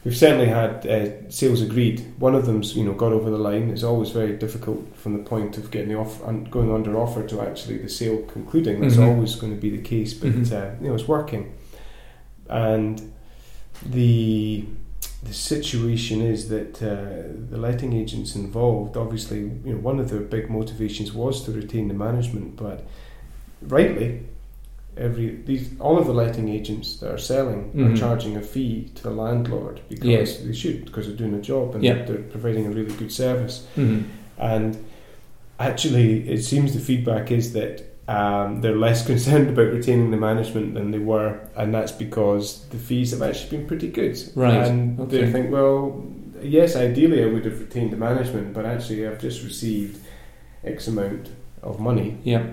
We've 0.04 0.16
certainly 0.16 0.46
had 0.46 0.86
uh, 0.86 1.28
sales 1.30 1.60
agreed. 1.60 2.14
One 2.18 2.34
of 2.34 2.46
them's 2.46 2.76
you 2.76 2.84
know 2.84 2.94
got 2.94 3.12
over 3.12 3.30
the 3.30 3.36
line. 3.38 3.68
It's 3.70 3.82
always 3.82 4.10
very 4.10 4.36
difficult 4.36 4.96
from 4.96 5.12
the 5.18 5.22
point 5.24 5.58
of 5.58 5.70
getting 5.70 5.88
the 5.88 5.96
off 5.98 6.22
un- 6.26 6.44
going 6.44 6.72
under 6.72 6.96
offer 6.96 7.26
to 7.26 7.40
actually 7.40 7.78
the 7.78 7.88
sale 7.88 8.18
concluding. 8.32 8.80
That's 8.80 8.96
Mhm. 8.96 9.06
always 9.08 9.34
going 9.34 9.54
to 9.54 9.60
be 9.60 9.70
the 9.70 9.82
case, 9.82 10.14
but 10.14 10.30
Mhm. 10.30 10.52
uh, 10.52 10.70
you 10.80 10.88
know 10.88 10.94
it's 10.94 11.08
working. 11.08 11.52
And 12.48 13.12
the 13.84 14.64
the 15.22 15.34
situation 15.34 16.22
is 16.22 16.48
that 16.48 16.80
uh, 16.80 17.34
the 17.50 17.58
letting 17.58 17.92
agents 17.92 18.36
involved, 18.36 18.96
obviously, 18.96 19.40
you 19.40 19.72
know, 19.74 19.78
one 19.78 19.98
of 19.98 20.10
their 20.10 20.20
big 20.20 20.48
motivations 20.48 21.12
was 21.12 21.44
to 21.44 21.50
retain 21.50 21.88
the 21.88 21.94
management, 21.94 22.54
but 22.56 22.86
rightly, 23.60 24.20
every 24.98 25.36
these 25.46 25.68
all 25.80 25.98
of 25.98 26.06
the 26.06 26.12
letting 26.12 26.48
agents 26.48 26.96
that 26.96 27.10
are 27.12 27.18
selling 27.18 27.70
are 27.76 27.90
Mhm. 27.90 27.98
charging 27.98 28.36
a 28.36 28.42
fee 28.42 28.90
to 28.96 29.02
the 29.04 29.10
landlord 29.10 29.80
because 29.88 30.06
Yes. 30.06 30.36
they 30.38 30.52
should 30.52 30.84
because 30.84 31.06
they're 31.06 31.16
doing 31.16 31.34
a 31.34 31.40
job 31.40 31.74
and 31.74 31.84
Yeah. 31.84 32.02
they're 32.04 32.16
providing 32.34 32.66
a 32.66 32.70
really 32.70 32.94
good 32.98 33.12
service. 33.12 33.66
Mhm. 33.76 34.04
And 34.38 34.76
actually, 35.58 36.28
it 36.28 36.42
seems 36.44 36.72
the 36.74 36.80
feedback 36.80 37.30
is 37.30 37.52
that 37.52 37.82
um, 38.08 38.62
they're 38.62 38.74
less 38.76 39.06
concerned 39.12 39.50
about 39.50 39.70
retaining 39.72 40.10
the 40.10 40.16
management 40.16 40.72
than 40.74 40.90
they 40.92 40.98
were, 40.98 41.38
and 41.56 41.74
that's 41.74 41.92
because 41.92 42.64
the 42.70 42.78
fees 42.78 43.10
have 43.10 43.20
actually 43.20 43.58
been 43.58 43.66
pretty 43.66 43.88
good. 43.88 44.18
Right, 44.34 44.66
And 44.66 44.98
okay. 44.98 45.24
they 45.26 45.30
think, 45.32 45.50
well, 45.52 46.02
yes, 46.42 46.74
ideally 46.74 47.22
I 47.22 47.26
would 47.26 47.44
have 47.44 47.60
retained 47.60 47.90
the 47.92 47.98
management, 47.98 48.54
but 48.54 48.64
actually 48.64 49.06
I've 49.06 49.20
just 49.20 49.44
received 49.44 49.98
X 50.64 50.88
amount 50.88 51.28
of 51.62 51.80
money, 51.80 52.16
Yeah. 52.24 52.44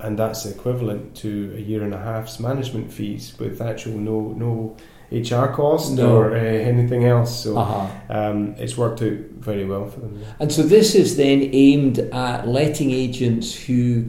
And 0.00 0.18
that's 0.18 0.46
equivalent 0.46 1.14
to 1.16 1.52
a 1.56 1.60
year 1.60 1.82
and 1.82 1.92
a 1.94 1.98
half's 1.98 2.38
management 2.38 2.92
fees 2.92 3.34
with 3.38 3.60
actual 3.60 3.92
no 3.98 4.32
no 4.36 4.76
HR 5.10 5.46
cost 5.46 5.94
No. 5.94 6.16
or 6.16 6.36
uh, 6.36 6.38
anything 6.38 7.04
else. 7.04 7.44
So 7.44 7.56
Uh-huh. 7.56 7.86
um, 8.10 8.54
it's 8.58 8.76
worked 8.76 9.00
out 9.02 9.18
very 9.40 9.64
well 9.64 9.86
for 9.86 10.00
them. 10.00 10.20
And 10.38 10.52
so 10.52 10.62
this 10.62 10.94
is 10.94 11.16
then 11.16 11.48
aimed 11.52 11.98
at 11.98 12.46
letting 12.46 12.90
agents 12.90 13.54
who 13.54 14.04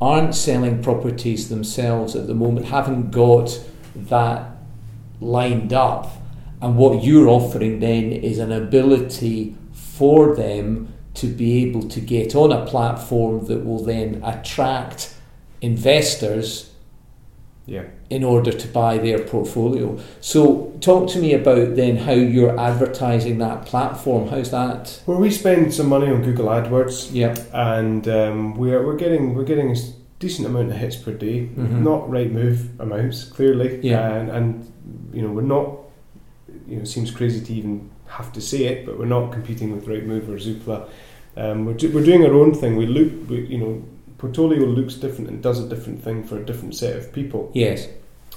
aren't 0.00 0.34
selling 0.34 0.82
properties 0.82 1.48
themselves 1.48 2.16
at 2.16 2.26
the 2.26 2.34
moment, 2.34 2.66
haven't 2.66 3.10
got 3.12 3.60
that 3.94 4.50
lined 5.20 5.72
up. 5.72 6.10
And 6.60 6.76
what 6.76 7.04
you're 7.04 7.28
offering 7.28 7.80
then 7.80 8.10
is 8.12 8.38
an 8.38 8.50
ability 8.52 9.54
for 9.72 10.34
them 10.34 10.88
to 11.14 11.26
be 11.26 11.62
able 11.64 11.82
to 11.88 12.00
get 12.00 12.34
on 12.34 12.50
a 12.52 12.64
platform 12.66 13.46
that 13.46 13.64
will 13.64 13.82
then 13.84 14.20
attract 14.24 15.14
investors 15.60 16.70
Yeah. 17.66 17.84
in 18.08 18.24
order 18.24 18.50
to 18.52 18.68
buy 18.68 18.98
their 18.98 19.18
portfolio. 19.20 19.96
So, 20.20 20.72
talk 20.80 21.08
to 21.10 21.18
me 21.20 21.34
about 21.34 21.76
then 21.76 21.96
how 21.98 22.12
you're 22.12 22.58
advertising 22.58 23.38
that 23.38 23.64
platform. 23.66 24.28
How's 24.28 24.50
that? 24.50 25.00
Well, 25.06 25.18
we 25.20 25.30
spend 25.30 25.72
some 25.72 25.88
money 25.88 26.08
on 26.08 26.22
Google 26.22 26.46
AdWords, 26.46 27.10
Yeah. 27.12 27.34
and 27.52 28.08
um, 28.08 28.56
we're 28.56 28.84
we're 28.84 28.96
getting 28.96 29.34
we're 29.34 29.44
getting 29.44 29.70
a 29.70 29.76
decent 30.18 30.48
amount 30.48 30.70
of 30.70 30.76
hits 30.78 30.96
per 30.96 31.12
day. 31.12 31.48
Mhm. 31.56 31.82
Not 31.82 32.10
Rightmove 32.10 32.58
amounts, 32.80 33.24
clearly. 33.24 33.78
Yeah. 33.82 34.10
And, 34.16 34.30
and 34.30 34.72
you 35.12 35.22
know 35.22 35.30
we're 35.30 35.42
not. 35.42 35.76
You 36.66 36.76
know, 36.76 36.82
it 36.82 36.88
seems 36.88 37.10
crazy 37.10 37.40
to 37.44 37.52
even 37.54 37.90
have 38.06 38.32
to 38.32 38.40
say 38.40 38.64
it, 38.64 38.86
but 38.86 38.98
we're 38.98 39.04
not 39.06 39.32
competing 39.32 39.72
with 39.72 39.86
Rightmove 39.86 40.28
or 40.28 40.38
Zoopla. 40.38 40.88
Um, 41.36 41.64
we're, 41.66 41.74
do, 41.74 41.90
we're 41.92 42.04
doing 42.04 42.24
our 42.24 42.34
own 42.34 42.52
thing. 42.54 42.76
We 42.76 42.86
look, 42.86 43.28
we, 43.28 43.46
you 43.46 43.58
know, 43.58 43.82
Portolio 44.20 44.66
looks 44.66 44.94
different 44.94 45.30
and 45.30 45.42
does 45.42 45.58
a 45.64 45.68
different 45.68 46.02
thing 46.04 46.22
for 46.24 46.38
a 46.38 46.44
different 46.44 46.74
set 46.74 46.94
of 46.96 47.10
people. 47.12 47.50
Yes. 47.54 47.84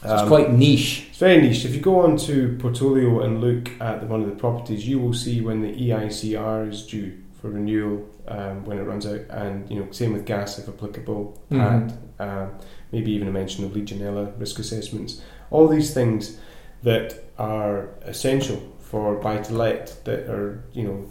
So 0.01 0.13
it's 0.13 0.21
Um, 0.23 0.27
quite 0.27 0.53
niche. 0.53 1.07
It's 1.09 1.17
very 1.19 1.41
niche. 1.41 1.65
If 1.65 1.75
you 1.75 1.81
go 1.81 1.99
on 2.01 2.15
to 2.27 2.57
Portolio 2.61 3.21
and 3.23 3.41
look 3.41 3.69
at 3.81 3.99
the, 4.01 4.07
one 4.07 4.21
of 4.21 4.29
the 4.29 4.35
properties, 4.35 4.87
you 4.87 4.99
will 4.99 5.13
see 5.13 5.41
when 5.41 5.61
the 5.61 5.71
EICR 5.73 6.69
is 6.69 6.85
due 6.85 7.11
for 7.41 7.49
renewal 7.49 8.01
um, 8.27 8.63
when 8.65 8.77
it 8.77 8.83
runs 8.83 9.05
out, 9.05 9.19
and 9.29 9.69
you 9.69 9.77
know 9.79 9.87
same 9.91 10.13
with 10.13 10.25
gas 10.25 10.57
if 10.57 10.69
applicable, 10.69 11.37
Mhm. 11.51 11.59
PAT, 11.59 11.93
um, 12.19 12.49
maybe 12.93 13.11
even 13.11 13.27
a 13.27 13.31
mention 13.31 13.65
of 13.65 13.71
Legionella 13.73 14.31
risk 14.39 14.59
assessments. 14.59 15.21
All 15.51 15.67
these 15.67 15.93
things 15.93 16.37
that 16.83 17.25
are 17.37 17.89
essential 18.05 18.59
for 18.79 19.15
buy 19.15 19.37
to 19.37 19.53
let 19.53 19.93
that 20.05 20.29
are 20.29 20.63
you 20.73 20.83
know 20.83 21.05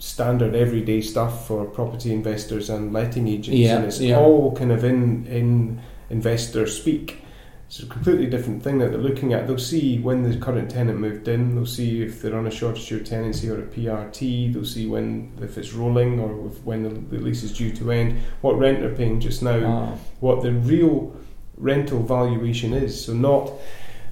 standard 0.00 0.54
everyday 0.54 1.00
stuff 1.02 1.46
for 1.46 1.66
property 1.66 2.12
investors 2.12 2.70
and 2.70 2.92
letting 2.92 3.28
agents, 3.28 3.60
Yeah, 3.60 3.76
and 3.76 3.84
it's 3.84 4.00
yeah. 4.00 4.18
all 4.18 4.56
kind 4.56 4.72
of 4.72 4.82
in 4.82 5.26
in 5.26 5.80
investor 6.08 6.66
speak. 6.66 7.18
It's 7.68 7.80
a 7.80 7.86
completely 7.86 8.26
different 8.26 8.64
thing 8.64 8.78
that 8.78 8.90
they're 8.90 8.98
looking 8.98 9.32
at. 9.32 9.46
They'll 9.46 9.58
see 9.58 10.00
when 10.00 10.28
the 10.28 10.36
current 10.38 10.72
tenant 10.72 10.98
moved 10.98 11.28
in. 11.28 11.54
They'll 11.54 11.66
see 11.66 12.02
if 12.02 12.20
they're 12.20 12.36
on 12.36 12.48
a 12.48 12.50
short 12.50 12.76
assured 12.78 13.06
tenancy 13.06 13.48
or 13.48 13.60
a 13.60 13.66
PRT. 13.66 14.52
They'll 14.52 14.64
see 14.64 14.88
when 14.88 15.30
if 15.40 15.56
it's 15.56 15.72
rolling 15.72 16.18
or 16.18 16.48
if, 16.48 16.64
when 16.64 16.82
the, 16.82 16.88
the 17.16 17.22
lease 17.22 17.44
is 17.44 17.52
due 17.56 17.70
to 17.74 17.92
end. 17.92 18.18
What 18.40 18.58
rent 18.58 18.80
they're 18.80 18.94
paying 18.94 19.20
just 19.20 19.42
now. 19.42 19.60
Ah. 19.64 19.96
What 20.18 20.42
the 20.42 20.50
real 20.52 21.14
rental 21.56 22.02
valuation 22.02 22.72
is. 22.72 23.04
So 23.04 23.12
not 23.12 23.52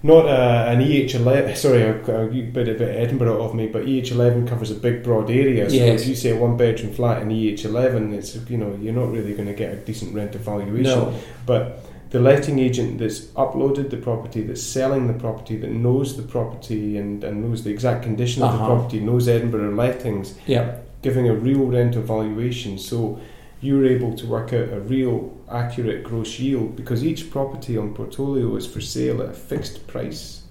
not 0.02 0.26
uh, 0.26 0.66
an 0.68 0.80
EH11. 0.80 1.56
Sorry, 1.56 1.84
I've 1.84 2.04
got 2.04 2.20
a 2.20 2.26
bit 2.28 2.68
of 2.68 2.80
Edinburgh 2.80 3.42
of 3.42 3.54
me, 3.54 3.66
but 3.66 3.84
EH11 3.84 4.46
covers 4.48 4.70
a 4.70 4.74
big 4.76 5.02
broad 5.02 5.30
area. 5.30 5.68
So 5.68 5.76
Yes. 5.76 6.02
if 6.02 6.08
you 6.08 6.14
say 6.14 6.30
a 6.30 6.36
one 6.36 6.56
bedroom 6.56 6.92
flat 6.92 7.22
in 7.22 7.28
EH11, 7.30 8.14
it's 8.14 8.36
you 8.48 8.56
know 8.58 8.78
you're 8.80 8.94
not 8.94 9.10
really 9.10 9.34
going 9.34 9.48
to 9.48 9.54
get 9.54 9.72
a 9.72 9.76
decent 9.76 10.14
rent 10.14 10.34
evaluation. 10.34 10.82
No. 10.84 11.14
But 11.46 11.84
the 12.10 12.20
letting 12.20 12.58
agent 12.58 12.98
that's 13.00 13.22
uploaded 13.36 13.90
the 13.90 13.96
property, 13.98 14.42
that's 14.42 14.62
selling 14.62 15.08
the 15.08 15.12
property, 15.14 15.56
that 15.58 15.70
knows 15.70 16.16
the 16.16 16.22
property 16.22 16.96
and, 16.96 17.22
and 17.24 17.44
knows 17.44 17.64
the 17.64 17.70
exact 17.70 18.02
condition 18.04 18.42
of 18.42 18.52
the 18.52 18.58
Uh-huh. 18.58 18.66
property, 18.74 19.00
knows 19.00 19.28
Edinburgh 19.28 19.74
lettings, 19.74 20.34
Yeah. 20.46 20.76
giving 21.02 21.28
a 21.28 21.34
real 21.34 21.64
rental 21.66 22.02
valuation. 22.02 22.78
So 22.78 23.18
you're 23.60 23.84
able 23.86 24.14
to 24.16 24.26
work 24.26 24.52
out 24.52 24.68
a 24.72 24.80
real 24.80 25.36
accurate 25.50 26.04
gross 26.04 26.38
yield 26.38 26.76
because 26.76 27.04
each 27.04 27.30
property 27.30 27.76
on 27.76 27.94
Portolio 27.94 28.54
is 28.56 28.66
for 28.66 28.80
sale 28.80 29.20
at 29.22 29.30
a 29.30 29.32
fixed 29.32 29.86
price. 29.86 30.42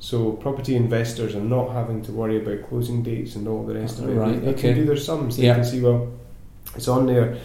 So 0.00 0.32
property 0.32 0.74
investors 0.76 1.34
are 1.34 1.40
not 1.40 1.72
having 1.72 2.02
to 2.02 2.12
worry 2.12 2.36
about 2.40 2.68
closing 2.68 3.02
dates 3.02 3.34
and 3.36 3.46
all 3.48 3.64
the 3.64 3.74
rest 3.74 3.98
of 3.98 4.08
it. 4.08 4.14
Right, 4.14 4.40
They 4.40 4.48
okay. 4.50 4.60
can 4.60 4.74
do 4.74 4.84
their 4.86 4.96
sums. 4.96 5.36
They 5.36 5.44
Yeah. 5.46 5.54
can 5.54 5.64
see 5.64 5.80
well, 5.80 6.08
it's 6.74 6.88
on 6.88 7.06
there 7.06 7.36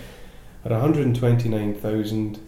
at 0.66 0.72
129,000 0.72 2.40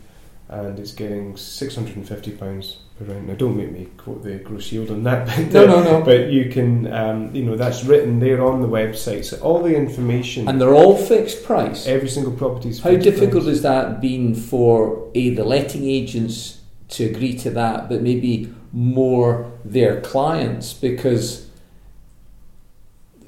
and 0.50 0.80
it's 0.80 0.92
getting 0.94 1.36
650 1.38 2.32
pounds 2.32 2.78
per 2.98 3.06
round. 3.06 3.28
Now, 3.28 3.34
don't 3.36 3.58
make 3.58 3.72
me 3.72 3.88
quote 3.98 4.24
the 4.24 4.36
gross 4.36 4.72
yield 4.72 4.90
on 4.92 5.04
that, 5.04 5.28
but, 5.52 5.54
No, 5.54 5.66
no, 5.68 5.84
no. 5.84 6.02
but 6.04 6.30
you 6.32 6.50
can, 6.50 6.92
um, 6.94 7.34
you 7.36 7.44
know, 7.44 7.56
that's 7.56 7.84
written 7.84 8.20
there 8.20 8.44
on 8.44 8.62
the 8.62 8.68
website. 8.68 9.26
So 9.26 9.38
all 9.42 9.62
the 9.62 9.76
information, 9.76 10.48
And 10.48 10.60
they're 10.62 10.74
all 10.74 10.96
fixed 10.98 11.44
price. 11.44 11.88
every 11.88 12.10
single 12.10 12.34
property 12.34 12.70
is 12.70 12.82
How 12.82 12.92
difficult 12.96 13.44
price. 13.44 13.46
has 13.46 13.62
that 13.64 14.02
been 14.02 14.34
for 14.36 15.10
a 15.16 15.30
the 15.32 15.44
letting 15.44 15.86
agents 15.86 16.62
to 16.90 17.06
agree 17.06 17.36
to 17.40 17.50
that, 17.52 17.90
but 17.90 18.02
maybe 18.02 18.54
more 18.72 19.52
their 19.64 20.02
clients 20.02 20.74
because 20.74 21.48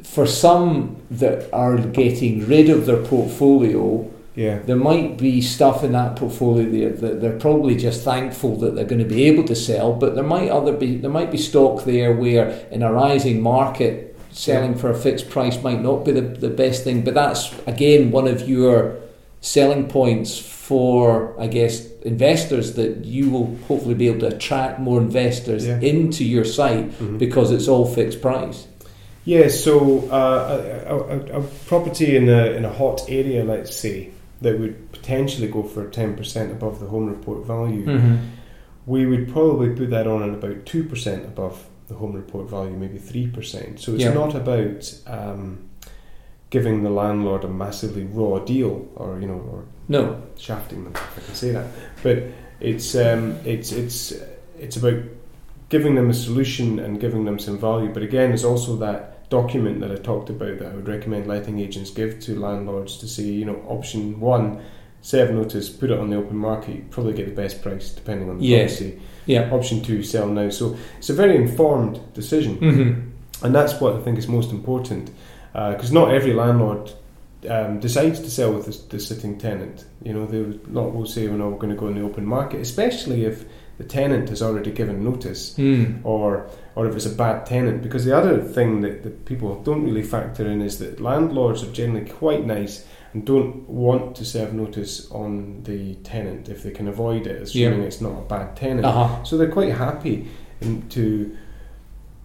for 0.04 0.26
some 0.26 0.98
that 1.12 1.52
are 1.54 1.78
getting 1.78 2.48
rid 2.48 2.70
of 2.70 2.86
their 2.86 3.02
portfolio, 3.04 4.10
Yeah, 4.38 4.60
there 4.60 4.76
might 4.92 5.18
be 5.18 5.42
stuff 5.42 5.84
in 5.84 5.92
that 5.94 6.16
portfolio 6.16 6.70
there 6.70 6.92
that 7.04 7.22
they're 7.22 7.40
probably 7.40 7.76
just 7.76 8.04
thankful 8.04 8.56
that 8.58 8.76
they're 8.76 8.86
going 8.94 9.02
to 9.08 9.14
be 9.18 9.24
able 9.26 9.44
to 9.46 9.56
sell, 9.56 9.94
but 9.94 10.14
there 10.16 10.24
might 10.24 10.50
other 10.50 10.74
be 10.74 10.96
there 11.04 11.10
might 11.20 11.32
be 11.32 11.38
stock 11.40 11.84
there 11.86 12.14
where 12.14 12.50
in 12.72 12.84
a 12.84 12.92
rising 12.94 13.42
market 13.42 14.16
selling 14.32 14.76
for 14.76 14.92
a 14.92 14.96
fixed 14.96 15.30
price 15.32 15.58
might 15.64 15.82
not 15.82 16.06
be 16.06 16.12
the, 16.12 16.22
the 16.22 16.50
best 16.64 16.84
thing. 16.84 17.04
But 17.04 17.16
that's 17.16 17.52
again 17.66 18.12
one 18.12 18.28
of 18.28 18.48
your 18.48 18.98
selling 19.42 19.88
points 19.88 20.38
for 20.38 21.34
I 21.42 21.48
guess 21.48 21.90
investors 22.04 22.74
that 22.76 23.06
you 23.06 23.32
will 23.32 23.58
hopefully 23.68 23.96
be 23.96 24.08
able 24.08 24.20
to 24.30 24.36
attract 24.36 24.80
more 24.80 25.00
investors 25.02 25.66
Yeah. 25.66 25.80
into 25.82 26.24
your 26.24 26.46
site 26.46 26.92
Mhm. 27.00 27.18
because 27.18 27.52
it's 27.52 27.68
all 27.68 27.86
fixed 27.88 28.22
price. 28.22 28.68
Yeah, 29.26 29.48
so 29.50 30.08
uh, 30.12 30.62
a, 30.88 30.96
a, 30.96 31.40
a 31.40 31.44
property 31.66 32.16
in 32.16 32.30
a 32.30 32.52
in 32.58 32.64
a 32.66 32.70
hot 32.82 33.02
area, 33.10 33.44
let's 33.44 33.76
say, 33.76 34.10
that 34.42 34.60
would 34.60 34.92
potentially 34.92 35.48
go 35.48 35.64
for 35.64 35.90
ten 35.90 36.16
percent 36.16 36.52
above 36.52 36.80
the 36.80 36.88
home 36.88 37.08
report 37.08 37.46
value, 37.46 38.18
we 38.86 39.06
would 39.06 39.32
probably 39.32 39.70
put 39.76 39.90
that 39.90 40.08
on 40.08 40.24
at 40.24 40.30
about 40.30 40.66
two 40.66 40.84
percent 40.84 41.26
above 41.26 41.66
the 41.88 41.96
home 41.96 42.14
report 42.14 42.50
value, 42.50 42.72
maybe 42.76 42.98
three 42.98 43.28
percent. 43.28 43.80
So 43.80 43.94
it's 43.94 44.04
Yeah. 44.04 44.14
not 44.14 44.36
about 44.36 44.94
um, 45.08 45.60
giving 46.50 46.84
the 46.84 46.90
landlord 46.90 47.44
a 47.44 47.48
massively 47.48 48.04
raw 48.06 48.40
deal, 48.40 48.88
or 48.96 49.20
you 49.20 49.28
know, 49.28 49.42
or 49.52 49.64
No. 49.88 50.22
shafting 50.38 50.84
them, 50.84 50.94
if 50.96 51.18
I 51.18 51.22
can 51.26 51.36
say 51.36 51.52
that. 51.52 51.66
But 52.04 52.24
it's 52.60 52.96
um, 52.96 53.36
it's 53.46 53.72
it's 53.72 54.14
it's 54.60 54.78
about 54.78 55.02
giving 55.70 55.96
them 55.96 56.10
a 56.10 56.14
solution 56.14 56.80
and 56.80 57.00
giving 57.00 57.26
them 57.26 57.40
some 57.40 57.58
value. 57.58 57.90
But 57.94 58.04
again, 58.04 58.30
there's 58.30 58.46
also 58.46 58.76
that 58.78 59.17
document 59.30 59.82
that 59.82 59.92
I 59.92 59.96
talked 59.96 60.30
about 60.30 60.60
that 60.60 60.72
I 60.72 60.76
would 60.76 60.88
recommend 60.88 61.28
letting 61.28 61.60
agents 61.60 61.90
give 61.90 62.20
to 62.22 62.40
landlords 62.40 62.98
to 62.98 63.08
say, 63.08 63.24
you 63.24 63.46
know, 63.46 63.62
option 63.68 64.20
one, 64.20 64.62
serve 65.02 65.32
notice, 65.32 65.70
put 65.70 65.92
it 65.92 66.00
on 66.00 66.10
the 66.10 66.18
open 66.18 66.38
market, 66.38 66.76
you 66.76 66.86
probably 66.90 67.14
get 67.14 67.26
the 67.26 67.42
best 67.42 67.62
price 67.62 67.92
depending 67.92 68.30
on 68.30 68.40
the 68.40 68.58
policy. 68.58 69.00
Yeah. 69.26 69.50
Option 69.54 69.82
two, 69.82 70.04
sell 70.04 70.28
now. 70.28 70.50
So 70.50 70.78
it's 70.98 71.10
a 71.10 71.14
very 71.14 71.36
informed 71.36 72.00
decision. 72.14 72.58
Mm-hmm. 72.58 73.46
And 73.46 73.54
that's 73.54 73.80
what 73.80 73.96
I 73.96 74.02
think 74.02 74.18
is 74.18 74.28
most 74.28 74.52
important, 74.52 75.12
because 75.54 75.92
not 75.92 76.12
every 76.14 76.34
landlord 76.34 76.92
um, 77.50 77.80
decides 77.80 78.20
to 78.22 78.32
sell 78.32 78.54
with 78.54 78.66
the, 78.66 78.98
the 78.98 79.00
sitting 79.00 79.38
tenant. 79.38 79.86
You 80.02 80.14
know, 80.14 80.26
they 80.26 80.42
will 80.42 80.60
not 80.68 80.96
will 80.96 81.06
say, 81.06 81.28
"Well, 81.28 81.38
no, 81.38 81.46
we're 81.46 81.52
not 81.52 81.60
going 81.60 81.74
to 81.74 81.80
go 81.80 81.88
in 81.88 81.96
the 81.96 82.02
open 82.02 82.26
market," 82.26 82.62
especially 82.62 83.26
if 83.26 83.46
the 83.78 83.84
tenant 83.84 84.30
has 84.30 84.42
already 84.42 84.72
given 84.72 85.04
notice, 85.04 85.54
Mm. 85.58 86.00
or 86.04 86.48
or 86.76 86.86
if 86.88 86.96
it's 86.96 87.06
a 87.06 87.16
bad 87.16 87.46
tenant. 87.46 87.82
Because 87.82 88.06
the 88.06 88.16
other 88.16 88.40
thing 88.42 88.82
that, 88.82 89.04
that 89.04 89.26
people 89.26 89.62
don't 89.64 89.84
really 89.84 90.04
factor 90.04 90.46
in 90.48 90.62
is 90.62 90.78
that 90.80 91.00
landlords 91.00 91.64
are 91.64 91.72
generally 91.72 92.08
quite 92.08 92.46
nice 92.46 92.86
and 93.14 93.26
don't 93.26 93.68
want 93.68 94.16
to 94.16 94.24
serve 94.26 94.54
notice 94.54 95.10
on 95.12 95.62
the 95.64 95.96
tenant 96.04 96.50
if 96.50 96.62
they 96.64 96.72
can 96.72 96.88
avoid 96.88 97.26
it, 97.26 97.42
assuming 97.42 97.82
it's 97.82 98.02
not 98.02 98.12
a 98.12 98.22
bad 98.28 98.56
tenant. 98.56 98.86
Uh-huh. 98.86 99.24
So 99.24 99.38
they're 99.38 99.50
quite 99.52 99.74
happy 99.74 100.28
in, 100.62 100.88
to 100.90 101.36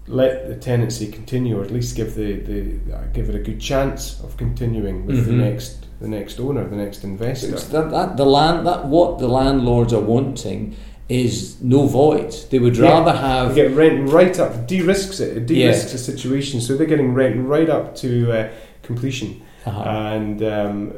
let 0.08 0.48
the 0.48 0.56
tenancy 0.56 1.06
continue, 1.10 1.58
or 1.58 1.62
at 1.64 1.70
least 1.70 1.96
give 1.96 2.14
the, 2.14 2.40
the 2.40 2.94
uh, 2.96 3.04
give 3.12 3.28
it 3.28 3.34
a 3.34 3.38
good 3.38 3.60
chance 3.60 4.20
of 4.24 4.36
continuing 4.36 5.06
with 5.06 5.24
the 5.26 5.32
Mhm. 5.32 5.36
next 5.38 5.86
the 6.00 6.08
next 6.08 6.40
owner, 6.40 6.66
the 6.68 6.74
next 6.76 7.04
investor. 7.04 7.52
That, 7.74 7.90
that 7.92 8.16
the 8.16 8.26
land 8.26 8.66
that 8.66 8.86
what 8.86 9.18
the 9.20 9.28
landlords 9.28 9.92
are 9.92 10.00
wanting 10.00 10.74
is 11.08 11.60
no 11.62 11.86
void. 11.86 12.34
They 12.50 12.58
would 12.58 12.76
Yeah. 12.76 12.90
rather 12.90 13.12
have 13.12 13.54
get 13.54 13.72
rent 13.74 14.08
right 14.10 14.38
up, 14.38 14.66
de-risks 14.66 15.20
it, 15.20 15.36
it 15.36 15.46
de-risks 15.46 15.92
the 15.92 15.98
situation, 15.98 16.60
so 16.60 16.76
they're 16.76 16.86
getting 16.86 17.12
rent 17.14 17.36
right 17.46 17.68
up 17.68 17.94
to 17.96 18.32
uh, 18.32 18.48
completion, 18.82 19.42
uh 19.66 19.70
and 19.70 20.42
um, 20.42 20.92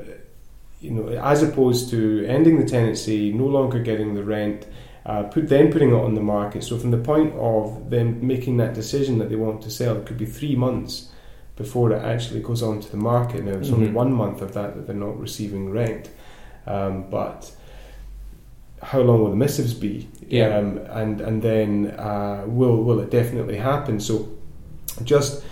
you 0.81 0.91
know, 0.91 1.09
as 1.09 1.43
opposed 1.43 1.91
to 1.91 2.25
ending 2.27 2.59
the 2.61 2.67
tenancy, 2.67 3.33
no 3.33 3.47
longer 3.47 3.79
getting 3.79 4.15
the 4.15 4.23
rent, 4.23 4.67
uh, 5.07 5.23
put 5.25 5.49
then 5.49 5.73
putting 5.73 5.91
it 5.91 5.95
on 5.95 6.15
the 6.15 6.21
market. 6.21 6.63
So 6.63 6.79
from 6.79 6.91
the 6.91 6.99
point 6.99 7.33
of 7.35 7.89
them 7.91 8.27
making 8.27 8.59
that 8.59 8.75
decision 8.75 9.19
that 9.19 9.31
they 9.31 9.37
want 9.37 9.63
to 9.63 9.71
sell, 9.71 9.97
it 9.97 10.05
could 10.07 10.19
be 10.19 10.27
three 10.27 10.55
months 10.57 11.09
before 11.57 11.91
it 11.93 12.03
actually 12.03 12.41
goes 12.41 12.63
on 12.63 12.81
to 12.81 12.91
the 12.91 12.97
market. 12.99 13.45
Now 13.45 13.53
it's 13.53 13.71
only 13.71 13.89
Mhm. 13.89 13.95
one 13.95 14.13
month 14.13 14.43
of 14.43 14.53
that 14.55 14.75
that 14.75 14.87
they're 14.87 14.95
not 15.09 15.19
receiving 15.19 15.71
rent, 15.71 16.11
um, 16.67 17.05
but 17.11 17.51
how 18.85 19.01
long 19.01 19.23
will 19.23 19.31
the 19.31 19.37
missives 19.37 19.75
be? 19.75 20.09
Yeah. 20.29 20.57
Um, 20.57 20.79
and 20.91 21.21
and 21.21 21.43
then 21.43 21.95
uh, 21.99 22.45
will 22.47 22.83
will 22.83 23.01
it 23.01 23.11
definitely 23.11 23.57
happen? 23.57 23.99
So 24.01 24.29
just 25.03 25.43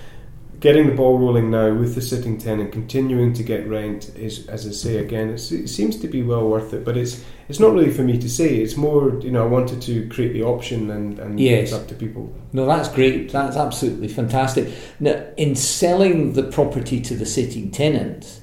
getting 0.60 0.86
the 0.86 0.94
ball 0.94 1.18
rolling 1.18 1.50
now 1.50 1.74
with 1.74 1.96
the 1.96 2.00
sitting 2.00 2.38
tenant, 2.38 2.70
continuing 2.70 3.32
to 3.32 3.42
get 3.42 3.66
rent 3.68 4.12
is, 4.14 4.46
as 4.46 4.66
I 4.66 4.70
say 4.70 4.98
again, 4.98 5.30
it 5.30 5.38
seems 5.38 5.96
to 5.98 6.06
be 6.06 6.22
well 6.22 6.48
worth 6.48 6.72
it. 6.72 6.84
But 6.84 6.96
it's 6.96 7.24
it's 7.48 7.58
not 7.58 7.72
really 7.72 7.90
for 7.90 8.02
me 8.02 8.18
to 8.18 8.30
say. 8.30 8.56
It's 8.56 8.76
more, 8.76 9.18
you 9.20 9.30
know, 9.30 9.42
I 9.42 9.46
wanted 9.46 9.82
to 9.82 10.08
create 10.08 10.32
the 10.32 10.44
option 10.44 10.90
and, 10.90 11.18
and 11.18 11.40
yes. 11.40 11.64
it's 11.64 11.72
up 11.72 11.88
to 11.88 11.94
people. 11.94 12.32
No, 12.52 12.66
that's 12.66 12.88
great. 12.88 13.32
That's 13.32 13.56
absolutely 13.56 14.08
fantastic. 14.08 14.72
Now, 15.00 15.24
in 15.36 15.56
selling 15.56 16.34
the 16.34 16.44
property 16.44 17.00
to 17.00 17.14
the 17.14 17.26
sitting 17.26 17.70
tenant, 17.70 18.41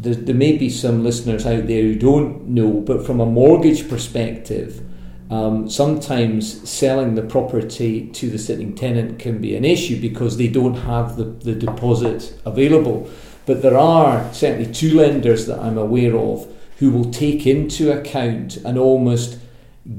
there, 0.00 0.14
there 0.14 0.34
may 0.34 0.56
be 0.56 0.70
some 0.70 1.04
listeners 1.04 1.46
out 1.46 1.66
there 1.66 1.82
who 1.82 1.94
don't 1.94 2.48
know, 2.48 2.80
but 2.80 3.04
from 3.04 3.20
a 3.20 3.26
mortgage 3.26 3.88
perspective, 3.88 4.82
um, 5.30 5.68
sometimes 5.70 6.68
selling 6.68 7.14
the 7.14 7.22
property 7.22 8.08
to 8.08 8.30
the 8.30 8.38
sitting 8.38 8.74
tenant 8.74 9.18
can 9.18 9.40
be 9.40 9.54
an 9.54 9.64
issue 9.64 10.00
because 10.00 10.36
they 10.36 10.48
don't 10.48 10.74
have 10.74 11.16
the, 11.16 11.24
the 11.24 11.54
deposit 11.54 12.36
available. 12.44 13.08
But 13.46 13.62
there 13.62 13.78
are 13.78 14.32
certainly 14.32 14.72
two 14.72 14.96
lenders 14.96 15.46
that 15.46 15.60
I'm 15.60 15.78
aware 15.78 16.16
of 16.16 16.48
who 16.78 16.90
will 16.90 17.10
take 17.10 17.46
into 17.46 17.92
account 17.92 18.56
and 18.56 18.78
almost 18.78 19.38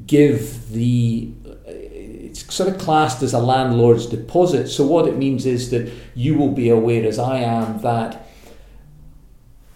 give 0.08 0.70
the 0.72 1.32
it's 2.32 2.54
sort 2.54 2.70
of 2.70 2.80
classed 2.80 3.22
as 3.24 3.34
a 3.34 3.39
landlord's 3.39 4.06
deposit. 4.06 4.70
So 4.70 4.86
what 4.86 5.06
it 5.06 5.18
means 5.18 5.45
is 5.45 5.70
that 5.72 5.91
you 6.16 6.38
will 6.38 6.52
be 6.52 6.70
aware, 6.70 7.06
as 7.06 7.20
I 7.20 7.39
am, 7.39 7.82
that 7.82 8.26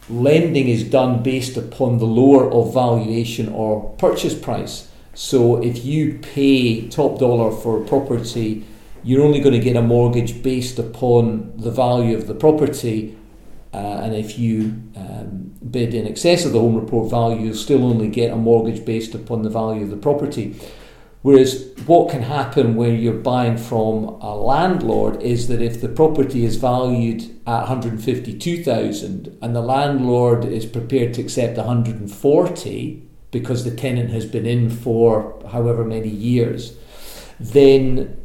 lending 0.10 0.68
is 0.68 0.84
done 0.84 1.24
based 1.24 1.58
upon 1.58 1.98
the 1.98 2.06
lower 2.06 2.52
of 2.52 2.74
valuation 2.74 3.50
or 3.50 3.90
purchase 3.98 4.38
price. 4.38 4.90
So 5.14 5.62
if 5.64 5.84
you 5.86 6.20
pay 6.20 6.88
top 6.90 7.20
dollar 7.20 7.52
for 7.52 7.82
a 7.82 7.86
property, 7.86 8.66
you're 9.04 9.24
only 9.24 9.40
going 9.40 9.54
to 9.54 9.64
get 9.64 9.76
a 9.76 9.82
mortgage 9.82 10.44
based 10.44 10.78
upon 10.80 11.54
the 11.58 11.72
value 11.72 12.18
of 12.18 12.28
the 12.28 12.36
property. 12.36 13.18
Uh, 13.74 14.02
and 14.04 14.16
if 14.16 14.38
you 14.38 14.82
um, 14.96 15.54
bid 15.70 15.94
in 15.94 16.08
excess 16.08 16.46
of 16.46 16.54
the 16.54 16.60
home 16.60 16.76
report 16.76 17.10
value, 17.10 17.46
you'll 17.46 17.54
still 17.54 17.86
only 17.86 18.08
get 18.08 18.32
a 18.32 18.36
mortgage 18.36 18.86
based 18.86 19.14
upon 19.14 19.42
the 19.42 19.50
value 19.50 19.84
of 19.84 19.90
the 19.90 19.98
property. 19.98 20.56
Whereas 21.26 21.74
what 21.88 22.12
can 22.12 22.22
happen 22.22 22.76
when 22.76 23.00
you're 23.00 23.14
buying 23.14 23.58
from 23.58 24.10
a 24.22 24.36
landlord 24.36 25.24
is 25.24 25.48
that 25.48 25.60
if 25.60 25.82
the 25.82 25.90
property 25.90 26.46
is 26.46 26.58
valued 26.58 27.24
at 27.48 27.62
152,000 27.62 29.36
and 29.42 29.56
the 29.56 29.62
landlord 29.62 30.46
is 30.46 30.68
prepared 30.68 31.16
to 31.16 31.24
accept 31.24 31.58
140, 31.58 33.10
because 33.32 33.64
the 33.64 33.76
tenant 33.76 34.12
has 34.12 34.28
been 34.28 34.46
in 34.46 34.70
for 34.70 35.42
however 35.52 35.84
many 35.84 36.10
years, 36.10 36.78
then 37.40 38.16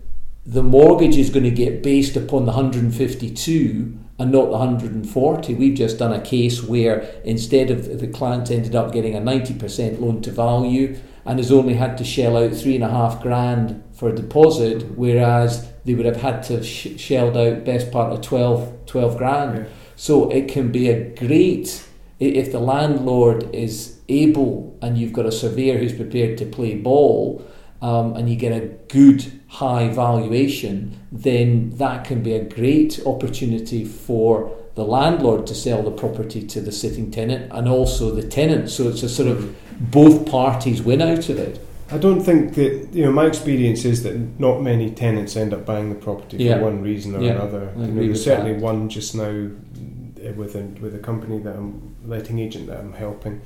the 0.45 0.63
mortgage 0.63 1.17
is 1.17 1.31
going 1.31 1.45
to 1.45 1.51
get 1.51 1.83
based 1.83 2.17
upon 2.17 2.45
the 2.45 2.53
152 2.53 3.99
and 4.19 4.31
not 4.31 4.51
the 4.51 4.59
140. 4.59 5.55
We've 5.55 5.75
just 5.75 5.99
done 5.99 6.13
a 6.13 6.21
case 6.21 6.63
where 6.63 7.01
instead 7.25 7.71
of 7.71 7.99
the 7.99 8.09
client 8.09 8.51
ended 8.51 8.75
up 8.75 8.93
getting 8.93 9.17
a 9.17 9.21
90% 9.23 10.03
loan 10.03 10.21
to 10.21 10.31
value 10.31 10.99
and 11.25 11.39
has 11.39 11.53
only 11.53 11.75
had 11.75 11.99
to 11.99 12.05
shell 12.05 12.37
out 12.37 12.55
three 12.55 12.75
and 12.75 12.85
a 12.85 12.91
half 12.91 13.23
grand 13.23 13.83
for 13.93 14.09
a 14.09 14.15
deposit, 14.15 14.83
whereas 14.97 15.71
they 15.85 15.95
would 15.95 16.07
have 16.07 16.21
had 16.23 16.43
to 16.45 16.55
have 16.55 16.67
sh- 16.67 16.99
shelled 16.99 17.37
out 17.37 17.65
best 17.65 17.91
part 17.91 18.13
of 18.13 18.21
12, 18.21 18.87
12 18.87 19.19
grand. 19.19 19.59
Yeah. 19.59 19.73
So 19.97 20.31
it 20.31 20.49
can 20.49 20.73
be 20.73 20.89
a 20.89 21.15
great 21.15 21.85
if 22.21 22.53
the 22.53 22.61
landlord 22.61 23.53
is 23.55 23.99
able 24.09 24.79
and 24.83 24.99
you've 24.99 25.13
got 25.13 25.25
a 25.25 25.33
surveyor 25.33 25.79
who's 25.79 25.95
prepared 25.95 26.37
to 26.39 26.45
play 26.45 26.77
ball 26.77 27.45
um, 27.81 28.15
and 28.15 28.29
you 28.29 28.37
get 28.37 28.53
a 28.53 28.67
good 28.89 29.41
high 29.49 29.89
valuation, 29.89 31.01
then 31.11 31.71
that 31.71 32.05
can 32.05 32.23
be 32.23 32.35
a 32.35 32.45
great 32.45 33.01
opportunity 33.07 33.87
for 33.87 34.55
the 34.75 34.85
landlord 34.85 35.47
to 35.49 35.55
sell 35.55 35.83
the 35.83 35.91
property 35.91 36.47
to 36.47 36.61
the 36.61 36.73
sitting 36.73 37.11
tenant 37.11 37.51
and 37.53 37.69
also 37.69 38.11
the 38.15 38.27
tenant. 38.27 38.71
So 38.71 38.89
it's 38.89 39.03
a 39.03 39.09
sort 39.09 39.29
of 39.29 39.57
both 39.81 40.31
parties 40.31 40.83
win 40.83 41.03
out 41.03 41.29
of 41.29 41.39
it. 41.39 41.61
I 41.93 41.99
don't 41.99 42.21
think 42.21 42.55
that 42.55 42.89
you 42.93 43.05
know. 43.05 43.11
My 43.11 43.27
experience 43.27 43.85
is 43.85 44.05
that 44.05 44.17
not 44.39 44.63
many 44.63 44.91
tenants 44.91 45.37
end 45.37 45.53
up 45.53 45.67
buying 45.67 45.89
the 45.89 45.97
property 45.97 46.49
for 46.49 46.61
one 46.61 46.83
reason 46.83 47.17
or 47.17 47.21
yeah. 47.21 47.33
another. 47.33 47.73
You 47.77 47.87
know, 47.87 48.03
there's 48.03 48.25
certainly 48.25 48.53
that. 48.53 48.63
one 48.63 48.89
just 48.89 49.15
now 49.15 49.25
uh, 49.25 50.33
with 50.35 50.55
a 50.55 50.63
with 50.81 50.95
a 50.95 51.01
company 51.01 51.41
that 51.41 51.57
I'm 51.57 51.97
letting 52.05 52.39
agent 52.39 52.69
that 52.69 52.79
I'm 52.79 52.93
helping, 52.93 53.41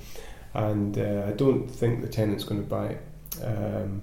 and 0.53 0.99
uh, 0.99 1.25
I 1.27 1.33
don't 1.33 1.66
think 1.66 2.03
the 2.03 2.09
tenant's 2.09 2.45
going 2.45 2.62
to 2.62 2.68
buy 2.68 2.87
it. 2.89 3.03
Um, 3.43 4.03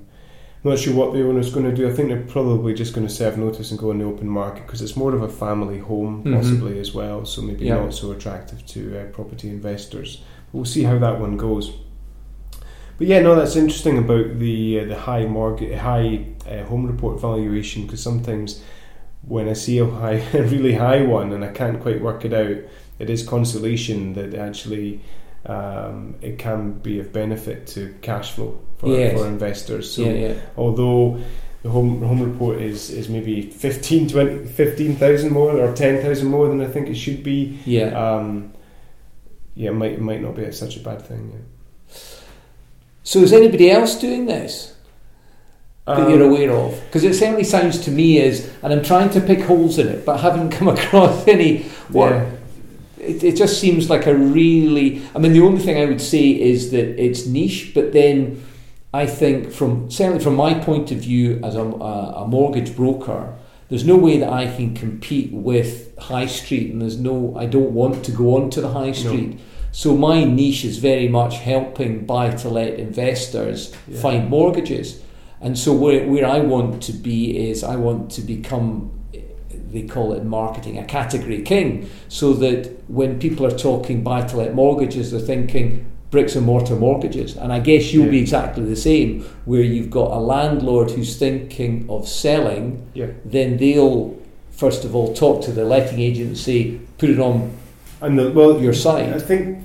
not 0.64 0.78
sure 0.78 0.94
what 0.94 1.14
the 1.14 1.28
owner's 1.28 1.52
going 1.52 1.66
to 1.66 1.76
do. 1.76 1.90
I 1.90 1.94
think 1.94 2.10
they're 2.10 2.22
probably 2.22 2.74
just 2.74 2.94
going 2.94 3.08
to 3.08 3.14
serve 3.14 3.38
notice 3.38 3.72
and 3.72 3.80
go 3.80 3.92
in 3.92 3.98
the 3.98 4.06
open 4.06 4.28
market 4.28 4.66
because 4.66 4.82
it's 4.82 4.96
more 4.96 5.14
of 5.14 5.24
a 5.24 5.30
family 5.30 5.80
home, 5.80 6.24
mm-hmm. 6.24 6.36
possibly 6.36 6.80
as 6.80 6.94
well. 6.94 7.26
So 7.26 7.42
maybe 7.42 7.66
yeah. 7.66 7.76
not 7.76 7.94
so 7.94 8.12
attractive 8.12 8.66
to 8.68 9.00
uh, 9.00 9.06
property 9.06 9.50
investors. 9.50 10.18
But 10.52 10.54
we'll 10.54 10.66
see 10.66 10.84
how 10.84 11.00
that 11.00 11.20
one 11.20 11.36
goes. 11.38 11.72
But 12.98 13.08
yeah, 13.08 13.22
no, 13.22 13.34
that's 13.34 13.56
interesting 13.56 13.98
about 13.98 14.38
the 14.38 14.82
uh, 14.82 14.86
the 14.86 15.00
high 15.00 15.26
mortgage, 15.26 15.80
high 15.80 16.28
uh, 16.48 16.64
home 16.66 16.86
report 16.86 17.20
valuation 17.20 17.84
because 17.84 18.04
sometimes 18.04 18.62
when 19.24 19.50
I 19.50 19.54
see 19.54 19.80
a 19.80 19.88
high, 19.88 20.14
a 20.34 20.44
really 20.44 20.76
high 20.76 21.02
one, 21.02 21.32
and 21.34 21.44
I 21.44 21.52
can't 21.52 21.82
quite 21.82 22.02
work 22.02 22.24
it 22.24 22.34
out, 22.34 22.58
it 23.00 23.10
is 23.10 23.28
consolation 23.28 24.14
that 24.14 24.36
actually 24.36 25.02
um, 25.48 26.16
it 26.22 26.38
can 26.38 26.74
be 26.74 27.00
of 27.00 27.12
benefit 27.12 27.66
to 27.68 27.96
cash 28.04 28.34
flow 28.34 28.60
for, 28.82 28.90
yes. 28.90 29.18
for 29.18 29.28
investors. 29.28 29.94
So 29.94 30.02
yeah, 30.02 30.12
yeah. 30.12 30.34
although 30.58 31.22
the 31.64 31.70
home 31.70 32.02
home 32.02 32.22
report 32.22 32.60
is, 32.60 32.90
is 32.90 33.08
maybe 33.08 33.44
15, 33.44 34.10
20, 34.10 34.46
15,000 34.48 35.32
more 35.32 35.58
or 35.58 35.74
10,000 35.74 36.28
more 36.28 36.48
than 36.48 36.60
I 36.60 36.68
think 36.68 36.90
it 36.90 36.96
should 36.96 37.24
be. 37.24 37.60
Yeah. 37.66 37.90
Um, 37.90 38.54
yeah, 39.54 39.70
it 39.70 39.74
might, 39.74 39.92
it 39.94 40.02
might 40.02 40.22
not 40.22 40.36
be 40.36 40.52
such 40.52 40.76
a 40.76 40.80
bad 40.80 41.02
thing. 41.02 41.32
Yeah. 41.32 41.96
So 43.04 43.20
is 43.20 43.32
anybody 43.32 43.70
else 43.70 43.96
doing 43.96 44.26
this? 44.26 44.76
that 45.86 45.98
um, 46.00 46.10
you're 46.10 46.24
aware 46.24 46.52
of? 46.52 46.80
Because 46.86 47.04
it 47.04 47.14
certainly 47.14 47.44
sounds 47.44 47.80
to 47.82 47.92
me 47.92 48.22
as, 48.22 48.50
and 48.64 48.74
I'm 48.74 48.84
trying 48.84 49.10
to 49.12 49.22
pick 49.22 49.42
holes 49.42 49.78
in 49.78 49.88
it, 49.88 50.06
but 50.06 50.18
haven't 50.18 50.50
come 50.58 50.68
across 50.68 51.28
any. 51.28 51.64
What, 51.90 52.12
yeah. 52.12 52.32
it, 53.00 53.24
it 53.24 53.36
just 53.36 53.60
seems 53.60 53.90
like 53.90 54.08
a 54.08 54.16
really. 54.16 55.02
I 55.16 55.20
mean, 55.20 55.34
the 55.34 55.42
only 55.42 55.62
thing 55.62 55.82
I 55.82 55.86
would 55.86 56.02
say 56.02 56.30
is 56.30 56.72
that 56.72 57.00
it's 57.00 57.26
niche, 57.26 57.74
but 57.76 57.94
then 57.94 58.44
I 58.94 59.06
think, 59.06 59.52
from 59.52 59.90
certainly 59.90 60.24
from 60.24 60.36
my 60.36 60.54
point 60.54 60.92
of 60.92 61.00
view 61.00 61.40
as 61.44 61.56
a, 61.56 61.64
a 61.64 62.28
mortgage 62.28 62.76
broker, 62.76 63.34
there's 63.70 63.86
no 63.86 63.96
way 63.96 64.18
that 64.18 64.30
I 64.30 64.54
can 64.54 64.76
compete 64.76 65.32
with 65.32 65.98
high 65.98 66.26
street, 66.26 66.72
and 66.72 66.82
there's 66.82 67.00
no. 67.00 67.34
I 67.38 67.46
don't 67.46 67.72
want 67.72 68.04
to 68.06 68.12
go 68.12 68.36
onto 68.36 68.60
the 68.60 68.70
high 68.70 68.92
street. 68.92 69.36
No. 69.36 69.38
So 69.72 69.96
my 69.96 70.26
niche 70.26 70.66
is 70.66 70.80
very 70.80 71.08
much 71.08 71.38
helping 71.38 72.06
buy 72.06 72.32
to 72.32 72.50
let 72.50 72.74
investors 72.74 73.74
yeah. 73.88 74.02
find 74.02 74.30
mortgages. 74.30 75.02
And 75.40 75.58
so 75.58 75.74
where, 75.74 76.06
where 76.06 76.26
I 76.26 76.40
want 76.40 76.84
to 76.84 76.94
be 76.94 77.50
is 77.50 77.64
I 77.64 77.78
want 77.78 78.12
to 78.12 78.22
become 78.22 78.92
they 79.72 79.84
call 79.84 80.14
it 80.14 80.18
in 80.18 80.28
marketing 80.28 80.78
a 80.78 80.84
category 80.84 81.42
king 81.42 81.90
so 82.10 82.34
that 82.34 82.90
when 82.90 83.20
people 83.20 83.46
are 83.46 83.58
talking 83.58 84.04
buy 84.04 84.22
to 84.22 84.38
let 84.38 84.54
mortgages 84.54 85.12
they're 85.12 85.20
thinking 85.20 85.90
bricks 86.12 86.36
and 86.36 86.46
mortar 86.46 86.76
mortgages 86.76 87.36
and 87.38 87.52
I 87.52 87.60
guess 87.60 87.92
you'll 87.92 88.06
yeah. 88.06 88.12
be 88.12 88.20
exactly 88.20 88.66
the 88.66 88.76
same 88.76 89.24
where 89.46 89.62
you've 89.62 89.90
got 89.90 90.12
a 90.12 90.20
landlord 90.20 90.92
who's 90.92 91.18
thinking 91.18 91.90
of 91.90 92.08
selling 92.08 92.88
yeah. 92.94 93.08
then 93.26 93.58
they'll 93.58 94.20
first 94.52 94.86
of 94.86 94.96
all 94.96 95.14
talk 95.16 95.44
to 95.46 95.52
the 95.52 95.66
letting 95.66 96.00
agency 96.00 96.80
put 96.98 97.10
it 97.10 97.20
on 97.20 97.58
and 98.02 98.20
the, 98.20 98.30
well 98.32 98.62
your 98.62 98.74
site 98.74 99.10
I 99.10 99.20
think 99.20 99.64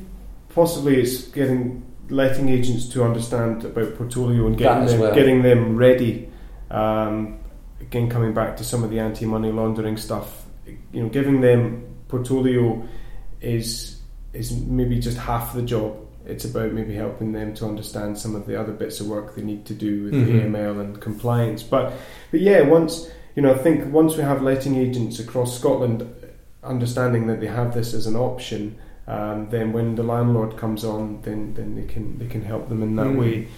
possibly 0.49 1.01
it's 1.01 1.24
getting 1.24 1.86
letting 2.09 2.49
agents 2.49 2.88
to 2.88 3.05
understand 3.05 3.64
about 3.64 3.97
Portolio 3.97 4.47
and 4.47 4.57
getting 4.57 4.86
them, 4.86 5.01
well. 5.01 5.14
getting 5.14 5.42
them 5.42 5.76
ready. 5.76 6.28
Um, 6.70 7.38
again, 7.80 8.09
coming 8.09 8.32
back 8.32 8.57
to 8.59 8.64
some 8.64 8.82
of 8.84 8.90
the 8.90 9.01
anti-money 9.01 9.53
laundering 9.53 9.97
stuff, 9.97 10.47
you 10.66 11.03
know, 11.03 11.09
giving 11.09 11.40
them 11.40 11.97
Portolio 12.09 12.86
is 13.40 14.01
is 14.32 14.53
maybe 14.53 14.99
just 14.99 15.16
half 15.16 15.55
the 15.55 15.62
job. 15.62 16.05
It's 16.26 16.44
about 16.44 16.72
maybe 16.72 16.94
helping 16.94 17.32
them 17.32 17.54
to 17.54 17.66
understand 17.66 18.18
some 18.18 18.34
of 18.34 18.46
the 18.46 18.58
other 18.58 18.72
bits 18.72 19.00
of 19.00 19.06
work 19.06 19.34
they 19.34 19.42
need 19.42 19.64
to 19.66 19.74
do 19.74 20.04
with 20.04 20.14
mm-hmm. 20.14 20.54
AML 20.54 20.80
and 20.80 21.00
compliance. 21.00 21.62
But 21.62 21.92
but 22.30 22.40
yeah, 22.40 22.62
once 22.62 23.08
you 23.34 23.42
know, 23.42 23.52
I 23.52 23.58
think 23.58 23.92
once 23.92 24.16
we 24.16 24.22
have 24.22 24.42
letting 24.42 24.76
agents 24.76 25.18
across 25.18 25.58
Scotland 25.58 26.12
understanding 26.62 27.26
that 27.28 27.40
they 27.40 27.46
have 27.46 27.74
this 27.74 27.94
as 27.94 28.06
an 28.06 28.16
option, 28.16 28.78
um, 29.06 29.48
then 29.50 29.72
when 29.72 29.94
the 29.94 30.02
landlord 30.02 30.56
comes 30.56 30.84
on, 30.84 31.20
then 31.22 31.54
then 31.54 31.74
they 31.74 31.86
can 31.92 32.18
they 32.18 32.26
can 32.26 32.42
help 32.42 32.68
them 32.68 32.82
in 32.82 32.96
that 32.96 33.06
mm. 33.06 33.18
way. 33.18 33.48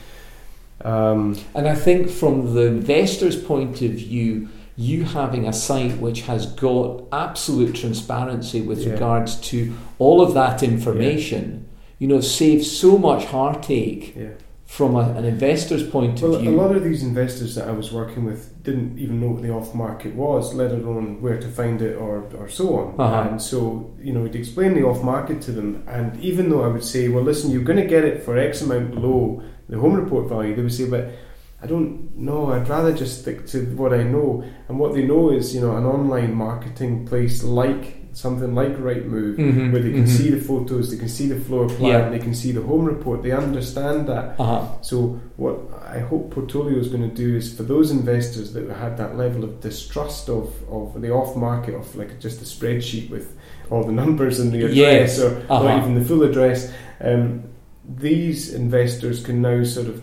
Um, 0.84 1.36
and 1.54 1.68
I 1.68 1.74
think 1.74 2.08
from 2.08 2.54
the 2.54 2.66
investor's 2.66 3.40
point 3.40 3.82
of 3.82 3.92
view, 3.92 4.48
you 4.76 5.04
having 5.04 5.48
a 5.48 5.52
site 5.52 5.98
which 5.98 6.22
has 6.22 6.46
got 6.46 7.02
absolute 7.10 7.74
transparency 7.74 8.60
with 8.60 8.80
yeah. 8.80 8.92
regards 8.92 9.34
to 9.36 9.74
all 9.98 10.20
of 10.20 10.34
that 10.34 10.62
information, 10.62 11.66
yeah. 11.66 11.67
You 11.98 12.06
know, 12.06 12.20
saves 12.20 12.70
so 12.70 12.96
much 12.98 13.24
heartache 13.24 14.14
yeah. 14.16 14.28
from 14.66 14.94
a, 14.94 15.10
an 15.12 15.24
investor's 15.24 15.88
point 15.88 16.22
of 16.22 16.30
Well, 16.30 16.40
view. 16.40 16.50
a 16.50 16.52
lot 16.52 16.76
of 16.76 16.84
these 16.84 17.02
investors 17.02 17.54
that 17.56 17.66
I 17.68 17.72
was 17.72 17.92
working 17.92 18.24
with 18.24 18.62
didn't 18.62 18.98
even 18.98 19.20
know 19.20 19.30
what 19.30 19.42
the 19.42 19.50
off 19.50 19.74
market 19.74 20.14
was, 20.14 20.54
let 20.54 20.70
alone 20.70 21.20
where 21.20 21.40
to 21.40 21.48
find 21.48 21.82
it 21.82 21.96
or, 21.96 22.24
or 22.36 22.48
so 22.48 22.76
on. 22.78 23.00
Uh-huh. 23.00 23.30
And 23.30 23.42
so, 23.42 23.94
you 24.00 24.12
know, 24.12 24.20
we'd 24.20 24.36
explain 24.36 24.74
the 24.74 24.84
off 24.84 25.02
market 25.02 25.40
to 25.42 25.52
them. 25.52 25.82
And 25.88 26.18
even 26.20 26.50
though 26.50 26.62
I 26.62 26.68
would 26.68 26.84
say, 26.84 27.08
well, 27.08 27.24
listen, 27.24 27.50
you're 27.50 27.62
going 27.62 27.80
to 27.80 27.86
get 27.86 28.04
it 28.04 28.22
for 28.22 28.38
X 28.38 28.60
amount 28.62 28.92
below 28.92 29.42
the 29.68 29.78
home 29.78 29.94
report 29.94 30.28
value, 30.28 30.54
they 30.54 30.62
would 30.62 30.72
say, 30.72 30.88
but 30.88 31.10
I 31.60 31.66
don't 31.66 32.16
know, 32.16 32.52
I'd 32.52 32.68
rather 32.68 32.92
just 32.94 33.22
stick 33.22 33.46
to 33.48 33.66
what 33.74 33.92
I 33.92 34.04
know. 34.04 34.44
And 34.68 34.78
what 34.78 34.94
they 34.94 35.04
know 35.04 35.30
is, 35.30 35.54
you 35.54 35.60
know, 35.60 35.76
an 35.76 35.84
online 35.84 36.32
marketing 36.34 37.04
place 37.06 37.42
like 37.42 37.97
something 38.12 38.54
like 38.54 38.76
Rightmove, 38.78 39.36
Mhm, 39.36 39.72
where 39.72 39.82
they 39.82 39.92
can 39.92 40.04
mhm. 40.04 40.08
see 40.08 40.30
the 40.30 40.40
photos, 40.40 40.90
they 40.90 40.96
can 40.96 41.08
see 41.08 41.28
the 41.28 41.36
floor 41.40 41.68
plan, 41.68 41.88
Yeah. 41.90 42.08
they 42.10 42.18
can 42.18 42.34
see 42.34 42.52
the 42.52 42.62
home 42.62 42.84
report, 42.84 43.22
they 43.22 43.30
understand 43.32 44.06
that. 44.08 44.34
uh-huh. 44.38 44.62
So 44.80 45.20
what 45.36 45.56
I 45.94 46.00
hope 46.00 46.34
Portolio 46.34 46.78
is 46.78 46.88
going 46.88 47.08
to 47.08 47.14
do 47.14 47.36
is 47.36 47.52
for 47.54 47.62
those 47.62 47.90
investors 47.90 48.52
that 48.54 48.68
had 48.70 48.96
that 48.96 49.16
level 49.16 49.44
of 49.44 49.60
distrust 49.60 50.28
of, 50.28 50.48
of 50.70 51.00
the 51.00 51.10
off 51.10 51.36
market 51.36 51.74
of 51.74 51.94
like 51.96 52.18
just 52.20 52.40
a 52.42 52.44
spreadsheet 52.44 53.08
with 53.10 53.36
all 53.70 53.84
the 53.84 53.92
numbers 54.02 54.40
and 54.40 54.52
the 54.52 54.62
address 54.64 54.76
Yes, 54.76 55.20
or 55.20 55.36
uh-huh. 55.48 55.62
not 55.62 55.78
even 55.82 55.94
the 55.94 56.04
full 56.04 56.22
address, 56.22 56.72
um, 57.00 57.44
these 57.98 58.52
investors 58.52 59.22
can 59.24 59.40
now 59.42 59.62
sort 59.64 59.86
of 59.88 60.02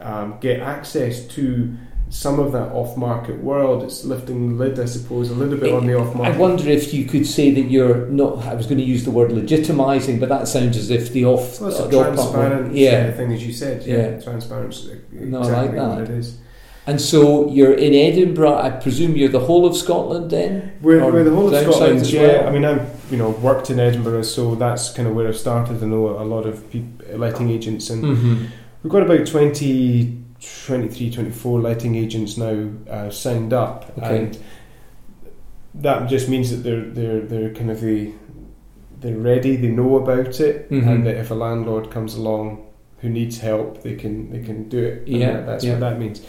um, 0.00 0.34
get 0.40 0.60
access 0.60 1.26
to 1.28 1.74
some 2.10 2.40
of 2.40 2.50
that 2.52 2.72
off 2.72 2.96
market 2.96 3.40
world. 3.42 3.82
It's 3.84 4.04
lifting 4.04 4.48
the 4.58 4.64
lid, 4.64 4.78
I 4.80 4.84
suppose, 4.84 5.30
a 5.30 5.34
little 5.34 5.56
bit 5.56 5.72
on 5.72 5.86
the 5.86 5.94
off 5.96 6.14
market. 6.14 6.34
I 6.34 6.38
wonder 6.38 6.68
if 6.68 6.92
you 6.92 7.04
could 7.06 7.24
say 7.26 7.50
that 7.52 7.70
you're 7.70 8.06
not. 8.06 8.44
I 8.44 8.54
was 8.54 8.66
going 8.66 8.78
to 8.78 8.84
use 8.84 9.04
the 9.04 9.10
word 9.12 9.30
legitimizing, 9.30 10.18
but 10.20 10.28
that 10.28 10.48
sounds 10.48 10.76
as 10.76 10.90
if 10.90 11.12
the 11.12 11.24
off. 11.24 11.60
Well, 11.60 11.70
it's 11.70 11.78
a 11.80 11.84
the 11.84 12.02
transparent 12.02 12.74
yeah. 12.74 13.10
uh, 13.12 13.16
thing, 13.16 13.32
as 13.32 13.46
you 13.46 13.52
said. 13.52 13.86
Yeah, 13.86 13.96
Yeah. 13.96 14.20
transparent. 14.20 14.74
Exactly 14.74 15.20
No, 15.20 15.40
I 15.42 15.62
like 15.62 15.72
that. 15.72 16.00
it 16.02 16.10
is. 16.10 16.38
And 16.86 17.00
so 17.00 17.48
you're 17.48 17.74
in 17.74 17.94
Edinburgh. 17.94 18.56
I 18.56 18.70
presume 18.70 19.14
you're 19.14 19.28
the 19.28 19.38
whole 19.40 19.64
of 19.66 19.76
Scotland 19.76 20.30
then. 20.30 20.72
We're, 20.80 21.04
we're 21.12 21.22
the 21.22 21.30
whole 21.30 21.54
of 21.54 21.62
Scotland, 21.62 22.04
yeah. 22.10 22.22
well? 22.22 22.48
I 22.48 22.50
mean, 22.50 22.64
I've 22.64 22.90
you 23.10 23.18
know 23.18 23.30
worked 23.30 23.70
in 23.70 23.78
Edinburgh, 23.78 24.22
so 24.22 24.54
that's 24.56 24.90
kind 24.92 25.06
of 25.06 25.14
where 25.14 25.28
I 25.28 25.32
started. 25.32 25.80
I 25.82 25.86
know 25.86 26.08
a 26.08 26.24
lot 26.24 26.46
of 26.46 26.64
letting 27.16 27.50
agents, 27.50 27.90
and 27.90 28.02
Mm-hmm. 28.02 28.44
we've 28.82 28.90
got 28.92 29.02
about 29.02 29.26
20, 29.26 30.19
23, 30.40 31.10
24 31.10 31.60
letting 31.60 31.96
agents 31.96 32.36
now 32.36 32.70
uh, 32.88 33.10
signed 33.10 33.52
up, 33.52 33.92
Okay. 33.98 34.18
and 34.24 34.38
that 35.74 36.08
just 36.08 36.28
means 36.28 36.50
that 36.50 36.58
they're 36.58 36.84
they're 36.84 37.20
they're 37.20 37.54
kind 37.54 37.70
of 37.70 37.80
the 37.80 38.12
they're 39.00 39.16
ready, 39.16 39.56
they 39.56 39.68
know 39.68 39.96
about 39.96 40.40
it, 40.40 40.70
Mhm. 40.70 40.86
and 40.86 41.06
that 41.06 41.16
if 41.16 41.30
a 41.30 41.34
landlord 41.34 41.90
comes 41.90 42.14
along 42.16 42.66
who 42.98 43.08
needs 43.08 43.38
help, 43.38 43.82
they 43.82 43.94
can 43.94 44.30
they 44.30 44.40
can 44.40 44.68
do 44.68 44.78
it. 44.78 45.08
Yeah, 45.08 45.32
that- 45.32 45.46
that's 45.46 45.64
yeah. 45.64 45.72
what 45.72 45.80
that 45.80 45.98
means. 45.98 46.22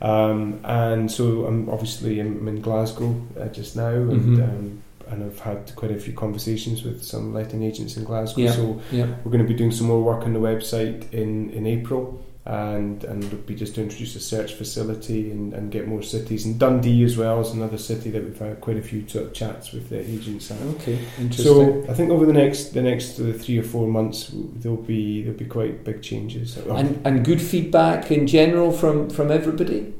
Um, 0.00 0.58
and 0.64 1.10
so 1.10 1.44
I'm 1.46 1.68
obviously 1.68 2.18
I'm 2.20 2.46
in 2.48 2.60
Glasgow 2.60 3.14
uh, 3.40 3.46
just 3.46 3.76
now, 3.76 3.90
and 3.94 4.38
Mhm. 4.38 4.42
um, 4.42 4.78
and 5.10 5.24
I've 5.24 5.38
had 5.40 5.74
quite 5.76 5.90
a 5.92 5.96
few 5.98 6.12
conversations 6.12 6.82
with 6.84 7.02
some 7.02 7.34
letting 7.34 7.62
agents 7.62 7.96
in 7.96 8.04
Glasgow. 8.04 8.42
Yeah. 8.42 8.50
So 8.52 8.80
Yeah. 8.90 9.06
we're 9.24 9.30
going 9.32 9.44
to 9.44 9.48
be 9.48 9.54
doing 9.54 9.70
some 9.70 9.86
more 9.88 10.00
work 10.02 10.24
on 10.24 10.32
the 10.32 10.38
website 10.40 11.12
in, 11.12 11.50
in 11.50 11.66
April, 11.66 12.18
and 12.44 13.04
and 13.04 13.22
it'll 13.22 13.38
be 13.38 13.54
just 13.54 13.76
to 13.76 13.82
introduce 13.82 14.16
a 14.16 14.20
search 14.20 14.54
facility 14.54 15.30
and, 15.30 15.54
and 15.54 15.70
get 15.70 15.86
more 15.86 16.02
cities. 16.02 16.44
And 16.44 16.58
Dundee 16.58 17.04
as 17.04 17.16
well 17.16 17.40
is 17.40 17.52
another 17.52 17.78
city 17.78 18.10
that 18.10 18.24
we've 18.24 18.38
had 18.38 18.60
quite 18.60 18.76
a 18.78 18.82
few 18.82 19.06
sort 19.08 19.26
of 19.26 19.32
chats 19.32 19.72
with 19.72 19.88
the 19.90 20.00
agents 20.00 20.50
at. 20.50 20.60
Okay. 20.62 20.98
Interesting. 21.18 21.44
So 21.44 21.84
I 21.88 21.94
think 21.94 22.10
over 22.10 22.26
the 22.26 22.32
next 22.32 22.70
the 22.74 22.82
next 22.82 23.12
three 23.16 23.58
or 23.58 23.62
four 23.62 23.86
months 23.86 24.30
there'll 24.32 24.76
be 24.76 25.22
there'll 25.22 25.38
be 25.38 25.44
quite 25.44 25.84
big 25.84 26.02
changes. 26.02 26.56
and 26.56 27.00
and 27.06 27.24
good 27.24 27.40
feedback 27.40 28.10
in 28.10 28.26
general 28.26 28.72
from 28.72 29.08
from 29.08 29.30
everybody. 29.30 29.94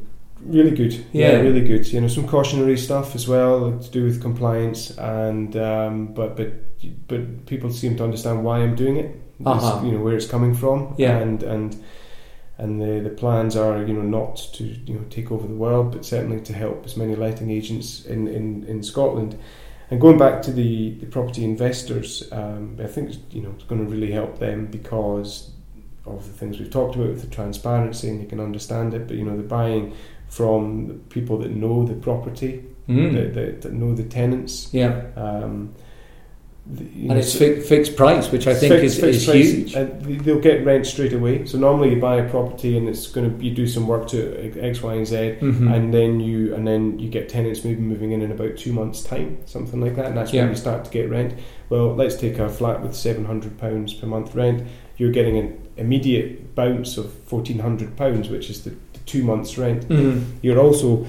Really 0.45 0.73
good, 0.73 0.93
Yeah. 1.13 1.33
yeah. 1.35 1.41
really 1.41 1.61
good. 1.61 1.87
You 1.93 2.01
know, 2.01 2.09
some 2.09 2.27
cautionary 2.27 2.77
stuff 2.77 3.15
as 3.15 3.29
well 3.29 3.79
to 3.79 3.91
do 3.93 4.03
with 4.03 4.21
compliance, 4.21 4.91
and 4.99 5.57
um, 5.57 6.07
but 6.15 6.37
but 6.37 6.53
but 7.07 7.47
people 7.47 7.71
seem 7.71 7.97
to 7.99 8.03
understand 8.05 8.43
why 8.43 8.59
I'm 8.59 8.75
doing 8.75 8.97
it. 8.97 9.15
Uh-huh. 9.47 9.81
You 9.85 9.93
know 9.93 10.01
where 10.01 10.17
it's 10.17 10.27
coming 10.27 10.53
from, 10.57 10.97
Yeah. 10.99 11.19
and 11.19 11.45
and 11.45 11.77
and 12.59 12.81
the 12.81 13.01
the 13.01 13.15
plans 13.15 13.57
are 13.57 13.83
you 13.85 13.95
know 13.95 14.03
not 14.03 14.37
to 14.55 14.65
you 14.65 14.95
know 14.95 15.05
take 15.11 15.31
over 15.33 15.47
the 15.47 15.55
world, 15.55 15.93
but 15.93 16.05
certainly 16.05 16.41
to 16.43 16.53
help 16.53 16.85
as 16.85 16.97
many 16.97 17.15
letting 17.17 17.51
agents 17.51 18.05
in 18.07 18.29
in, 18.29 18.65
in 18.65 18.83
Scotland. 18.83 19.39
And 19.91 20.01
going 20.01 20.17
back 20.17 20.41
to 20.43 20.53
the, 20.53 20.93
the 21.01 21.07
property 21.07 21.45
investors, 21.45 22.27
um, 22.33 22.79
I 22.83 22.87
think 22.87 23.15
you 23.31 23.43
know 23.43 23.51
it's 23.55 23.65
going 23.65 23.85
to 23.85 23.91
really 23.91 24.11
help 24.13 24.39
them 24.39 24.67
because 24.67 25.51
of 26.07 26.27
the 26.27 26.33
things 26.33 26.59
we've 26.59 26.71
talked 26.71 26.97
about 26.97 27.09
with 27.09 27.21
the 27.21 27.35
transparency, 27.35 28.09
and 28.09 28.21
you 28.21 28.27
can 28.27 28.41
understand 28.41 28.95
it. 28.95 29.07
But 29.07 29.17
you 29.17 29.25
know, 29.25 29.37
the 29.37 29.43
buying 29.43 29.95
from 30.29 30.89
the 30.89 30.95
people 30.95 31.37
that 31.39 31.51
know 31.51 31.85
the 31.85 31.95
property, 31.95 32.65
Mm. 32.89 33.13
that, 33.15 33.35
that, 33.35 33.63
that 33.63 33.73
know 33.73 33.95
the 33.95 34.03
tenants. 34.03 34.75
Yeah. 34.75 35.05
Um, 35.15 35.73
you 36.71 36.79
And 37.01 37.09
know, 37.09 37.17
it's 37.17 37.37
fi- 37.37 37.59
fixed 37.61 37.97
price, 37.97 38.31
which 38.31 38.47
I 38.47 38.55
think 38.55 38.73
fixed- 38.75 38.99
is, 38.99 39.01
fixed 39.01 39.29
is 39.29 39.53
huge. 39.53 39.75
And 39.75 40.01
they'll 40.25 40.39
get 40.41 40.65
rent 40.65 40.87
straight 40.87 41.13
away. 41.13 41.45
So 41.45 41.59
normally 41.59 41.95
you 41.95 42.01
buy 42.01 42.17
a 42.17 42.29
property 42.31 42.77
and 42.79 42.89
it's 42.89 43.09
going 43.09 43.37
to 43.37 43.45
you 43.45 43.51
do 43.53 43.67
some 43.67 43.89
work 43.89 44.07
to 44.09 44.53
X, 44.61 44.81
Y, 44.83 44.95
and 44.95 45.07
Z, 45.07 45.17
Mhm. 45.41 45.75
and 45.75 45.93
then 45.93 46.21
you 46.21 46.55
and 46.55 46.67
then 46.67 46.99
you 47.01 47.09
get 47.09 47.29
tenants 47.29 47.65
maybe 47.65 47.81
moving 47.81 48.13
in 48.13 48.23
in 48.23 48.31
about 48.31 48.57
two 48.57 48.73
months' 48.73 49.03
time, 49.03 49.39
something 49.47 49.81
like 49.81 49.97
that, 49.97 50.07
and 50.07 50.17
that's 50.17 50.33
Yeah. 50.33 50.43
when 50.43 50.51
you 50.51 50.57
start 50.57 50.85
to 50.85 50.91
get 50.91 51.11
rent. 51.11 51.35
Well, 51.69 51.95
let's 51.97 52.15
take 52.17 52.39
a 52.39 52.49
flat 52.49 52.81
with 52.83 52.95
seven 52.95 53.25
hundred 53.25 53.59
pounds 53.59 53.93
per 53.95 54.07
month 54.07 54.35
rent. 54.35 54.63
You're 54.99 55.11
getting 55.13 55.37
an 55.39 55.55
immediate 55.77 56.55
bounce 56.55 56.97
of 56.97 57.11
fourteen 57.27 57.59
hundred 57.59 57.97
pounds, 57.97 58.29
which 58.29 58.49
is 58.51 58.63
the, 58.63 58.71
the 58.71 59.01
two 59.05 59.25
months' 59.25 59.59
rent. 59.59 59.89
Mhm. 59.89 60.23
You're 60.43 60.61
also 60.61 61.07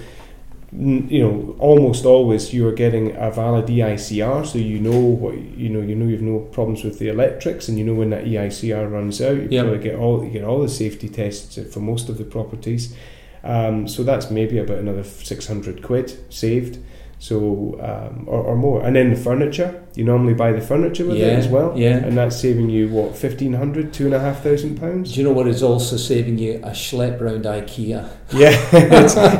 you 0.76 1.22
know 1.22 1.56
almost 1.60 2.04
always 2.06 2.52
you 2.54 2.68
are 2.68 2.72
getting 2.72 3.16
a 3.16 3.30
valid 3.30 3.66
EICR 3.68 4.46
so 4.46 4.58
you 4.58 4.80
know 4.80 5.00
what 5.00 5.38
you 5.38 5.70
know 5.70 5.82
you 5.82 5.94
know 5.96 6.08
you've 6.08 6.22
no 6.22 6.40
problems 6.40 6.84
with 6.84 6.98
the 6.98 7.10
electrics 7.10 7.68
and 7.68 7.78
you 7.78 7.86
know 7.86 7.94
when 7.94 8.10
that 8.10 8.26
EICR 8.26 8.92
runs 8.92 9.22
out 9.22 9.38
you 9.38 9.48
Yeah. 9.52 9.62
probably 9.64 9.80
get 9.84 9.96
all 9.96 10.24
you 10.24 10.32
get 10.32 10.44
all 10.44 10.62
the 10.62 10.70
safety 10.70 11.08
tests 11.10 11.60
for 11.72 11.80
most 11.80 12.10
of 12.10 12.18
the 12.18 12.24
properties 12.24 12.96
um, 13.44 13.88
so 13.88 14.04
that's 14.04 14.32
maybe 14.32 14.58
about 14.58 14.78
another 14.80 15.04
600 15.04 15.84
quid 15.84 16.18
saved 16.34 16.80
so 17.24 17.38
um, 17.80 18.26
or, 18.28 18.42
or 18.50 18.56
more 18.58 18.84
and 18.86 18.98
then 18.98 19.10
the 19.10 19.16
furniture 19.16 19.82
you 19.96 20.04
normally 20.04 20.34
buy 20.34 20.52
the 20.52 20.60
furniture 20.60 21.06
with 21.06 21.16
it 21.16 21.22
as 21.24 21.48
well 21.48 21.72
yeah. 21.74 21.96
and 22.06 22.18
that's 22.18 22.38
saving 22.38 22.70
you 22.70 22.90
what 22.90 23.12
1500 23.12 23.94
two 23.94 24.06
and 24.08 24.14
a 24.14 24.20
half 24.20 24.44
thousand 24.44 24.78
pounds 24.78 25.14
Do 25.14 25.22
you 25.22 25.26
know 25.28 25.32
what 25.32 25.48
is 25.48 25.64
also 25.64 25.96
saving 25.96 26.38
you? 26.38 26.56
A 26.56 26.72
schlep 26.72 27.22
round 27.22 27.46
IKEA. 27.46 28.10
yeah 28.34 28.52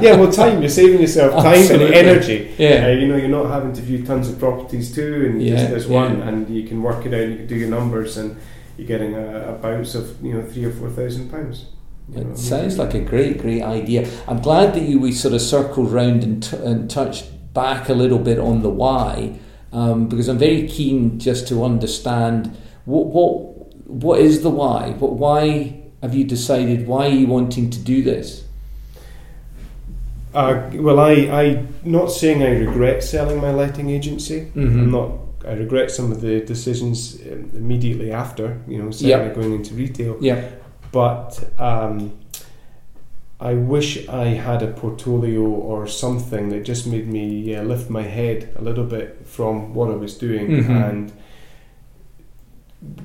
yeah 0.02 0.16
well 0.16 0.32
time 0.32 0.62
you're 0.62 0.70
saving 0.70 1.02
yourself 1.02 1.34
time 1.44 1.56
Absolutely. 1.58 1.88
and 1.88 2.08
energy 2.08 2.56
Yeah. 2.58 2.86
uh, 2.86 2.90
you 2.92 3.06
know, 3.10 3.18
you're 3.18 3.28
not 3.28 3.48
having 3.52 3.74
to 3.74 3.82
view 3.82 4.06
tons 4.06 4.30
of 4.30 4.40
properties 4.40 4.96
too, 4.96 5.26
and 5.30 5.42
Yeah, 5.44 5.56
just 5.58 5.70
this 5.72 5.86
yeah. 5.88 6.02
one, 6.02 6.22
and 6.22 6.50
you 6.50 6.64
can 6.66 6.82
work 6.82 7.06
it 7.06 7.14
out. 7.14 7.28
You 7.28 7.36
can 7.36 7.48
do 7.48 7.56
your 7.56 7.70
numbers, 7.70 8.16
and 8.16 8.38
you're 8.78 8.88
getting 8.88 9.14
a, 9.16 9.50
a 9.50 9.54
bounce 9.54 9.94
of 9.96 10.24
you 10.24 10.34
know 10.36 10.44
three 10.44 10.66
or 10.66 10.72
four 10.72 10.90
thousand 10.90 11.30
pounds. 11.30 11.66
You 12.10 12.24
know, 12.24 12.32
It 12.32 12.38
sounds 12.38 12.78
like 12.78 12.94
a 12.94 13.00
great, 13.00 13.40
great 13.42 13.62
idea. 13.62 14.08
I'm 14.28 14.40
glad 14.42 14.74
that 14.76 14.84
you 14.84 15.00
we 15.00 15.12
sort 15.12 15.34
of 15.34 15.42
circled 15.42 15.92
round 15.92 16.24
and, 16.24 16.44
t- 16.44 16.58
and 16.58 16.90
touched 16.90 17.26
back 17.54 17.90
a 17.90 17.94
little 17.94 18.20
bit 18.20 18.40
on 18.40 18.62
the 18.62 18.70
why, 18.70 19.38
um, 19.72 20.08
because 20.08 20.28
I'm 20.28 20.38
very 20.38 20.68
keen 20.68 21.20
just 21.20 21.48
to 21.50 21.64
understand 21.64 22.56
what 22.86 23.08
what 23.08 23.88
what 23.88 24.20
is 24.20 24.42
the 24.42 24.50
why. 24.50 24.92
What 25.00 25.14
why 25.14 25.80
have 26.02 26.14
you 26.16 26.24
decided? 26.26 26.88
Why 26.88 27.08
are 27.08 27.10
you 27.22 27.28
wanting 27.28 27.70
to 27.70 27.80
do 27.80 28.02
this? 28.04 28.44
Uh, 30.34 30.70
well, 30.76 31.00
I 31.00 31.12
I 31.42 31.66
not 31.84 32.08
saying 32.12 32.42
I 32.42 32.50
regret 32.58 33.04
selling 33.04 33.40
my 33.40 33.52
letting 33.54 33.90
agency. 33.90 34.48
Mhm. 34.56 34.80
I'm 34.82 34.92
not. 34.92 35.12
I 35.48 35.54
regret 35.54 35.92
some 35.92 36.12
of 36.12 36.22
the 36.22 36.40
decisions 36.40 37.20
um, 37.32 37.52
immediately 37.56 38.12
after. 38.12 38.58
You 38.68 38.82
know, 38.82 38.92
certainly 38.92 39.28
Yeah. 39.28 39.34
going 39.34 39.54
into 39.54 39.74
retail. 39.76 40.18
Yeah. 40.22 40.42
but 40.92 41.44
um, 41.58 42.12
I 43.52 43.54
wish 43.56 44.08
I 44.08 44.28
had 44.48 44.64
a 44.64 44.72
portfolio 44.72 45.42
or 45.44 45.86
something 45.88 46.50
that 46.50 46.64
just 46.64 46.88
made 46.88 47.08
me 47.08 47.54
uh, 47.56 47.62
lift 47.64 47.90
my 47.90 48.04
head 48.04 48.40
a 48.56 48.62
little 48.62 48.86
bit 48.86 49.08
from 49.26 49.74
what 49.74 49.90
I 49.92 49.96
was 49.96 50.18
doing 50.18 50.48
Mhm. 50.48 50.90
and 50.90 51.12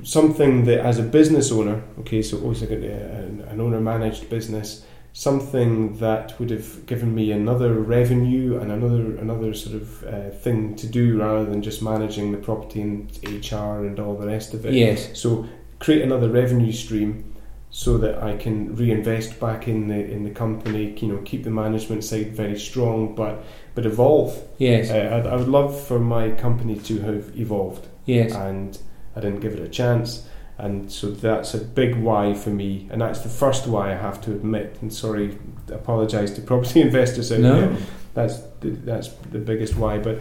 something 0.03 0.65
that 0.65 0.81
as 0.81 0.99
a 0.99 1.03
business 1.03 1.53
owner, 1.53 1.83
okay, 2.01 2.23
so 2.23 2.39
always 2.41 2.61
like 2.61 2.71
a, 2.71 2.75
an, 2.75 3.45
an 3.51 3.61
owner 3.61 3.81
managed 3.81 4.29
business, 4.31 4.85
something 5.13 5.97
that 5.99 6.39
would 6.39 6.51
have 6.51 6.87
given 6.87 7.15
me 7.15 7.33
another 7.33 7.73
revenue 7.75 8.59
and 8.61 8.71
another 8.71 9.17
another 9.17 9.53
sort 9.55 9.75
of 9.83 10.05
uh, 10.05 10.31
thing 10.31 10.75
to 10.77 10.87
do 10.87 11.19
rather 11.19 11.45
than 11.45 11.63
just 11.63 11.83
managing 11.83 12.33
the 12.33 12.39
property 12.39 12.81
and 12.83 13.11
HR 13.25 13.85
and 13.87 13.99
all 13.99 14.15
the 14.17 14.27
rest 14.27 14.55
of 14.55 14.65
it. 14.67 14.75
Yes. 14.75 15.11
So 15.19 15.47
create 15.81 16.03
another 16.03 16.29
revenue 16.29 16.73
stream 16.73 17.25
so 17.71 17.99
that 17.99 18.23
I 18.23 18.37
can 18.37 18.75
reinvest 18.77 19.39
back 19.41 19.69
in 19.69 19.89
the 19.89 20.11
in 20.11 20.25
the 20.25 20.31
company. 20.31 20.95
You 21.01 21.09
know, 21.09 21.19
keep 21.25 21.45
the 21.45 21.51
management 21.51 22.05
side 22.05 22.33
very 22.35 22.59
strong, 22.59 23.15
but 23.15 23.45
but 23.75 23.85
evolve. 23.87 24.43
Yes. 24.59 24.91
Uh, 24.91 25.17
I'd, 25.17 25.27
I 25.27 25.37
would 25.37 25.49
love 25.49 25.79
for 25.87 25.99
my 25.99 26.31
company 26.31 26.77
to 26.77 26.99
have 27.01 27.33
evolved, 27.37 27.87
Yes. 28.07 28.33
and 28.35 28.79
I 29.17 29.21
didn't 29.21 29.41
give 29.41 29.53
it 29.55 29.61
a 29.61 29.69
chance. 29.69 30.27
and 30.61 30.91
so 30.91 31.11
that's 31.11 31.55
a 31.55 31.59
big 31.59 31.95
why 31.97 32.35
for 32.35 32.51
me, 32.51 32.89
and 32.91 33.01
that's 33.01 33.21
the 33.21 33.29
first 33.29 33.67
why 33.69 33.93
I 33.93 33.95
have 33.95 34.21
to 34.23 34.33
admit. 34.33 34.77
And 34.83 34.93
sorry, 34.93 35.39
apologise 35.73 36.33
to 36.33 36.41
property 36.41 36.81
investors 36.89 37.31
out 37.31 37.41
No. 37.41 37.61
there. 37.61 37.77
That's 38.15 38.39
the, 38.61 38.71
that's 38.71 39.09
the 39.33 39.39
biggest 39.39 39.77
why, 39.77 39.99
but. 39.99 40.19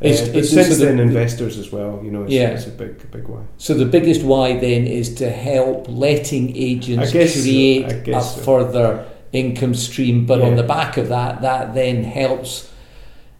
Uh, 0.00 0.06
It's- 0.08 0.28
but 0.28 0.36
it's 0.36 0.50
since 0.50 0.68
also 0.70 0.84
the- 0.94 1.02
investors 1.02 1.58
as 1.58 1.72
well. 1.72 2.00
You 2.04 2.10
know, 2.12 2.22
it's, 2.22 2.32
Yeah. 2.32 2.50
it's 2.50 2.66
a 2.66 2.70
big, 2.70 3.10
big 3.10 3.26
why. 3.26 3.40
So 3.56 3.74
the 3.74 3.84
biggest 3.84 4.22
why 4.22 4.56
then 4.56 4.86
is 4.86 5.12
to 5.16 5.28
help 5.28 5.86
letting 5.88 6.56
agents 6.56 7.10
I 7.10 7.12
guess 7.12 7.34
so, 7.34 7.40
create 7.42 7.86
a 8.08 8.20
so. 8.22 8.40
further 8.42 9.04
income 9.32 9.74
stream, 9.74 10.24
but 10.24 10.40
on 10.40 10.54
the 10.56 10.62
back 10.62 10.96
of 10.96 11.08
that, 11.08 11.42
that 11.42 11.74
then 11.74 12.04
helps 12.04 12.68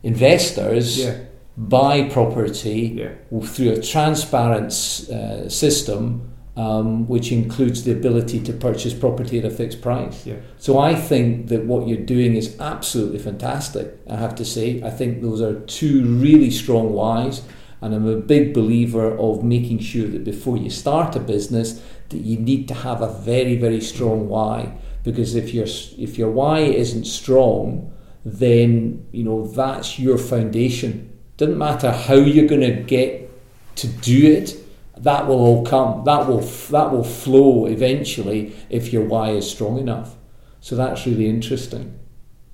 investors 0.02 0.98
Yeah, 0.98 1.14
buy 1.56 2.02
property 2.04 2.96
yeah, 2.98 3.40
through 3.42 3.70
a 3.72 3.80
transparent 3.80 4.72
uh, 5.12 5.48
system, 5.48 6.27
um, 6.58 7.06
which 7.06 7.30
includes 7.30 7.84
the 7.84 7.92
ability 7.92 8.40
to 8.40 8.52
purchase 8.52 8.92
property 8.92 9.38
at 9.38 9.44
a 9.44 9.50
fixed 9.50 9.80
price. 9.80 10.26
yeah. 10.26 10.34
So 10.58 10.76
I 10.76 10.96
think 10.96 11.46
that 11.48 11.64
what 11.64 11.86
you're 11.86 12.04
doing 12.04 12.34
is 12.34 12.58
absolutely 12.58 13.20
fantastic. 13.20 13.96
I 14.10 14.16
have 14.16 14.34
to 14.34 14.44
say, 14.44 14.82
I 14.82 14.90
think 14.90 15.22
those 15.22 15.40
are 15.40 15.60
two 15.60 16.04
really 16.04 16.50
strong 16.50 16.92
whys, 16.92 17.42
and 17.80 17.94
I'm 17.94 18.08
a 18.08 18.16
big 18.16 18.54
believer 18.54 19.16
of 19.16 19.44
making 19.44 19.78
sure 19.78 20.08
that 20.08 20.24
before 20.24 20.56
you 20.56 20.68
start 20.68 21.14
a 21.14 21.20
business, 21.20 21.80
that 22.08 22.18
you 22.18 22.36
need 22.36 22.66
to 22.68 22.74
have 22.74 23.02
a 23.02 23.12
very 23.12 23.54
very 23.54 23.80
strong 23.80 24.28
why. 24.28 24.76
Because 25.04 25.36
if 25.36 25.54
your 25.54 25.66
if 25.96 26.18
your 26.18 26.32
why 26.32 26.58
isn't 26.58 27.04
strong, 27.04 27.92
then 28.24 29.06
you 29.12 29.22
know 29.22 29.46
that's 29.46 30.00
your 30.00 30.18
foundation. 30.18 31.16
Doesn't 31.36 31.56
matter 31.56 31.92
how 31.92 32.14
you're 32.14 32.48
going 32.48 32.62
to 32.62 32.82
get 32.82 33.30
to 33.76 33.86
do 33.86 34.32
it 34.32 34.56
that 35.02 35.26
will 35.26 35.38
all 35.40 35.64
come. 35.64 36.04
That 36.04 36.26
will 36.28 36.40
that 36.40 36.90
will 36.92 37.04
flow 37.04 37.66
eventually 37.66 38.54
if 38.70 38.92
your 38.92 39.04
why 39.04 39.30
is 39.30 39.48
strong 39.50 39.78
enough. 39.78 40.14
So 40.60 40.76
that's 40.76 41.06
really 41.06 41.28
interesting. 41.28 41.98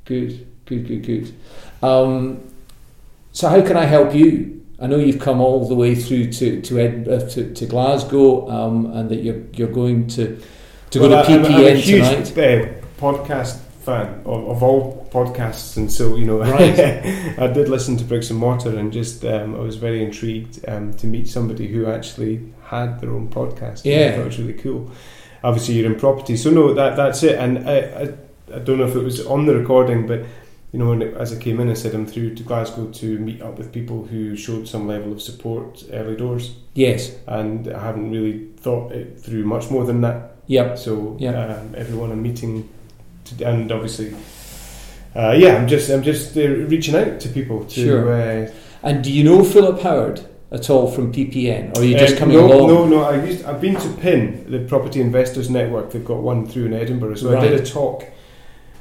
Good, 0.04 0.46
good, 0.66 0.86
good, 0.86 1.02
good. 1.04 1.34
Um, 1.82 2.40
so 3.32 3.48
how 3.48 3.62
can 3.62 3.76
I 3.76 3.84
help 3.84 4.14
you? 4.14 4.62
I 4.80 4.86
know 4.86 4.96
you've 4.96 5.20
come 5.20 5.40
all 5.40 5.66
the 5.68 5.74
way 5.74 5.94
through 5.94 6.32
to 6.32 6.60
to 6.60 6.80
Ed, 6.80 7.08
uh, 7.08 7.28
to, 7.30 7.54
to 7.54 7.66
Glasgow, 7.66 8.48
um, 8.50 8.86
and 8.92 9.08
that 9.10 9.22
you're 9.22 9.42
you're 9.54 9.68
going 9.72 10.06
to 10.08 10.38
to 10.90 11.00
Well, 11.00 11.08
go 11.10 11.22
to 11.24 11.32
I'm, 11.32 11.44
I'm 11.46 11.52
a 11.52 11.56
PPN 11.70 11.76
huge 11.76 12.28
tonight. 12.28 12.68
uh, 12.68 13.00
podcast 13.00 13.58
fan 13.84 14.22
of, 14.24 14.48
of 14.48 14.62
all 14.62 15.06
podcasts, 15.12 15.76
and 15.76 15.90
so 15.92 16.16
you 16.16 16.24
know, 16.24 16.38
Right. 16.40 16.78
I 17.38 17.46
did 17.48 17.68
listen 17.68 17.96
to 17.98 18.04
Bricks 18.04 18.30
and 18.30 18.38
Mortar, 18.38 18.76
and 18.78 18.92
just 18.92 19.24
um, 19.24 19.54
I 19.54 19.58
was 19.58 19.76
very 19.76 20.02
intrigued 20.04 20.64
um, 20.68 20.94
to 20.94 21.06
meet 21.06 21.28
somebody 21.28 21.66
who 21.68 21.86
actually 21.86 22.40
had 22.64 23.00
their 23.00 23.10
own 23.10 23.28
podcast. 23.28 23.84
Yeah. 23.84 24.08
I 24.08 24.10
thought 24.12 24.20
it 24.20 24.24
was 24.26 24.38
really 24.38 24.54
cool. 24.54 24.90
Obviously, 25.42 25.74
you're 25.74 25.92
in 25.92 25.98
property, 25.98 26.36
so 26.36 26.50
no, 26.50 26.72
that 26.74 26.96
that's 26.96 27.22
it. 27.22 27.38
And 27.38 27.68
I, 27.68 27.76
I, 27.78 28.56
I 28.56 28.58
don't 28.60 28.78
know 28.78 28.86
if 28.86 28.96
it 28.96 29.02
was 29.04 29.24
on 29.26 29.46
the 29.46 29.54
recording, 29.54 30.06
but 30.06 30.20
you 30.72 30.78
know, 30.80 30.88
when 30.88 31.02
it, 31.02 31.14
as 31.16 31.32
I 31.32 31.38
came 31.38 31.60
in, 31.60 31.70
I 31.70 31.74
said 31.74 31.94
I'm 31.94 32.06
through 32.06 32.34
to 32.34 32.42
Glasgow 32.42 32.90
to 32.90 33.18
meet 33.18 33.40
up 33.42 33.58
with 33.58 33.70
people 33.72 34.06
who 34.06 34.34
showed 34.36 34.66
some 34.66 34.88
level 34.88 35.12
of 35.12 35.20
support 35.22 35.84
early 35.92 36.16
doors, 36.16 36.56
Yes. 36.74 37.14
and 37.28 37.68
I 37.68 37.78
haven't 37.80 38.10
really 38.10 38.48
thought 38.56 38.90
it 38.92 39.20
through 39.20 39.44
much 39.44 39.70
more 39.70 39.84
than 39.84 40.00
that. 40.00 40.32
Yep. 40.46 40.78
So 40.78 41.16
Yeah. 41.20 41.38
um, 41.58 41.74
everyone 41.76 42.10
I'm 42.10 42.22
meeting, 42.22 42.68
to, 43.24 43.44
and 43.48 43.70
obviously, 43.72 44.14
uh, 45.16 45.32
yeah, 45.32 45.56
I'm 45.56 45.68
just 45.68 45.90
I'm 45.90 46.02
just 46.02 46.36
uh, 46.36 46.40
reaching 46.42 46.94
out 46.94 47.20
to 47.20 47.28
people 47.28 47.64
to. 47.64 47.84
Sure. 47.84 48.12
Uh, 48.12 48.50
And 48.82 49.02
do 49.02 49.10
you 49.10 49.24
know 49.24 49.42
Philip 49.42 49.80
Howard 49.80 50.20
at 50.52 50.68
all 50.68 50.90
from 50.90 51.10
PPN, 51.12 51.76
or 51.76 51.80
are 51.80 51.84
you 51.84 51.96
just 51.96 52.14
um, 52.14 52.18
coming 52.18 52.36
no, 52.36 52.46
along? 52.46 52.68
No, 52.68 52.86
no. 52.86 53.02
I 53.02 53.24
used, 53.24 53.44
I've 53.46 53.60
been 53.60 53.76
to 53.76 53.88
PIN, 53.94 54.50
the 54.50 54.58
Property 54.60 55.00
Investors 55.00 55.48
Network. 55.48 55.90
They've 55.90 56.04
got 56.04 56.20
one 56.20 56.46
through 56.46 56.66
in 56.66 56.74
Edinburgh. 56.74 57.14
So 57.16 57.36
I 57.36 57.40
did 57.40 57.58
a 57.58 57.64
talk 57.64 58.04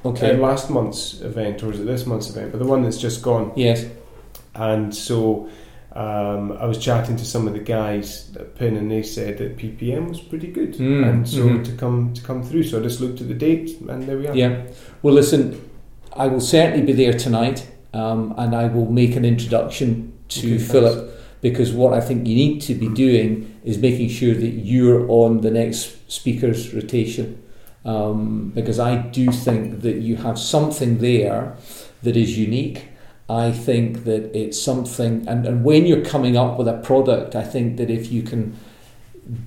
Okay. 0.06 0.32
at 0.32 0.40
last 0.40 0.70
month's 0.70 1.22
event, 1.22 1.64
or 1.64 1.72
is 1.72 1.80
it 1.80 1.86
this 1.86 2.06
month's 2.06 2.30
event? 2.30 2.52
But 2.52 2.60
the 2.60 2.66
one 2.66 2.84
that's 2.84 2.98
just 2.98 3.22
gone. 3.22 3.54
yes. 3.56 3.86
And 4.56 4.94
so 4.94 5.50
um, 5.96 6.52
I 6.54 6.66
was 6.66 6.78
chatting 6.80 7.18
to 7.18 7.26
some 7.26 7.48
of 7.48 7.54
the 7.54 7.60
guys 7.60 8.32
at 8.36 8.56
PIN, 8.56 8.78
and 8.78 8.90
they 8.90 9.04
said 9.04 9.38
that 9.38 9.58
PPN 9.58 10.10
was 10.10 10.20
pretty 10.20 10.48
good, 10.48 10.74
Mm, 10.76 11.08
and 11.08 11.30
so 11.30 11.44
mhm. 11.44 11.64
to 11.66 11.72
come 11.74 12.14
to 12.14 12.22
come 12.22 12.42
through. 12.44 12.64
So 12.64 12.80
I 12.80 12.84
just 12.84 13.00
looked 13.00 13.22
at 13.22 13.28
the 13.28 13.36
date, 13.36 13.80
and 13.88 14.04
there 14.04 14.18
we 14.18 14.28
are. 14.28 14.36
Yeah. 14.36 14.64
Well, 15.04 15.14
listen, 15.14 15.62
I 16.16 16.28
will 16.28 16.42
certainly 16.42 16.86
be 16.86 16.94
there 16.94 17.14
tonight, 17.14 17.68
um, 17.94 18.34
and 18.38 18.56
I 18.56 18.66
will 18.68 18.92
make 18.92 19.16
an 19.16 19.26
introduction 19.26 20.14
to 20.30 20.40
Okay, 20.40 20.58
thanks. 20.58 20.72
Philip 20.72 21.10
because 21.44 21.74
what 21.74 21.94
I 21.94 22.00
think 22.00 22.26
you 22.26 22.36
need 22.36 22.62
to 22.62 22.74
be 22.74 22.88
doing 22.88 23.60
is 23.66 23.78
making 23.78 24.08
sure 24.08 24.34
that 24.34 24.54
you're 24.72 25.06
on 25.12 25.42
the 25.42 25.52
next 25.52 26.10
speaker's 26.10 26.74
rotation. 26.74 27.38
Um, 27.84 28.54
because 28.56 28.80
I 28.80 28.96
do 28.96 29.30
think 29.30 29.82
that 29.82 29.98
you 29.98 30.16
have 30.16 30.40
something 30.40 31.00
there 31.00 31.58
that 32.02 32.16
is 32.16 32.40
unique. 32.40 32.88
I 33.30 33.52
think 33.52 34.04
that 34.04 34.36
it's 34.38 34.62
something, 34.62 35.28
and, 35.28 35.46
and 35.46 35.64
when 35.64 35.86
you're 35.86 36.04
coming 36.06 36.36
up 36.36 36.58
with 36.58 36.68
a 36.68 36.78
product, 36.80 37.36
I 37.36 37.44
think 37.44 37.78
that 37.78 37.90
if 37.90 38.12
you 38.12 38.22
can 38.22 38.58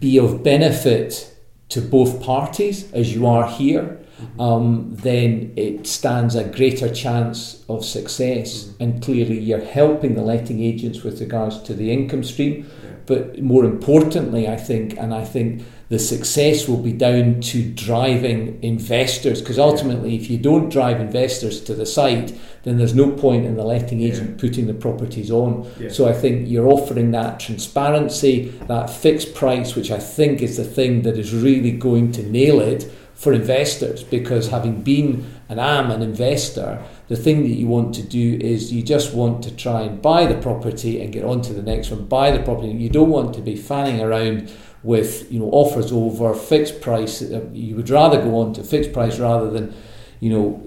be 0.01 0.19
of 0.19 0.43
benefit 0.43 1.37
to 1.69 1.81
both 1.81 2.23
parties, 2.23 2.91
as 2.93 3.15
you 3.15 3.27
are 3.27 3.47
here, 3.47 3.99
um, 4.39 4.95
then 4.95 5.53
it 5.57 5.87
stands 5.87 6.35
a 6.35 6.45
greater 6.45 6.93
chance 6.93 7.65
of 7.69 7.85
success. 7.85 8.73
And 8.81 9.03
clearly, 9.03 9.39
you're 9.39 9.65
helping 9.65 10.15
the 10.15 10.23
letting 10.23 10.63
agents 10.63 11.03
with 11.03 11.21
regards 11.21 11.63
to 11.63 11.75
the 11.75 11.93
income 11.93 12.25
stream. 12.25 12.69
But 13.07 13.41
more 13.41 13.65
importantly, 13.65 14.49
I 14.49 14.57
think, 14.57 14.97
and 14.99 15.15
I 15.15 15.25
think 15.25 15.63
the 15.89 15.99
success 15.99 16.67
will 16.67 16.83
be 16.83 16.93
down 16.93 17.41
to 17.41 17.71
driving 17.73 18.59
investors. 18.63 19.41
Because 19.41 19.59
ultimately, 19.59 20.17
if 20.17 20.29
you 20.29 20.39
don't 20.39 20.71
drive 20.71 21.01
investors 21.01 21.61
to 21.65 21.75
the 21.75 21.87
site, 21.87 22.37
then 22.65 22.79
there's 22.79 22.95
no 22.95 23.13
point 23.13 23.47
in 23.47 23.55
the 23.55 23.65
letting 23.65 24.03
agent 24.03 24.41
putting 24.41 24.67
the 24.67 24.75
properties 24.75 25.31
on. 25.31 25.71
Yeah. 25.79 25.91
So 25.91 26.09
I 26.09 26.13
think 26.13 26.49
you're 26.49 26.67
offering 26.69 27.13
that 27.13 27.39
transparency, 27.39 28.49
that 28.67 28.91
fixed 28.91 29.35
price, 29.35 29.77
which 29.77 29.93
I 29.93 29.99
think 29.99 30.43
is 30.43 30.57
the 30.57 30.65
thing 30.65 31.03
that 31.03 31.17
is 31.17 31.33
really 31.33 31.71
going 31.71 32.11
to 32.13 32.23
nail 32.25 32.61
it 32.61 32.91
for 33.17 33.33
investors. 33.33 34.05
Because 34.05 34.49
having 34.49 34.83
been 34.83 35.35
and 35.49 35.59
am 35.59 35.91
an 35.91 36.03
investor, 36.03 36.81
the 37.09 37.17
thing 37.17 37.43
that 37.43 37.49
you 37.49 37.67
want 37.67 37.95
to 37.97 38.03
do 38.03 38.39
is 38.41 38.73
you 38.73 38.83
just 38.83 39.15
want 39.15 39.43
to 39.45 39.57
try 39.57 39.81
and 39.83 40.01
buy 40.01 40.27
the 40.27 40.41
property 40.41 41.01
and 41.01 41.13
get 41.13 41.25
on 41.25 41.41
to 41.43 41.53
the 41.53 41.63
next 41.63 41.91
one, 41.91 42.05
buy 42.05 42.31
the 42.31 42.43
property. 42.43 42.69
You 42.69 42.91
don't 42.91 43.11
want 43.11 43.35
to 43.35 43.41
be 43.41 43.57
fanning 43.57 44.01
around 44.01 44.53
with 44.83 45.31
you 45.33 45.41
know 45.41 45.51
offers 45.51 45.91
over 45.91 46.33
fixed 46.35 46.81
price. 46.81 47.23
Uh, 47.23 47.47
You 47.53 47.75
would 47.77 47.91
rather 47.91 48.23
go 48.23 48.39
on 48.39 48.53
to 48.55 48.63
fixed 48.63 48.93
price 48.93 49.19
rather 49.19 49.51
than 49.51 49.75
you 50.21 50.31
know 50.31 50.65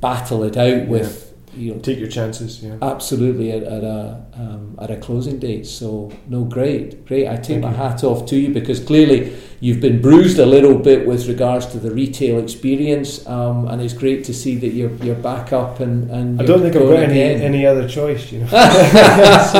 battle 0.00 0.42
it 0.42 0.56
out 0.56 0.88
with 0.88 1.31
you 1.54 1.74
know 1.74 1.80
Take 1.80 1.98
your 1.98 2.08
chances. 2.08 2.62
Yeah. 2.62 2.76
absolutely 2.82 3.52
at, 3.52 3.62
at 3.62 3.84
a 3.84 4.24
um, 4.34 4.76
at 4.80 4.90
a 4.90 4.96
closing 4.96 5.38
date. 5.38 5.66
So 5.66 6.12
no, 6.28 6.44
great, 6.44 7.06
great. 7.06 7.28
I 7.28 7.36
take 7.36 7.46
Thank 7.46 7.62
my 7.62 7.70
you. 7.70 7.76
hat 7.76 8.04
off 8.04 8.26
to 8.26 8.36
you 8.36 8.52
because 8.52 8.80
clearly 8.80 9.36
you've 9.60 9.80
been 9.80 10.00
bruised 10.00 10.38
a 10.38 10.46
little 10.46 10.78
bit 10.78 11.06
with 11.06 11.28
regards 11.28 11.66
to 11.66 11.78
the 11.78 11.90
retail 11.90 12.38
experience, 12.38 13.26
um, 13.26 13.68
and 13.68 13.82
it's 13.82 13.94
great 13.94 14.24
to 14.24 14.34
see 14.34 14.56
that 14.56 14.68
you're 14.68 14.92
you're 14.96 15.14
back 15.14 15.52
up 15.52 15.80
and 15.80 16.10
and 16.10 16.40
I 16.40 16.44
don't 16.44 16.62
think 16.62 16.76
I've 16.76 16.82
got 16.82 17.02
any, 17.02 17.20
again. 17.20 17.42
any 17.42 17.66
other 17.66 17.88
choice, 17.88 18.32
you 18.32 18.40
know. 18.40 18.46
it's 18.52 19.52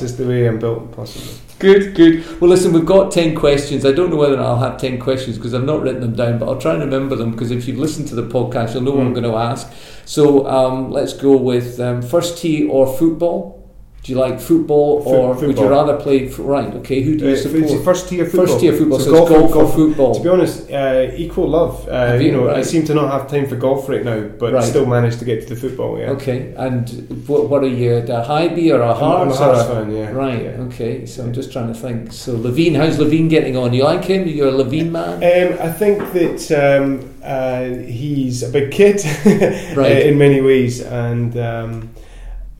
just 0.00 0.18
the 0.18 0.26
way 0.26 0.46
I'm 0.46 0.58
built, 0.58 0.92
possibly. 0.92 1.40
Good, 1.60 1.94
good. 1.94 2.40
Well, 2.40 2.50
listen, 2.50 2.72
we've 2.72 2.84
got 2.84 3.12
10 3.12 3.34
questions. 3.36 3.86
I 3.86 3.92
don't 3.92 4.10
know 4.10 4.16
whether 4.16 4.38
I'll 4.40 4.58
have 4.58 4.76
10 4.78 4.98
questions 4.98 5.36
because 5.36 5.54
I've 5.54 5.64
not 5.64 5.82
written 5.82 6.00
them 6.00 6.14
down, 6.14 6.38
but 6.38 6.48
I'll 6.48 6.58
try 6.60 6.72
and 6.72 6.82
remember 6.82 7.16
them 7.16 7.30
because 7.30 7.50
if 7.50 7.66
you've 7.68 7.78
listened 7.78 8.08
to 8.08 8.14
the 8.14 8.22
podcast, 8.26 8.74
you'll 8.74 8.82
know 8.82 8.90
what 8.90 9.00
I'm 9.06 9.10
Mm. 9.14 9.20
going 9.22 9.32
to 9.32 9.36
ask. 9.38 9.72
So 10.04 10.46
um, 10.48 10.90
let's 10.90 11.12
go 11.14 11.36
with 11.36 11.80
um, 11.80 12.02
first 12.02 12.38
tee 12.38 12.66
or 12.68 12.86
football. 12.86 13.63
Do 14.04 14.12
you 14.12 14.18
like 14.18 14.38
football 14.38 15.00
Fo- 15.02 15.10
or 15.28 15.34
would 15.34 15.56
you 15.56 15.66
rather 15.66 15.96
play? 15.96 16.26
F- 16.28 16.38
right, 16.38 16.70
okay, 16.74 17.00
who 17.00 17.16
do 17.16 17.24
you 17.24 17.30
Uh, 17.30 17.32
it's 17.32 17.42
support? 17.44 17.84
first 17.84 18.06
tier 18.10 18.26
football. 18.26 18.46
First 18.46 18.60
tier 18.60 18.74
football, 18.74 19.00
so, 19.00 19.10
golf, 19.10 19.28
golf, 19.30 19.52
golf. 19.52 19.70
or 19.70 19.76
football. 19.78 20.14
To 20.16 20.22
be 20.22 20.28
honest, 20.28 20.70
uh, 20.70 21.06
equal 21.16 21.48
love. 21.48 21.88
Uh, 21.88 22.18
you, 22.20 22.26
you? 22.26 22.32
know, 22.32 22.50
I 22.50 22.60
seem 22.60 22.84
to 22.84 22.92
not 22.92 23.10
have 23.10 23.30
time 23.30 23.46
for 23.46 23.56
golf 23.56 23.88
right 23.88 24.04
now, 24.04 24.20
but 24.38 24.52
Right. 24.52 24.62
still 24.62 24.84
managed 24.84 25.20
to 25.20 25.24
get 25.24 25.40
to 25.48 25.54
the 25.54 25.58
football. 25.58 25.98
Yeah. 25.98 26.10
Okay, 26.10 26.52
and 26.58 26.84
what, 27.26 27.48
what 27.48 27.62
are 27.64 27.66
you, 27.80 27.94
a 27.96 28.02
Hibby 28.02 28.70
or 28.74 28.80
a 28.82 28.92
I'm, 28.92 28.92
I'm 28.92 29.28
Hearts? 29.30 29.38
a 29.40 29.42
or 29.42 29.46
Hearts 29.54 29.60
a- 29.70 29.72
fan. 29.74 29.96
Yeah. 29.96 30.10
Right, 30.12 30.42
Yeah. 30.44 30.64
okay, 30.66 31.06
so 31.06 31.22
I'm 31.22 31.32
just 31.32 31.50
trying 31.50 31.68
to 31.72 31.78
think. 31.84 32.12
So 32.12 32.34
Levein, 32.36 32.76
how's 32.76 32.98
Levein 32.98 33.30
getting 33.30 33.56
on? 33.56 33.72
You 33.72 33.84
like 33.84 34.04
him? 34.04 34.28
You're 34.28 34.48
a 34.48 34.52
Levein 34.52 34.90
man? 34.90 35.14
Um, 35.14 35.58
I 35.66 35.72
think 35.72 36.12
that 36.12 36.40
um, 36.52 37.08
uh, 37.24 37.64
he's 37.90 38.42
a 38.42 38.50
big 38.50 38.70
kid 38.70 38.96
uh, 39.24 39.80
Right. 39.80 40.04
in 40.08 40.18
many 40.18 40.42
ways, 40.42 40.82
and 40.82 41.34
um, 41.38 41.88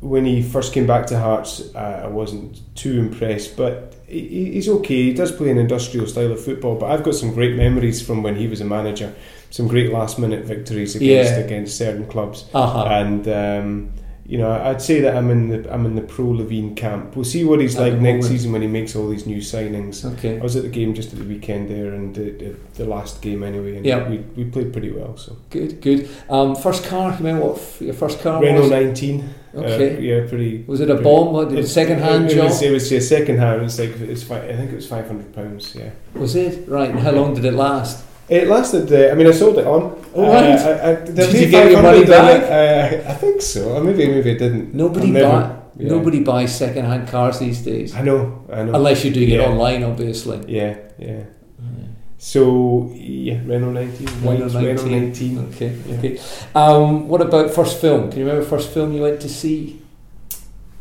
when 0.05 0.25
he 0.27 0.43
first 0.43 0.73
came 0.75 0.87
back 0.87 1.07
to 1.07 1.19
Hearts, 1.19 1.75
uh, 1.75 2.03
I 2.05 2.09
wasn't 2.09 2.61
too 2.77 2.99
impressed. 2.99 3.57
But 3.57 3.95
he, 4.07 4.53
he's 4.53 4.69
okay. 4.69 5.03
He 5.05 5.13
does 5.15 5.33
play 5.33 5.51
an 5.51 5.59
industrial 5.59 6.07
style 6.07 6.31
of 6.33 6.45
football, 6.45 6.77
but 6.77 6.91
I've 6.91 7.03
got 7.03 7.15
some 7.15 7.33
great 7.33 7.57
memories 7.57 8.05
from 8.07 8.23
when 8.23 8.37
he 8.37 8.47
was 8.47 8.61
a 8.61 8.65
manager. 8.65 9.13
Some 9.51 9.69
great 9.69 9.93
last 9.93 10.19
minute 10.19 10.45
victories 10.45 10.95
against 10.97 11.33
Yeah. 11.33 11.39
against 11.39 11.79
certain 11.79 12.07
clubs, 12.07 12.45
Uh-huh. 12.55 12.85
and 12.87 13.29
um, 13.29 13.91
you 14.27 14.39
know, 14.39 14.51
I'd 14.51 14.81
say 14.81 15.01
that 15.03 15.15
I'm 15.17 15.31
in 15.31 15.49
the 15.51 15.73
I'm 15.73 15.85
in 15.85 15.95
the 15.97 16.01
pro 16.03 16.25
Levein 16.25 16.75
camp. 16.77 17.15
We'll 17.15 17.25
see 17.27 17.45
what 17.45 17.61
he's 17.61 17.77
At 17.77 17.83
like 17.83 17.93
next 18.01 18.05
moment. 18.05 18.25
season 18.25 18.53
when 18.53 18.63
he 18.63 18.69
makes 18.69 18.97
all 18.97 19.07
these 19.09 19.27
new 19.27 19.39
signings. 19.39 20.05
Okay. 20.15 20.39
I 20.39 20.43
was 20.43 20.57
at 20.57 20.63
the 20.63 20.69
game 20.71 20.95
just 20.95 21.13
at 21.13 21.19
the 21.19 21.25
weekend 21.27 21.69
there, 21.69 21.93
and 21.93 22.15
the, 22.15 22.31
the, 22.31 22.57
the 22.75 22.85
last 22.87 23.21
game 23.21 23.43
anyway, 23.43 23.77
and 23.77 23.85
Yeah. 23.85 24.09
we, 24.09 24.19
we 24.37 24.45
played 24.45 24.73
pretty 24.73 24.91
well. 24.93 25.17
So 25.19 25.37
Good, 25.51 25.81
good. 25.83 26.09
Um, 26.31 26.57
first 26.57 26.85
car, 26.85 27.11
you 27.13 27.19
remember 27.19 27.47
what 27.49 27.59
f- 27.59 27.81
your 27.83 27.95
first 27.95 28.21
car 28.21 28.41
Renault 28.41 28.63
was? 28.63 28.71
19, 28.71 29.35
Okay. 29.57 29.97
uh, 29.97 30.01
yeah, 30.01 30.27
pretty. 30.29 30.65
Was 30.67 30.81
it 30.81 30.89
a 30.91 30.95
pretty- 30.95 31.05
bomb? 31.05 31.33
What, 31.35 31.53
It- 31.53 31.67
second 31.69 31.99
hand 32.01 32.31
it, 32.31 32.35
job? 32.35 32.45
was, 32.47 32.63
it 32.63 32.73
was 32.73 32.91
yeah, 32.91 33.01
second 33.01 33.39
hand. 33.39 33.61
It 33.61 33.65
was 33.65 33.79
like 33.79 34.01
it's 34.01 34.23
fi- 34.23 34.49
I 34.49 34.57
think 34.57 34.73
it 34.73 34.77
was 34.77 34.87
five 34.89 35.07
hundred 35.07 35.33
pounds. 35.35 35.75
Yeah, 35.75 35.91
Was 36.15 36.35
it? 36.35 36.67
Right, 36.69 36.89
and 36.91 36.99
how 36.99 37.13
long 37.13 37.35
did 37.35 37.45
it 37.45 37.53
last? 37.55 38.03
It 38.29 38.49
lasted. 38.49 38.93
Uh, 38.93 39.13
I 39.13 39.15
mean, 39.15 39.27
I 39.27 39.33
sold 39.33 39.59
it 39.59 39.67
on. 39.67 40.03
Oh, 40.15 40.23
right. 40.33 40.59
Uh, 40.59 40.69
I, 40.69 40.91
I, 40.91 40.95
Did 41.05 41.33
you 41.33 41.49
get 41.49 41.71
your 41.71 41.83
money 41.83 42.05
Uh, 42.05 43.11
I 43.11 43.15
think 43.15 43.43
so. 43.43 43.81
Maybe 43.83 44.07
maybe 44.09 44.31
I 44.31 44.39
didn't. 44.39 44.75
Nobody 44.75 45.13
buy, 45.13 45.57
yeah. 45.77 45.89
nobody 45.89 46.21
buys 46.21 46.57
second 46.57 46.85
hand 46.87 47.09
cars 47.09 47.39
these 47.39 47.63
days. 47.63 47.95
I 47.95 48.03
know. 48.03 48.45
I 48.53 48.63
know. 48.63 48.75
Unless 48.75 49.05
you're 49.05 49.15
doing 49.15 49.31
it 49.31 49.41
online, 49.41 49.83
obviously. 49.83 50.45
Yeah, 50.49 50.77
yeah. 50.99 51.25
So 52.19 52.91
yeah, 52.95 53.41
Renault 53.45 53.73
19, 53.73 54.09
white 54.25 54.41
Renault 54.41 54.59
Renault 54.59 54.87
19. 54.87 55.35
19. 55.35 55.39
Okay, 55.51 55.77
Yeah. 55.87 55.99
okay. 55.99 56.21
Um, 56.55 57.07
what 57.07 57.21
about 57.21 57.51
first 57.51 57.81
film? 57.83 58.09
Can 58.11 58.21
you 58.21 58.27
remember 58.27 58.49
first 58.49 58.71
film 58.73 58.93
you 58.95 59.03
went 59.03 59.21
to 59.21 59.29
see? 59.29 59.83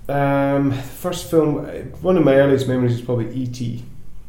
Um, 0.08 0.72
first 0.72 1.30
film, 1.30 1.66
uh, 1.66 1.70
one 2.02 2.16
of 2.16 2.24
my 2.24 2.36
earliest 2.36 2.68
memories 2.70 2.94
is 2.94 3.02
probably 3.02 3.34
E.T. 3.34 3.84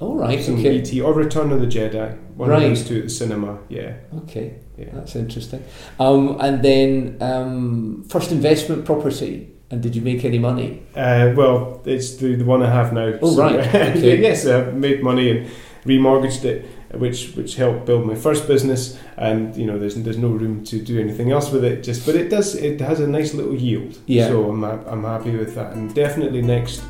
All 0.05 0.17
right, 0.17 0.43
Seen 0.43 0.59
okay. 0.59 0.77
E.T. 0.77 1.01
or 1.01 1.15
Return 1.15 1.51
of 1.53 1.61
the 1.61 1.67
Jedi. 1.67 2.09
One 2.37 2.49
Right. 2.51 2.63
of 2.65 2.69
those 2.71 2.85
two 2.89 2.99
at 2.99 3.05
the 3.05 3.11
cinema. 3.11 3.59
Yeah, 3.69 3.93
Okay, 4.23 4.55
yeah. 4.77 4.91
that's 4.93 5.15
interesting. 5.17 5.63
Um, 5.99 6.37
and 6.41 6.63
then 6.63 7.17
um, 7.21 8.05
first 8.09 8.31
investment 8.33 8.85
property. 8.85 9.51
And 9.71 9.83
did 9.83 9.97
you 9.97 10.03
make 10.03 10.25
any 10.25 10.39
money? 10.39 10.83
Uh, 10.95 11.33
well, 11.35 11.81
it's 11.87 12.17
the, 12.17 12.37
the 12.37 12.45
one 12.45 12.63
I 12.63 12.71
have 12.71 12.93
now. 12.93 13.19
Oh, 13.23 13.35
right. 13.37 13.59
Okay. 13.97 14.21
yes, 14.29 14.47
I 14.47 14.71
made 14.71 15.03
money 15.03 15.31
and 15.31 15.51
remortgaged 15.87 16.45
it, 16.45 16.67
which 17.03 17.35
which 17.37 17.57
helped 17.57 17.87
build 17.87 18.07
my 18.07 18.15
first 18.15 18.47
business. 18.47 18.99
And 19.17 19.57
you 19.57 19.67
know, 19.67 19.79
there's 19.79 19.95
there's 19.95 20.19
no 20.19 20.29
room 20.29 20.65
to 20.65 20.77
do 20.91 21.01
anything 21.01 21.33
else 21.33 21.51
with 21.51 21.65
it. 21.65 21.83
Just, 21.83 22.05
but 22.07 22.15
it 22.15 22.29
does. 22.29 22.55
It 22.55 22.81
has 22.81 23.01
a 23.01 23.07
nice 23.07 23.33
little 23.35 23.55
yield. 23.55 23.99
Yeah. 24.07 24.29
So 24.29 24.51
I'm 24.51 24.63
I'm 24.65 25.03
happy 25.05 25.31
with 25.37 25.55
that. 25.55 25.73
And 25.73 25.93
definitely 25.95 26.43
next, 26.43 26.83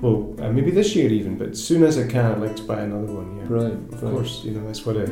well, 0.00 0.34
uh, 0.40 0.50
maybe 0.52 0.70
this 0.70 0.94
year 0.94 1.10
even, 1.10 1.36
but 1.36 1.50
as 1.50 1.64
soon 1.64 1.82
as 1.82 1.98
I 1.98 2.06
can, 2.06 2.32
I'd 2.32 2.40
like 2.40 2.56
to 2.56 2.62
buy 2.62 2.80
another 2.80 3.12
one. 3.12 3.36
Yeah. 3.36 3.44
Right, 3.48 3.72
Of 3.72 4.02
right. 4.02 4.12
course, 4.12 4.44
you 4.44 4.52
know 4.52 4.66
that's 4.66 4.84
what 4.86 4.96
I, 4.96 5.06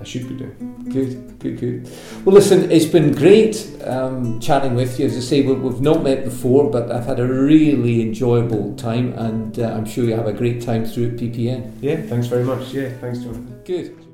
I 0.00 0.04
should 0.04 0.28
be 0.28 0.34
doing. 0.34 0.84
Good, 0.88 1.38
good, 1.38 1.58
good. 1.58 1.90
Well, 2.24 2.34
listen, 2.34 2.70
it's 2.70 2.86
been 2.86 3.12
great 3.12 3.66
um, 3.84 4.40
chatting 4.40 4.74
with 4.74 4.98
you. 4.98 5.06
As 5.06 5.16
I 5.16 5.20
say, 5.20 5.42
we, 5.42 5.54
we've 5.54 5.80
not 5.80 6.02
met 6.02 6.24
before, 6.24 6.70
but 6.70 6.90
I've 6.90 7.06
had 7.06 7.20
a 7.20 7.26
really 7.26 8.00
enjoyable 8.00 8.74
time, 8.76 9.12
and 9.14 9.58
uh, 9.58 9.72
I'm 9.74 9.84
sure 9.84 10.04
you 10.04 10.14
have 10.14 10.26
a 10.26 10.32
great 10.32 10.62
time 10.62 10.84
through 10.86 11.08
at 11.08 11.16
PPN. 11.16 11.72
Yeah. 11.80 12.00
Thanks 12.02 12.26
very 12.26 12.44
much. 12.44 12.72
Yeah. 12.72 12.90
Thanks, 13.00 13.18
Jonathan. 13.18 13.60
Good. 13.64 14.04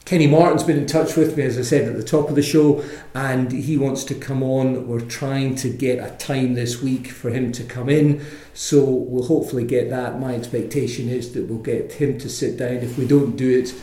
Kenny 0.10 0.26
Martin's 0.26 0.64
been 0.64 0.80
in 0.80 0.88
touch 0.88 1.16
with 1.16 1.38
me, 1.38 1.44
as 1.44 1.56
I 1.60 1.62
said 1.62 1.88
at 1.88 1.96
the 1.96 2.02
top 2.02 2.30
of 2.30 2.36
the 2.36 2.42
show, 2.42 2.84
and 3.14 3.52
he 3.52 3.78
wants 3.78 4.04
to 4.06 4.16
come 4.16 4.42
on. 4.42 4.88
We're 4.88 5.02
trying 5.02 5.54
to 5.58 5.70
get 5.70 6.00
a 6.00 6.18
time 6.18 6.56
this 6.56 6.82
week 6.82 7.10
for 7.10 7.30
him 7.30 7.52
to 7.52 7.64
come 7.64 7.90
in, 7.90 8.26
so 8.56 8.84
we'll 8.84 9.28
hopefully 9.28 9.66
get 9.66 9.92
that. 9.92 10.20
My 10.20 10.34
expectation 10.34 11.10
is 11.10 11.34
that 11.34 11.46
we'll 11.46 11.62
get 11.62 11.92
him 11.92 12.18
to 12.18 12.28
sit 12.28 12.58
down. 12.58 12.78
If 12.78 12.98
we 12.98 13.06
don't 13.06 13.36
do 13.36 13.60
it 13.60 13.76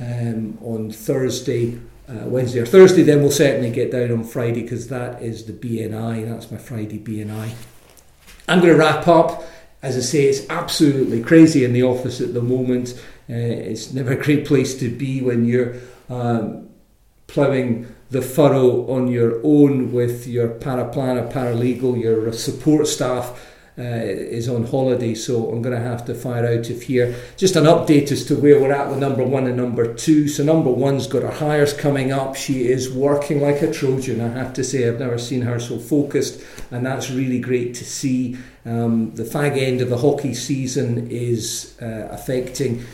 um, 0.00 0.56
on 0.62 0.90
Thursday, 0.90 1.78
uh, 2.08 2.28
Wednesday 2.28 2.60
or 2.60 2.66
Thursday, 2.66 3.02
then 3.02 3.20
we'll 3.20 3.30
certainly 3.30 3.70
get 3.70 3.92
down 3.92 4.10
on 4.10 4.24
Friday 4.24 4.62
because 4.62 4.88
that 4.88 5.20
is 5.20 5.44
the 5.44 5.52
BNI. 5.52 6.26
That's 6.26 6.50
my 6.50 6.56
Friday 6.56 6.98
BNI. 6.98 7.52
I'm 8.48 8.60
going 8.60 8.72
to 8.72 8.78
wrap 8.78 9.06
up. 9.06 9.44
As 9.82 9.98
I 9.98 10.00
say, 10.00 10.22
it's 10.24 10.48
absolutely 10.48 11.22
crazy 11.22 11.62
in 11.62 11.74
the 11.74 11.82
office 11.82 12.22
at 12.22 12.32
the 12.32 12.40
moment. 12.40 12.98
Uh, 13.28 13.34
it's 13.34 13.92
never 13.92 14.12
a 14.12 14.22
great 14.22 14.46
place 14.46 14.78
to 14.78 14.88
be 14.88 15.22
when 15.22 15.44
you're 15.44 15.74
um, 16.10 16.68
ploughing 17.26 17.86
the 18.10 18.22
furrow 18.22 18.86
on 18.90 19.08
your 19.08 19.40
own 19.42 19.92
with 19.92 20.26
your 20.26 20.48
paraplanner, 20.48 21.32
paralegal, 21.32 22.00
your 22.00 22.32
support 22.32 22.86
staff. 22.86 23.50
Uh, 23.76 23.82
is 23.82 24.48
on 24.48 24.64
holiday, 24.64 25.16
so 25.16 25.50
I'm 25.50 25.60
going 25.60 25.74
to 25.74 25.82
have 25.82 26.04
to 26.04 26.14
fire 26.14 26.46
out 26.46 26.70
of 26.70 26.80
here. 26.80 27.12
Just 27.36 27.56
an 27.56 27.64
update 27.64 28.12
as 28.12 28.24
to 28.26 28.36
where 28.36 28.60
we're 28.60 28.70
at 28.70 28.88
with 28.88 29.00
number 29.00 29.24
one 29.24 29.48
and 29.48 29.56
number 29.56 29.92
two. 29.92 30.28
So, 30.28 30.44
number 30.44 30.70
one's 30.70 31.08
got 31.08 31.22
her 31.22 31.44
Highers 31.44 31.76
coming 31.76 32.12
up. 32.12 32.36
She 32.36 32.68
is 32.68 32.88
working 32.92 33.40
like 33.40 33.62
a 33.62 33.72
Trojan, 33.72 34.20
I 34.20 34.28
have 34.28 34.52
to 34.52 34.62
say. 34.62 34.86
I've 34.86 35.00
never 35.00 35.18
seen 35.18 35.42
her 35.42 35.58
so 35.58 35.80
focused, 35.80 36.40
and 36.70 36.86
that's 36.86 37.10
really 37.10 37.40
great 37.40 37.74
to 37.74 37.84
see. 37.84 38.36
Um, 38.64 39.12
the 39.16 39.24
fag 39.24 39.58
end 39.58 39.80
of 39.80 39.90
the 39.90 39.98
hockey 39.98 40.34
season 40.34 41.10
is 41.10 41.76
uh, 41.82 42.06
affecting 42.12 42.84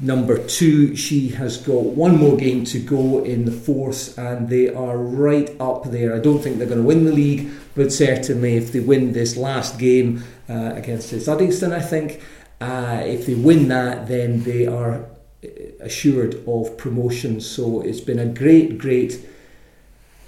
number 0.00 0.38
two. 0.46 0.96
She 0.96 1.28
has 1.28 1.56
got 1.58 1.84
one 1.84 2.16
more 2.16 2.36
game 2.36 2.64
to 2.64 2.78
go 2.78 3.24
in 3.24 3.44
the 3.44 3.52
fourth, 3.52 4.16
and 4.18 4.48
they 4.48 4.68
are 4.68 4.96
right 4.96 5.54
up 5.60 5.84
there. 5.90 6.14
I 6.14 6.18
don't 6.18 6.42
think 6.42 6.58
they're 6.58 6.66
going 6.66 6.80
to 6.80 6.86
win 6.86 7.04
the 7.04 7.12
league, 7.12 7.50
but 7.74 7.92
certainly 7.92 8.56
if 8.56 8.72
they 8.72 8.80
win 8.80 9.12
this 9.12 9.36
last 9.36 9.78
game 9.78 10.24
uh, 10.48 10.72
against 10.74 11.12
Uddingston, 11.12 11.72
I 11.72 11.80
think, 11.80 12.20
uh, 12.60 13.02
if 13.04 13.26
they 13.26 13.34
win 13.34 13.68
that, 13.68 14.08
then 14.08 14.42
they 14.44 14.66
are 14.66 15.04
uh, 15.44 15.48
assured 15.80 16.42
of 16.46 16.76
promotion. 16.78 17.40
So 17.40 17.82
it's 17.82 18.00
been 18.00 18.18
a 18.18 18.26
great, 18.26 18.78
great 18.78 19.24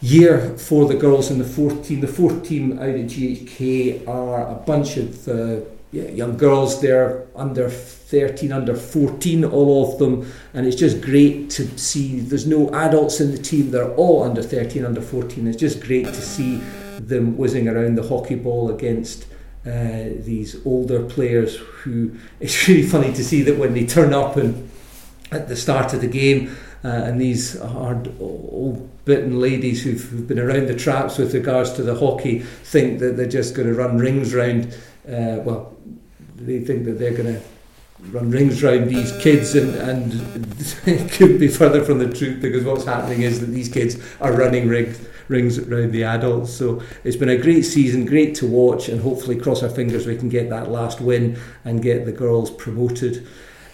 year 0.01 0.57
for 0.59 0.87
the 0.87 0.95
girls 0.95 1.31
in 1.31 1.39
the 1.39 1.45
fourth 1.45 1.87
team. 1.87 2.01
The 2.01 2.07
fourth 2.07 2.47
team 2.47 2.79
out 2.79 2.91
at 2.91 3.07
GHK 3.07 4.07
are 4.07 4.47
a 4.47 4.55
bunch 4.55 4.97
of 4.97 5.27
uh, 5.27 5.61
young 5.91 6.37
girls. 6.37 6.81
They're 6.81 7.27
under 7.35 7.71
13, 8.09 8.53
under 8.53 8.75
14, 8.75 9.45
all 9.45 9.93
of 9.93 9.99
them, 9.99 10.33
and 10.55 10.67
it's 10.67 10.77
just 10.77 11.03
great 11.03 11.51
to 11.51 11.79
see. 11.79 12.21
There's 12.21 12.47
no 12.47 12.71
adults 12.71 13.21
in 13.21 13.33
the 13.33 13.39
team. 13.39 13.71
They're 13.71 13.95
all 13.97 14.23
under 14.23 14.43
13, 14.43 14.83
under 14.83 15.03
14. 15.03 15.47
It's 15.47 15.59
just 15.59 15.83
great 15.83 16.07
to 16.07 16.15
see 16.15 16.57
them 16.99 17.37
whizzing 17.37 17.69
around 17.69 17.97
the 17.97 18.09
hockey 18.09 18.35
ball 18.35 18.71
against. 18.71 19.27
Uh, 19.67 20.15
these 20.21 20.65
older 20.65 21.05
players 21.05 21.57
who 21.57 22.17
it's 22.41 22.69
really 22.69 22.87
funny 22.87 23.13
to 23.13 23.23
see 23.23 23.43
that 23.43 23.59
when 23.59 23.75
they 23.75 23.85
turn 23.85 24.15
up 24.15 24.37
and 24.37 24.71
at 25.31 25.49
the 25.49 25.57
start 25.57 25.93
of 25.93 26.01
the 26.01 26.07
game 26.07 26.57
uh, 26.85 26.89
and 26.89 27.21
these 27.21 27.61
hard 27.61 28.09
old 28.19 28.89
bitten 29.05 29.41
ladies 29.41 29.83
who've, 29.83 30.03
who've 30.05 30.29
been 30.29 30.39
around 30.39 30.69
the 30.69 30.75
traps 30.75 31.19
with 31.19 31.35
regards 31.35 31.73
to 31.73 31.83
the 31.83 31.95
hockey 31.95 32.39
think 32.39 33.01
that 33.01 33.17
they're 33.17 33.27
just 33.27 33.55
going 33.55 33.69
to 33.69 33.75
run 33.75 33.99
rings 33.99 34.33
round 34.33 34.73
uh, 35.09 35.43
well 35.45 35.77
they 36.37 36.61
think 36.61 36.85
that 36.87 36.93
they're 36.93 37.13
going 37.13 37.35
to 37.35 37.43
run 38.11 38.31
rings 38.31 38.63
around 38.63 38.89
these 38.89 39.17
kids, 39.19 39.55
and, 39.55 39.75
and 39.75 40.13
it 40.87 41.11
couldn't 41.13 41.39
be 41.39 41.49
further 41.49 41.85
from 41.85 41.99
the 41.99 42.13
truth 42.13 42.41
because 42.41 42.65
what's 42.65 42.85
happening 42.85 43.23
is 43.23 43.41
that 43.41 43.47
these 43.47 43.69
kids 43.69 43.99
are 44.21 44.33
running 44.33 44.69
rings, 44.69 44.99
rings 45.29 45.59
around 45.59 45.93
the 45.93 46.05
adults. 46.05 46.53
So 46.53 46.83
it's 47.05 47.17
been 47.17 47.29
a 47.29 47.37
great 47.37 47.63
season, 47.63 48.07
great 48.07 48.35
to 48.37 48.47
watch, 48.47 48.89
and 48.89 49.01
hopefully, 49.01 49.37
cross 49.37 49.63
our 49.63 49.69
fingers, 49.69 50.07
we 50.07 50.17
can 50.17 50.29
get 50.29 50.49
that 50.51 50.71
last 50.71 51.01
win 51.01 51.39
and 51.65 51.83
get 51.83 52.05
the 52.07 52.13
girls 52.13 52.51
promoted. 52.51 53.27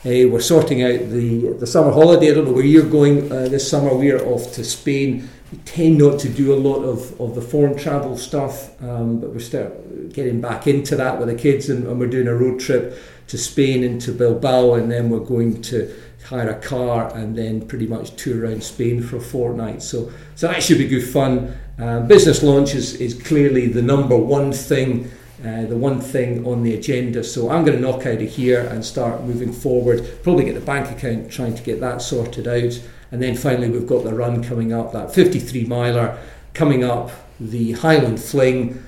Uh, 0.07 0.29
we're 0.29 0.41
sorting 0.41 0.83
out 0.83 0.99
the, 1.11 1.55
the 1.59 1.67
summer 1.67 1.91
holiday. 1.91 2.31
I 2.31 2.35
don't 2.35 2.45
know 2.47 2.53
where 2.53 2.65
you're 2.65 2.89
going 2.89 3.33
uh, 3.33 3.49
this 3.49 3.69
summer. 3.69 3.95
We're 3.95 4.23
off 4.27 4.53
to 4.55 4.65
Spain. 4.65 5.31
We 5.51 5.59
tend 5.59 5.97
not 5.97 6.19
to 6.21 6.29
do 6.29 6.53
a 6.53 6.57
lot 6.57 6.83
of, 6.83 7.19
of 7.19 7.35
the 7.35 7.41
foreign 7.41 7.77
travel 7.77 8.19
stuff, 8.19 8.83
um, 8.83 9.21
but 9.21 9.31
we're 9.31 9.39
start 9.39 10.13
getting 10.13 10.43
back 10.43 10.67
into 10.67 10.97
that 10.97 11.19
with 11.19 11.29
the 11.29 11.35
kids, 11.35 11.71
and, 11.71 11.87
and 11.87 11.99
we're 11.99 12.09
doing 12.09 12.29
a 12.29 12.35
road 12.35 12.61
trip 12.61 12.99
to 13.29 13.39
Spain 13.39 13.83
into 13.83 14.13
Bilbao, 14.13 14.75
and 14.75 14.91
then 14.91 15.11
we're 15.11 15.21
going 15.21 15.63
to 15.63 15.95
hire 16.25 16.51
a 16.51 16.61
car 16.61 17.15
and 17.15 17.37
then 17.37 17.67
pretty 17.67 17.87
much 17.87 18.17
tour 18.17 18.45
around 18.45 18.63
Spain 18.63 19.03
for 19.03 19.17
a 19.17 19.21
fortnight. 19.21 19.83
So, 19.83 20.11
so 20.35 20.49
that 20.49 20.63
should 20.63 20.79
be 20.79 20.89
good 20.89 21.07
fun. 21.07 21.57
Um, 21.79 22.07
business 22.07 22.43
launch 22.43 22.75
is, 22.75 22.95
is 22.95 23.15
clearly 23.15 23.67
the 23.67 23.83
number 23.83 24.17
one 24.17 24.53
thing, 24.53 25.11
uh, 25.45 25.67
the 25.67 25.77
one 25.77 26.01
thing 26.01 26.47
on 26.47 26.63
the 26.63 26.75
agenda. 26.75 27.23
So 27.23 27.51
I'm 27.51 27.65
going 27.65 27.77
to 27.77 27.83
knock 27.83 28.07
out 28.07 28.23
of 28.23 28.29
here 28.29 28.61
and 28.61 28.85
start 28.85 29.23
moving 29.23 29.53
forward. 29.53 30.23
Probably 30.23 30.45
get 30.45 30.55
the 30.55 30.61
bank 30.61 30.91
account, 30.91 31.31
trying 31.31 31.55
to 31.55 31.63
get 31.63 31.81
that 31.81 32.01
sorted 32.01 32.49
out. 32.49 32.81
And 33.13 33.23
then 33.23 33.37
finally, 33.37 33.69
we've 33.69 33.87
got 33.87 34.05
the 34.05 34.15
run 34.15 34.43
coming 34.43 34.73
up, 34.73 34.93
that 34.93 35.15
53 35.15 35.67
miler 35.67 36.19
coming 36.55 36.85
up, 36.85 37.11
the 37.39 37.73
Highland 37.73 38.23
Fling 38.23 38.83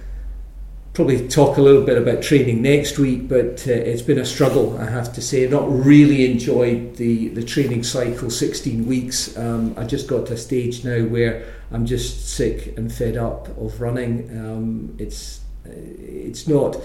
probably 0.97 1.29
talk 1.29 1.59
a 1.59 1.61
little 1.61 1.83
bit 1.83 1.99
about 1.99 2.23
training 2.23 2.63
next 2.63 2.99
week, 2.99 3.29
but 3.29 3.63
uh, 3.69 3.73
it's 3.73 4.01
been 4.01 4.19
a 4.19 4.25
struggle, 4.25 4.79
I 4.79 4.89
have 4.89 5.13
to 5.13 5.21
say. 5.21 5.45
I've 5.45 5.51
not 5.51 5.71
really 5.71 6.25
enjoyed 6.25 6.97
the, 6.97 7.29
the 7.29 7.45
training 7.45 7.83
cycle, 7.83 8.31
16 8.31 8.87
weeks. 8.87 9.37
Um, 9.37 9.75
I 9.77 9.85
just 9.85 10.09
got 10.09 10.25
to 10.29 10.33
a 10.33 10.37
stage 10.39 10.87
now 10.87 11.03
where 11.03 11.45
I'm 11.71 11.85
just 11.85 12.31
sick 12.31 12.79
and 12.79 12.91
fed 12.91 13.19
up 13.19 13.49
of 13.59 13.79
running. 13.79 14.31
Um, 14.41 14.97
it's 14.99 15.41
it's 15.67 16.49
not 16.49 16.81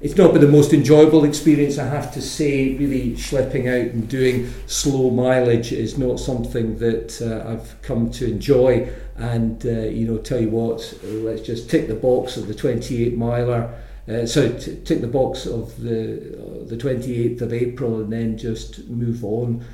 it's 0.00 0.16
not 0.16 0.32
been 0.32 0.42
the 0.42 0.48
most 0.48 0.72
enjoyable 0.72 1.22
experience, 1.22 1.78
I 1.78 1.86
have 1.86 2.12
to 2.14 2.20
say. 2.20 2.76
Really 2.76 3.12
schlepping 3.12 3.68
out 3.68 3.92
and 3.94 4.08
doing 4.08 4.52
slow 4.66 5.10
mileage 5.10 5.70
is 5.70 5.96
not 5.96 6.18
something 6.18 6.78
that 6.78 7.22
uh, 7.22 7.48
I've 7.48 7.80
come 7.82 8.10
to 8.12 8.28
enjoy. 8.28 8.90
And, 9.22 9.64
uh, 9.64 9.82
you 9.82 10.04
know, 10.04 10.18
tell 10.18 10.40
you 10.40 10.50
what, 10.50 10.98
let's 11.04 11.42
just 11.42 11.70
tick 11.70 11.86
the 11.86 11.94
box 11.94 12.36
of 12.36 12.48
the 12.48 12.54
28 12.54 13.16
miler. 13.16 13.72
Uh, 14.08 14.26
so 14.26 14.52
t- 14.58 14.80
tick 14.84 15.00
the 15.00 15.06
box 15.06 15.46
of 15.46 15.80
the 15.80 16.34
uh, 16.34 16.68
the 16.68 16.76
28th 16.76 17.40
of 17.40 17.52
April 17.52 18.00
and 18.00 18.12
then 18.12 18.36
just 18.36 18.88
move 18.88 19.24
on. 19.24 19.64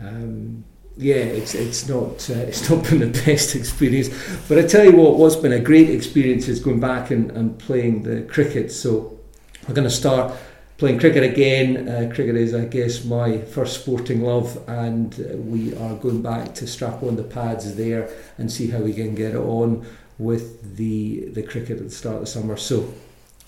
Um, 0.00 0.64
yeah, 0.96 1.16
it's 1.16 1.56
it's 1.56 1.88
not 1.88 2.30
uh, 2.30 2.34
it's 2.48 2.70
not 2.70 2.88
been 2.88 3.00
the 3.00 3.24
best 3.26 3.56
experience, 3.56 4.08
but 4.48 4.56
I 4.58 4.62
tell 4.62 4.84
you 4.84 4.92
what, 4.92 5.16
what's 5.16 5.34
been 5.34 5.52
a 5.52 5.58
great 5.58 5.90
experience 5.90 6.46
is 6.46 6.60
going 6.60 6.78
back 6.78 7.10
and, 7.10 7.32
and 7.32 7.58
playing 7.58 8.04
the 8.04 8.22
cricket. 8.22 8.70
So 8.70 9.18
we're 9.66 9.74
going 9.74 9.88
to 9.88 9.94
start 9.94 10.32
playing 10.78 10.98
cricket 10.98 11.22
again. 11.22 11.88
Uh, 11.88 12.12
cricket 12.14 12.36
is, 12.36 12.54
I 12.54 12.64
guess, 12.64 13.04
my 13.04 13.38
first 13.38 13.80
sporting 13.80 14.22
love, 14.22 14.62
and 14.68 15.14
uh, 15.14 15.36
we 15.36 15.74
are 15.76 15.94
going 15.94 16.22
back 16.22 16.54
to 16.56 16.66
strap 16.66 17.02
on 17.02 17.16
the 17.16 17.22
pads 17.22 17.74
there 17.76 18.10
and 18.38 18.50
see 18.50 18.68
how 18.68 18.78
we 18.78 18.92
can 18.92 19.14
get 19.14 19.34
on 19.36 19.86
with 20.18 20.76
the 20.76 21.26
the 21.30 21.42
cricket 21.42 21.78
at 21.78 21.84
the 21.84 21.90
start 21.90 22.16
of 22.16 22.20
the 22.22 22.26
summer. 22.26 22.56
So, 22.56 22.92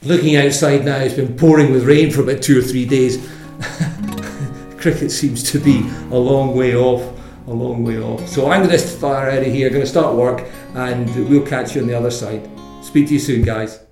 looking 0.03 0.37
outside 0.37 0.85
now, 0.85 0.97
it's 0.97 1.15
been 1.15 1.37
pouring 1.37 1.73
with 1.73 1.85
rain 1.85 2.11
for 2.11 2.23
about 2.23 2.43
two 2.43 2.59
or 2.59 2.63
three 2.63 2.87
days. 2.87 3.19
cricket 4.85 5.11
seems 5.11 5.51
to 5.51 5.59
be 5.59 5.81
a 6.11 6.19
long 6.19 6.55
way 6.55 6.77
off. 6.77 7.03
A 7.47 7.51
long 7.51 7.85
way 7.85 7.99
off. 7.99 8.27
So 8.27 8.51
I'm 8.51 8.65
going 8.65 8.79
to 8.79 8.79
fire 8.79 9.31
out 9.31 9.39
of 9.39 9.47
here. 9.47 9.69
Going 9.69 9.83
to 9.83 9.87
start 9.87 10.15
work, 10.17 10.47
and 10.75 11.29
we'll 11.29 11.47
catch 11.47 11.75
you 11.75 11.83
on 11.83 11.87
the 11.87 11.95
other 11.95 12.11
side. 12.11 12.49
Speak 12.83 13.09
to 13.09 13.15
you 13.15 13.19
soon, 13.19 13.43
guys. 13.43 13.84